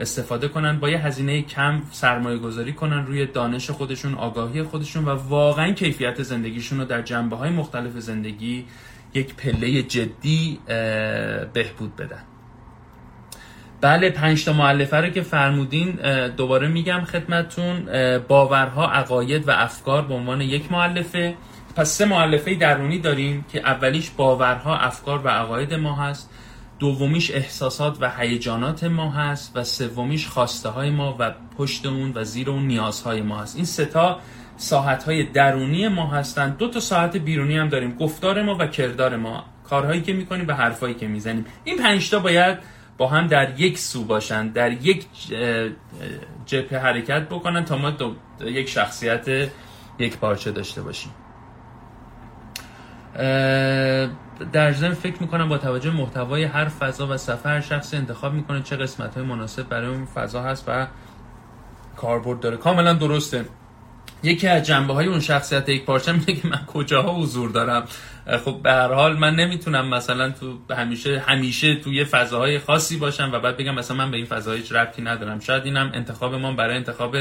استفاده 0.01 0.49
کنن 0.49 0.80
با 0.80 0.91
یه 0.91 0.99
هزینه 0.99 1.43
کم 1.43 1.82
سرمایه 1.91 2.38
گذاری 2.38 2.72
کنن 2.72 3.07
روی 3.07 3.26
دانش 3.26 3.70
خودشون 3.70 4.14
آگاهی 4.14 4.62
خودشون 4.62 5.05
و 5.05 5.09
واقعا 5.09 5.72
کیفیت 5.72 6.22
زندگیشون 6.22 6.78
رو 6.78 6.84
در 6.84 7.03
جنبه 7.03 7.36
های 7.36 7.51
مختلف 7.51 7.99
زندگی 7.99 8.66
یک 9.14 9.34
پله 9.34 9.82
جدی 9.82 10.59
بهبود 11.53 11.97
بدن. 11.97 12.22
بله 13.81 14.11
پنج 14.11 14.45
تا 14.45 14.53
معلفه 14.53 14.97
رو 14.97 15.09
که 15.09 15.22
فرمودین 15.22 15.99
دوباره 16.37 16.68
میگم 16.68 17.01
خدمتون 17.01 17.89
باورها 18.28 18.91
عقاید 18.91 19.49
و 19.49 19.51
افکار 19.51 20.03
به 20.03 20.14
عنوان 20.14 20.41
یک 20.41 20.72
معلفه 20.72 21.35
پس 21.76 21.89
سه 21.89 22.05
معلفه 22.05 22.55
درونی 22.55 22.99
داریم 22.99 23.45
که 23.53 23.61
اولیش 23.61 24.11
باورها 24.11 24.76
افکار 24.76 25.26
و 25.26 25.28
عقاید 25.28 25.74
ما 25.74 25.95
هست. 25.95 26.31
دومیش 26.78 27.31
احساسات 27.31 27.97
و 28.01 28.11
هیجانات 28.18 28.85
ما 28.85 29.11
هست. 29.11 29.53
و 29.55 29.64
سومیش 29.64 30.26
خواسته 30.26 30.68
های 30.68 30.91
ما 30.91 31.16
و 31.18 31.31
پشت 31.59 31.87
اون 31.87 32.12
و 32.14 32.24
زیر 32.24 32.51
اون 32.51 32.66
نیازهای 32.66 33.22
ما 33.22 33.43
هست. 33.43 33.57
این 33.57 33.64
ستا 33.64 34.18
ساحت 34.57 35.03
های 35.05 35.22
درونی 35.22 35.89
ما 35.89 36.07
هستن 36.07 36.51
دو 36.51 36.68
تا 36.68 36.81
ساعت 36.81 37.16
بیرونی 37.16 37.59
هم 37.59 37.68
داریم. 37.68 37.95
گفتار 37.95 38.43
ما 38.43 38.57
و 38.61 38.66
کردار 38.66 39.16
ما. 39.16 39.45
کارهایی 39.64 40.01
که 40.01 40.12
می‌کنیم 40.12 40.49
و 40.49 40.53
حرفایی 40.53 40.95
که 40.95 41.09
می‌زنیم. 41.09 41.47
این 41.64 41.76
پنج 41.76 42.11
تا 42.11 42.18
باید 42.18 42.59
با 43.01 43.07
هم 43.07 43.26
در 43.26 43.61
یک 43.61 43.78
سو 43.78 44.05
باشن 44.05 44.48
در 44.48 44.72
یک 44.72 45.07
جبهه 46.46 46.78
حرکت 46.78 47.28
بکنن 47.28 47.64
تا 47.64 47.76
ما 47.76 47.92
یک 48.40 48.68
شخصیت 48.68 49.28
یک 49.98 50.16
پارچه 50.16 50.51
داشته 50.53 50.82
باشیم. 50.82 51.12
در 54.53 54.72
ضمن 54.72 54.94
فکر 54.94 55.20
می‌کنم 55.20 55.48
با 55.48 55.59
توجه 55.59 55.90
محتوای 55.90 56.44
هر 56.44 56.68
فضا 56.68 57.07
و 57.07 57.16
سفر 57.16 57.61
شخصی 57.61 57.96
انتخاب 57.96 58.32
می‌کنه 58.32 58.62
چه 58.62 58.76
قسمت 58.76 59.14
های 59.14 59.26
مناسب 59.26 59.68
برای 59.68 59.88
اون 59.88 60.05
فضا 60.05 60.42
هست 60.42 60.64
و 60.68 60.86
کاربرد 61.96 62.40
داره. 62.40 62.57
کاملا 62.57 62.94
درسته. 62.94 63.44
یکی 64.23 64.49
از 64.49 64.66
جنبه 64.66 64.95
های 64.95 65.07
اون 65.07 65.21
شخصیت 65.21 65.68
یک 65.68 65.85
پارچه 65.85 66.12
میگه 66.12 66.35
که 66.35 66.49
من 66.49 66.66
کجاها 66.66 67.14
حضور 67.14 67.51
دارم؟ 67.51 67.85
خب 68.45 68.61
به 68.62 68.73
هر 68.73 68.93
حال 68.93 69.18
من 69.18 69.35
نمی‌تونم 69.35 69.89
مثلا 69.89 70.31
تو 70.31 70.75
همیشه 70.75 71.25
همیشه 71.27 71.75
توی 71.75 72.05
فضاهای 72.05 72.59
خاصی 72.59 72.97
باشم 72.97 73.31
و 73.33 73.41
بعد 73.41 73.57
بگم 73.57 73.75
مثلا 73.75 73.97
من 73.97 74.11
به 74.11 74.16
این 74.16 74.27
فضاهای 74.27 74.61
هیچ 74.61 74.73
ربطی 74.73 75.03
ندارم. 75.03 75.41
شاید 75.41 75.64
اینم 75.64 75.91
انتخاب 75.95 76.35
ما 76.35 76.53
برای 76.53 76.77
انتخاب 76.77 77.16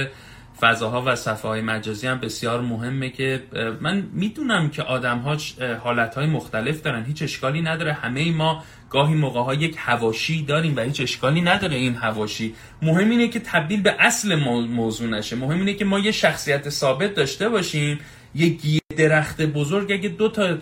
فضاها 0.61 1.03
و 1.05 1.15
صفحه 1.15 1.49
های 1.49 1.61
مجازی 1.61 2.07
هم 2.07 2.19
بسیار 2.19 2.61
مهمه 2.61 3.09
که 3.09 3.43
من 3.81 4.07
می‌دونم 4.13 4.69
که 4.69 4.83
آدم 4.83 5.17
ها 5.17 5.37
حالت 5.83 6.15
های 6.15 6.25
مختلف 6.25 6.81
دارن. 6.81 7.05
هیچ 7.05 7.21
اشکالی 7.21 7.61
نداره. 7.61 7.93
همه 7.93 8.31
ما 8.31 8.63
گاهی 8.89 9.13
موقع 9.13 9.41
ها 9.41 9.53
یک 9.53 9.75
هواشی 9.77 10.43
داریم 10.43 10.75
و 10.75 10.79
هیچ 10.79 11.01
اشکالی 11.01 11.41
نداره 11.41 11.75
این 11.75 11.95
هواشی 11.95 12.55
مهم 12.81 13.09
اینه 13.09 13.27
که 13.27 13.39
تبدیل 13.39 13.81
به 13.81 13.95
اصل 13.99 14.35
موضوع 14.69 15.09
نشه. 15.09 15.35
مهم 15.35 15.59
اینه 15.59 15.73
که 15.73 15.85
ما 15.85 15.99
یه 15.99 16.11
شخصیت 16.11 16.69
ثابت 16.69 17.13
داشته 17.13 17.49
باشیم. 17.49 17.99
یه 18.35 18.49
گیه 18.49 18.81
درخت 18.97 19.41
بزرگ 19.41 19.91
اگه 19.91 20.09
دو 20.09 20.29
تا 20.29 20.57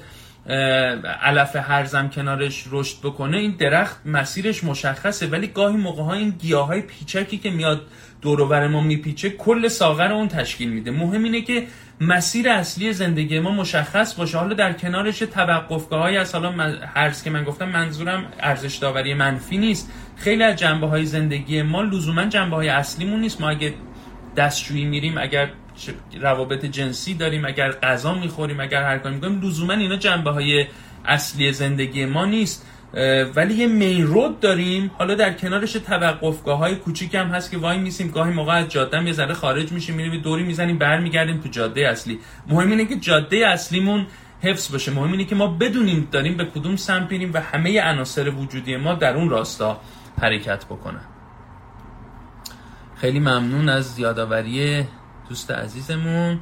علف 1.22 1.56
هرزم 1.56 2.10
کنارش 2.10 2.66
رشد 2.72 2.98
بکنه 3.04 3.38
این 3.38 3.56
درخت 3.60 3.98
مسیرش 4.06 4.64
مشخصه. 4.64 5.28
ولی 5.28 5.48
گاهی 5.48 5.78
موقع 5.78 6.04
ها 6.04 6.14
این 6.14 6.30
گیاه 6.30 6.68
های 6.68 6.82
پیچکی 6.82 7.38
که 7.38 7.50
میاد 7.50 7.82
دور 8.22 8.68
ما 8.68 8.82
میپیچه 8.82 9.30
کل 9.30 9.68
ساغر 9.68 10.12
اون 10.12 10.28
تشکیل 10.28 10.70
میده. 10.70 10.92
مهم 10.92 11.24
اینه 11.24 11.42
که 11.42 11.68
مسیر 12.02 12.50
اصلی 12.50 12.94
زندگی 12.94 13.40
ما 13.40 13.52
مشخص 13.52 14.14
باشه. 14.16 14.38
حالا 14.38 14.54
در 14.54 14.74
کنارش 14.74 15.20
توقفگاه 15.20 16.02
های 16.02 16.18
از 16.18 16.36
حالا 16.36 16.52
هرز 16.94 17.24
که 17.24 17.30
من 17.30 17.44
گفتم 17.44 17.70
منظورم 17.70 18.26
ارزش 18.40 18.76
داوری 18.76 19.14
منفی 19.14 19.58
نیست. 19.58 19.92
خیلی 20.16 20.44
از 20.44 20.56
جنبه 20.56 20.88
های 20.88 21.06
زندگی 21.06 21.62
ما 21.62 21.82
لزوما 21.82 22.26
جنبه 22.26 22.56
های 22.56 22.70
اصلیمون 22.70 23.20
نیست. 23.20 23.42
ما 23.42 23.50
اگه 23.50 23.74
دستشویی 24.36 24.86
میریم 24.86 25.18
اگر 25.18 25.50
روابط 26.22 26.66
جنسی 26.66 27.14
داریم 27.14 27.46
اگر 27.46 27.72
غذا 27.72 28.14
می‌خوریم 28.14 28.60
اگر 28.60 28.84
هر 28.84 28.98
کاری 28.98 29.16
می‌کنیم 29.16 29.42
لزوما 29.42 29.74
اینا 29.74 29.96
جنبه 29.96 30.32
های 30.32 30.66
اصلی 31.06 31.52
زندگی 31.52 32.06
ما 32.06 32.26
نیست. 32.26 32.66
ولی 33.36 33.54
یه 33.54 33.68
مین 33.68 34.08
رود 34.08 34.40
داریم. 34.40 34.92
حالا 34.98 35.16
در 35.16 35.34
کنارش 35.34 35.74
توقفگاه 35.74 36.60
های 36.60 36.76
کوچیک 36.76 37.16
هم 37.16 37.28
هست 37.28 37.52
که 37.52 37.58
وای 37.58 37.78
میسیم 37.78 38.12
گاهی 38.12 38.34
موقع 38.34 38.54
از 38.54 38.70
جاده 38.70 39.04
یه 39.04 39.14
ذره 39.14 39.34
خارج 39.34 39.72
میشیم 39.72 39.96
میریم 39.96 40.22
دوری 40.22 40.44
می‌زنیم 40.44 40.78
برمیگردیم 40.78 41.38
تو 41.38 41.50
جاده 41.50 41.88
اصلی. 41.88 42.20
مهم 42.48 42.72
اینه 42.72 42.86
که 42.86 42.96
جاده 42.96 43.48
اصلیمون 43.48 44.08
حفظ 44.42 44.72
باشه. 44.72 44.92
مهم 44.92 45.12
اینه 45.12 45.26
که 45.26 45.36
ما 45.36 45.48
بدونیم 45.48 46.08
داریم 46.12 46.38
به 46.38 46.46
کدوم 46.46 46.76
سمت 46.76 47.12
میریم 47.12 47.32
و 47.34 47.42
همه 47.42 47.82
عناصر 47.82 48.30
وجودی 48.30 48.78
ما 48.78 48.94
در 48.94 49.16
اون 49.16 49.30
راستا 49.30 49.82
حرکت 50.22 50.66
بکنن. 50.66 51.02
خیلی 52.96 53.20
ممنون 53.20 53.70
از 53.70 54.00
یادآوری 54.00 54.84
دوست 55.30 55.52
عزیزمون. 55.52 56.40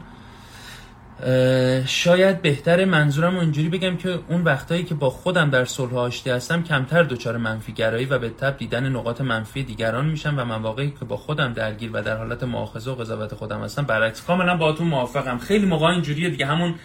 شاید 1.85 2.41
بهتر 2.41 2.85
منظورم 2.85 3.37
اینجوری 3.37 3.69
بگم 3.69 3.97
که 3.97 4.19
اون 4.29 4.43
وقتایی 4.43 4.83
که 4.83 4.95
با 4.95 5.09
خودم 5.09 5.49
در 5.49 5.65
صلح 5.65 5.97
آشتی 5.97 6.29
هستم 6.29 6.63
کمتر 6.63 7.03
دچار 7.03 7.37
منفی 7.37 7.73
گرایی 7.73 8.05
و 8.05 8.19
به 8.19 8.29
تب 8.29 8.57
دیدن 8.57 8.89
نقاط 8.89 9.21
منفی 9.21 9.63
دیگران 9.63 10.05
میشم 10.05 10.35
و 10.37 10.45
مواقعی 10.45 10.93
که 10.99 11.05
با 11.05 11.17
خودم 11.17 11.53
درگیر 11.53 11.89
و 11.93 12.01
در 12.01 12.17
حالت 12.17 12.43
مؤاخذه 12.43 12.91
و 12.91 12.95
قضاوت 12.95 13.35
خودم 13.35 13.63
هستم 13.63 13.83
برعکس. 13.83 14.23
کاملا 14.23 14.57
باهاتون 14.57 14.87
موافقم. 14.87 15.37
خیلی 15.37 15.65
موقع 15.65 15.85
اینجوریه 15.85 16.29
دیگه. 16.29 16.45
همون 16.45 16.75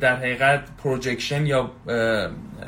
در 0.00 0.16
حقیقت 0.16 0.60
پروجکشن 0.84 1.46
یا 1.46 1.70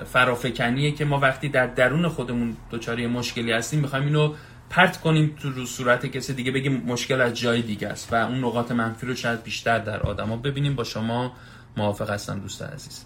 فرافکنیه 0.06 0.92
که 0.92 1.04
ما 1.04 1.18
وقتی 1.18 1.48
در 1.48 1.66
درون 1.66 2.08
خودمون 2.08 2.56
دچار 2.70 3.06
مشکلی 3.06 3.52
هستیم 3.52 3.80
می‌خوایم 3.80 4.04
اینو 4.04 4.34
پرت 4.70 5.00
کنیم 5.00 5.36
تو 5.42 5.50
رو 5.50 5.66
صورت 5.66 6.06
کسی 6.06 6.34
دیگه 6.34 6.50
بگیم 6.50 6.82
مشکل 6.86 7.20
از 7.20 7.34
جای 7.34 7.62
دیگه 7.62 7.88
است 7.88 8.12
و 8.12 8.16
اون 8.16 8.38
نقاط 8.38 8.72
منفی 8.72 9.06
رو 9.06 9.14
شاید 9.14 9.42
بیشتر 9.42 9.78
در 9.78 10.00
آدما 10.00 10.36
ببینیم. 10.36 10.74
با 10.74 10.84
شما 10.84 11.32
موافق 11.76 12.10
هستم 12.10 12.40
دوست 12.40 12.62
عزیز. 12.62 13.04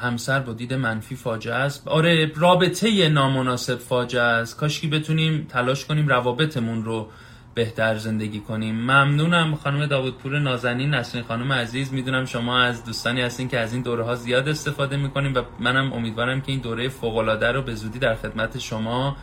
همسر 0.00 0.40
با 0.40 0.52
دید 0.52 0.74
منفی 0.74 1.16
فاجعه 1.16 1.54
است. 1.54 1.88
آره 1.88 2.32
رابطه 2.36 3.08
نامناسب 3.08 3.78
فاجعه 3.78 4.22
است. 4.22 4.56
کاشکی 4.56 4.88
بتونیم 4.88 5.46
تلاش 5.48 5.84
کنیم 5.84 6.08
روابطمون 6.08 6.84
رو 6.84 7.08
بهتر 7.58 7.96
زندگی 7.96 8.40
کنیم. 8.40 8.74
ممنونم 8.74 9.54
خانم 9.54 9.86
داوودپور 9.86 10.38
نازنین 10.38 10.94
نسرین 10.94 11.24
خانم 11.24 11.52
عزیز. 11.52 11.92
می‌دونم 11.92 12.24
شما 12.24 12.60
از 12.60 12.84
دوستانی 12.84 13.22
هستین 13.22 13.48
که 13.48 13.58
از 13.58 13.72
این 13.72 13.82
دوره 13.82 14.04
ها 14.04 14.14
زیاد 14.14 14.48
استفاده 14.48 14.96
می‌کنیم 14.96 15.34
و 15.34 15.42
منم 15.60 15.92
امیدوارم 15.92 16.40
که 16.40 16.52
این 16.52 16.60
دوره 16.60 16.88
فوق 16.88 17.16
العاده 17.16 17.52
رو 17.52 17.62
به 17.62 17.74
زودی 17.74 17.98
در 17.98 18.14
خدمت 18.14 18.58
شما 18.58 19.16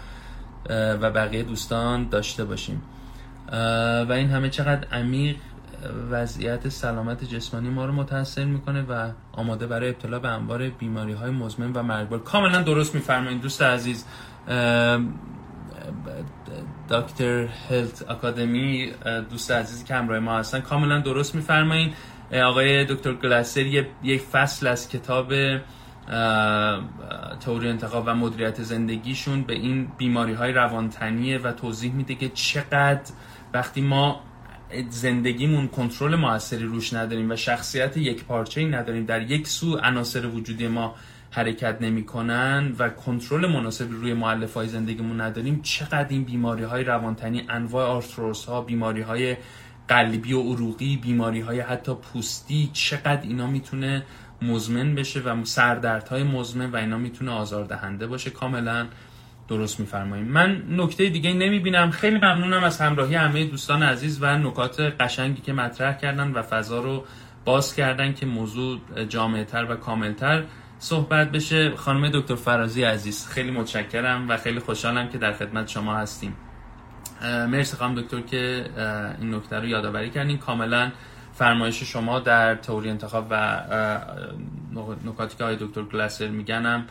و 0.69 1.11
بقیه 1.11 1.43
دوستان 1.43 2.09
داشته 2.09 2.45
باشیم. 2.45 2.81
و 4.07 4.11
این 4.11 4.29
همه 4.29 4.49
چقدر 4.49 4.87
عمیق 4.87 5.35
وضعیت 6.11 6.69
سلامت 6.69 7.23
جسمانی 7.23 7.69
ما 7.69 7.85
رو 7.85 7.93
متاثر 7.93 8.45
می‌کنه 8.45 8.81
و 8.81 9.09
آماده 9.31 9.67
برای 9.67 9.89
ابتلا 9.89 10.19
به 10.19 10.27
انواع 10.27 10.69
بیماری 10.69 11.13
های 11.13 11.31
مزمن 11.31 11.71
و 11.73 11.83
مرگبار. 11.83 12.19
کاملا 12.19 12.61
درست 12.61 12.95
میفرمایید 12.95 13.41
دوست 13.41 13.61
عزیز. 13.61 14.05
دکتر 16.89 17.47
هلت 17.69 18.09
اکادمی 18.09 18.91
دوست 19.29 19.51
عزیزی 19.51 19.83
که 19.83 19.95
همراه 19.95 20.19
ما 20.19 20.37
هستن. 20.37 20.59
کاملا 20.59 20.99
درست 20.99 21.35
میفرمایید 21.35 21.93
آقای 22.45 22.85
دکتر 22.85 23.13
گلاسر 23.13 23.85
یک 24.03 24.21
فصل 24.21 24.67
از 24.67 24.89
کتاب 24.89 25.33
تئوری 27.39 27.69
انتخاب 27.69 28.03
و 28.07 28.15
مدیریت 28.15 28.63
زندگیشون 28.63 29.41
به 29.41 29.53
این 29.53 29.87
بیماری 29.97 30.33
های 30.33 30.51
روانتنیه 30.51 31.37
و 31.37 31.51
توضیح 31.51 31.93
میده 31.93 32.15
که 32.15 32.29
چقدر 32.29 33.11
وقتی 33.53 33.81
ما 33.81 34.21
زندگیمون 34.89 35.67
کنترل 35.67 36.15
موثری 36.15 36.63
روش 36.63 36.93
نداریم 36.93 37.31
و 37.31 37.35
شخصیت 37.35 37.97
یک 37.97 38.23
پارچه 38.23 38.61
ای 38.61 38.67
نداریم 38.67 39.05
در 39.05 39.21
یک 39.21 39.47
سو 39.47 39.77
عناصر 39.77 40.25
وجودی 40.25 40.67
ما 40.67 40.95
حرکت 41.35 41.77
نمی‌کنن 41.81 42.75
و 42.79 42.89
کنترل 42.89 43.47
مناسبی 43.47 43.95
روی 43.95 44.13
معلف 44.13 44.53
های 44.53 44.67
زندگیمون 44.67 45.21
نداریم 45.21 45.61
چقدر 45.61 46.07
این 46.09 46.23
بیماری 46.23 46.63
های 46.63 46.83
روانتنی 46.83 47.45
انواع 47.49 47.87
آرتروس 47.87 48.45
ها 48.45 48.61
بیماری 48.61 49.01
های 49.01 49.37
قلبی 49.87 50.33
و 50.33 50.41
عروقی 50.41 50.97
بیماری 50.97 51.41
های 51.41 51.59
حتی 51.59 51.93
پوستی 51.93 52.69
چقدر 52.73 53.21
اینا 53.21 53.47
می‌تونه 53.47 54.03
مزمن 54.41 54.95
بشه 54.95 55.19
و 55.19 55.45
سردردهای 55.45 56.23
مزمن 56.23 56.71
و 56.71 56.75
اینا 56.75 56.97
می‌تونه 56.97 57.31
آزاردهنده 57.31 58.07
باشه. 58.07 58.29
کاملا 58.29 58.87
درست 59.47 59.79
میفرماییم. 59.79 60.27
من 60.27 60.63
نکته 60.69 61.09
دیگه 61.09 61.33
نمی‌بینم. 61.33 61.91
خیلی 61.91 62.17
ممنونم 62.17 62.63
از 62.63 62.81
همراهی 62.81 63.15
همه 63.15 63.45
دوستان 63.45 63.83
عزیز 63.83 64.17
و 64.21 64.37
نکات 64.37 64.79
قشنگی 64.79 65.41
که 65.41 65.53
مطرح 65.53 65.97
کردن 65.97 66.31
و 66.31 66.41
فضا 66.41 66.79
رو 66.79 67.05
باز 67.45 67.75
کردن 67.75 68.13
که 68.13 68.25
موضوع 68.25 68.79
جامعتر 69.09 69.65
و 69.69 69.75
کاملتر 69.75 70.43
صحبت 70.85 71.31
بشه. 71.31 71.75
خانم 71.75 72.09
دکتر 72.13 72.35
فرازی 72.35 72.83
عزیز 72.83 73.27
خیلی 73.27 73.51
متشکرم 73.51 74.29
و 74.29 74.37
خیلی 74.37 74.59
خوشحالم 74.59 75.09
که 75.09 75.17
در 75.17 75.33
خدمت 75.33 75.67
شما 75.67 75.95
هستیم. 75.95 76.35
مرسی 77.21 77.77
خانم 77.77 77.95
دکتر 77.95 78.21
که 78.21 78.65
این 79.21 79.35
نکته 79.35 79.59
رو 79.59 79.65
یادآوری 79.65 80.09
کردین. 80.09 80.37
کاملا 80.37 80.91
فرمایش 81.33 81.83
شما 81.83 82.19
در 82.19 82.55
تئوری 82.55 82.89
انتخاب 82.89 83.27
و 83.29 83.61
نکاتی 85.05 85.37
که 85.37 85.43
آقای 85.43 85.57
دکتر 85.59 85.81
گلاسر 85.81 86.27
میگنم 86.27 86.85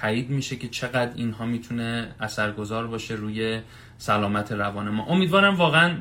تایید 0.00 0.30
میشه 0.30 0.56
که 0.56 0.68
چقدر 0.68 1.12
اینها 1.14 1.46
می‌تونه 1.46 2.08
اثرگذار 2.20 2.86
باشه 2.86 3.14
روی 3.14 3.60
سلامت 3.98 4.52
روان 4.52 4.88
ما. 4.88 5.04
امیدوارم 5.04 5.54
واقعا 5.54 5.94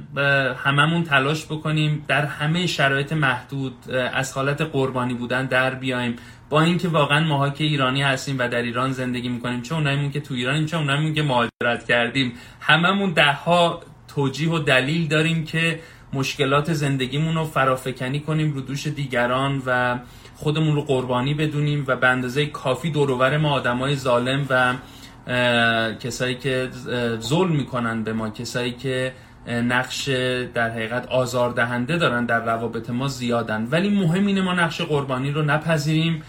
هممون 0.54 1.04
تلاش 1.04 1.46
بکنیم 1.46 2.06
در 2.08 2.26
همه 2.26 2.68
شرایط 2.68 3.14
محدود 3.14 3.92
از 4.14 4.34
حالت 4.34 4.62
قربانی 4.62 5.14
بودن 5.14 5.46
در 5.46 5.76
بیایم. 5.76 6.16
با 6.52 6.62
اینکه 6.62 6.88
واقعا 6.88 7.20
ماها 7.20 7.50
که 7.50 7.64
ایرانی 7.64 8.02
هستیم 8.02 8.36
و 8.40 8.48
در 8.48 8.62
ایران 8.62 8.92
زندگی 8.92 9.30
می‌کنیم 9.30 9.62
چه 9.62 9.76
اونایمون 9.76 10.12
که 10.12 10.20
تو 10.20 10.34
ایرانیم 10.34 10.66
چه 10.66 10.78
اونایمون 10.78 11.14
که 11.14 11.24
مهاجرت 11.24 11.88
کردیم 11.88 12.34
هممون 12.60 13.12
ده 13.12 13.34
ها 13.34 13.82
توجیه 14.08 14.50
و 14.50 14.60
دلیل 14.60 15.08
داریم 15.08 15.44
که 15.46 15.80
مشکلات 16.14 16.74
زندگیمون 16.74 17.36
رو 17.36 17.46
فرافکنی 17.46 18.20
کنیم 18.20 18.54
رو 18.54 18.62
دوش 18.62 18.88
دیگران 18.88 19.62
و 19.66 20.00
خودمون 20.36 20.76
رو 20.76 20.82
قربانی 20.82 21.34
بدونیم 21.34 21.84
و 21.88 21.96
به 21.96 22.08
اندازه 22.08 22.46
کافی 22.46 22.92
دورور 22.92 23.38
ما 23.38 23.52
آدمای 23.52 23.96
ظالم 23.96 24.46
و 24.50 24.74
کسایی 26.00 26.36
که 26.36 26.70
ظلم 27.20 27.52
می‌کنن 27.52 28.04
به 28.04 28.14
ما 28.14 28.30
کسایی 28.30 28.72
که 28.72 29.14
نقش 29.48 30.10
در 30.54 30.70
حقیقت 30.70 31.08
آزاردهنده 31.08 31.98
دارن 31.98 32.26
در 32.26 32.46
روابط 32.46 32.90
ما 32.90 33.08
زیادن. 33.08 33.68
ولی 33.72 33.90
مهم 33.90 34.26
اینه 34.26 34.42
ما 34.42 34.54
نقش 34.54 34.82
قربانی 34.82 35.32
رو 35.32 35.42
نپذیریم. 35.42 36.24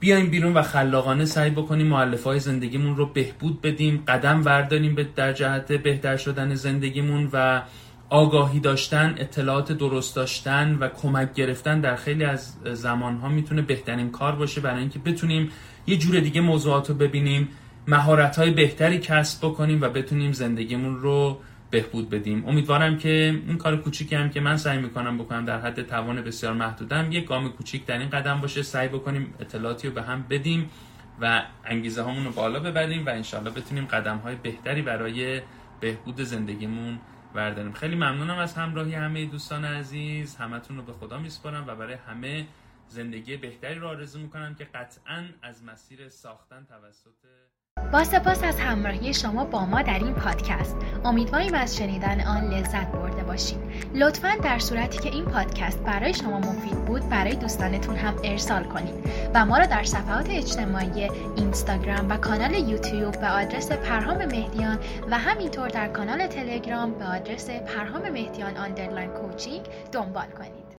بیایم 0.00 0.30
بیرون 0.30 0.54
و 0.54 0.62
خلاقانه 0.62 1.24
سعی 1.24 1.50
بکنیم 1.50 1.86
معلف 1.86 2.24
های 2.24 2.40
زندگیمون 2.40 2.96
رو 2.96 3.06
بهبود 3.06 3.60
بدیم 3.60 4.02
قدم 4.08 4.44
ورداریم 4.44 4.94
به 4.94 5.04
در 5.16 5.32
جهت 5.32 5.72
بهتر 5.72 6.16
شدن 6.16 6.54
زندگیمون 6.54 7.30
و 7.32 7.62
آگاهی 8.10 8.60
داشتن 8.60 9.14
اطلاعات 9.18 9.72
درست 9.72 10.16
داشتن 10.16 10.76
و 10.80 10.88
کمک 10.88 11.34
گرفتن 11.34 11.80
در 11.80 11.96
خیلی 11.96 12.24
از 12.24 12.54
زمانها 12.72 13.28
می‌تونه 13.28 13.62
بهترین 13.62 14.10
کار 14.10 14.36
باشه 14.36 14.60
برای 14.60 14.80
اینکه 14.80 14.98
بتونیم 14.98 15.50
یه 15.86 15.96
جور 15.96 16.20
دیگه 16.20 16.40
موضوعات 16.40 16.88
رو 16.88 16.94
ببینیم 16.94 17.48
مهارت 17.86 18.36
های 18.38 18.50
بهتری 18.50 18.98
کسب 18.98 19.46
بکنیم 19.46 19.80
و 19.80 19.88
بتونیم 19.88 20.32
زندگیمون 20.32 20.96
رو 20.96 21.40
بهبود 21.70 22.10
بدیم. 22.10 22.46
امیدوارم 22.46 22.98
که 22.98 23.42
این 23.46 23.58
کار 23.58 23.76
کوچیکی 23.76 24.14
هم 24.14 24.30
که 24.30 24.40
من 24.40 24.56
سعی 24.56 24.78
می‌کنم 24.78 25.18
بکنم 25.18 25.44
در 25.44 25.60
حد 25.60 25.82
توان 25.82 26.22
بسیار 26.22 26.52
محدودم 26.52 27.12
یک 27.12 27.26
گام 27.26 27.48
کوچیک 27.48 27.86
در 27.86 27.98
این 27.98 28.10
قدم 28.10 28.40
باشه 28.40 28.62
سعی 28.62 28.88
بکنیم 28.88 29.34
اطلاعاتی 29.40 29.88
رو 29.88 29.94
به 29.94 30.02
هم 30.02 30.24
بدیم 30.30 30.70
و 31.20 31.42
انگیزه 31.64 32.02
هامون 32.02 32.24
رو 32.24 32.32
بالا 32.32 32.60
ببریم 32.60 33.06
و 33.06 33.08
انشالله 33.08 33.50
بتونیم 33.50 33.84
قدم 33.84 34.16
های 34.16 34.36
بهتری 34.36 34.82
برای 34.82 35.40
بهبود 35.80 36.20
زندگیمون 36.20 36.98
برداریم 37.34 37.72
خیلی 37.72 37.94
ممنونم 37.94 38.38
از 38.38 38.54
همراهی 38.54 38.94
همه 38.94 39.26
دوستان 39.26 39.64
عزیز. 39.64 40.36
همتون 40.36 40.76
رو 40.76 40.82
به 40.82 40.92
خدا 40.92 41.18
میسپارم 41.18 41.64
و 41.66 41.74
برای 41.74 41.94
همه 41.94 42.46
زندگی 42.88 43.36
بهتری 43.36 43.74
رو 43.74 43.88
آرزو 43.88 44.18
می‌کنم 44.18 44.54
که 44.54 44.64
قطعا 44.64 45.24
از 45.42 45.64
مسیر 45.64 46.08
ساختن 46.08 46.66
توسط 46.68 47.37
با 47.92 48.04
سپاس 48.04 48.44
از 48.44 48.60
همراهی 48.60 49.14
شما 49.14 49.44
با 49.44 49.66
ما 49.66 49.82
در 49.82 49.98
این 49.98 50.14
پادکست. 50.14 50.76
امیدواریم 51.04 51.54
از 51.54 51.76
شنیدن 51.76 52.20
آن 52.20 52.50
لذت 52.50 52.92
برده 52.92 53.22
باشید. 53.22 53.58
لطفا 53.94 54.32
در 54.42 54.58
صورتی 54.58 54.98
که 54.98 55.08
این 55.08 55.24
پادکست 55.24 55.78
برای 55.82 56.14
شما 56.14 56.38
مفید 56.38 56.84
بود 56.84 57.08
برای 57.08 57.34
دوستانتون 57.34 57.96
هم 57.96 58.14
ارسال 58.24 58.64
کنید 58.64 58.94
و 59.34 59.46
ما 59.46 59.58
را 59.58 59.66
در 59.66 59.84
صفحات 59.84 60.30
اجتماعی 60.30 61.10
اینستاگرام 61.36 62.08
و 62.08 62.16
کانال 62.16 62.54
یوتیوب 62.54 63.20
به 63.20 63.28
آدرس 63.28 63.72
پرهام 63.72 64.16
مهدیان 64.16 64.78
و 65.10 65.18
همینطور 65.18 65.68
در 65.68 65.88
کانال 65.88 66.26
تلگرام 66.26 66.90
به 66.90 67.04
آدرس 67.04 67.50
پرهام 67.50 68.02
مهدیان 68.12 68.56
underline 68.56 69.10
coaching 69.10 69.62
دنبال 69.92 70.26
کنید. 70.38 70.58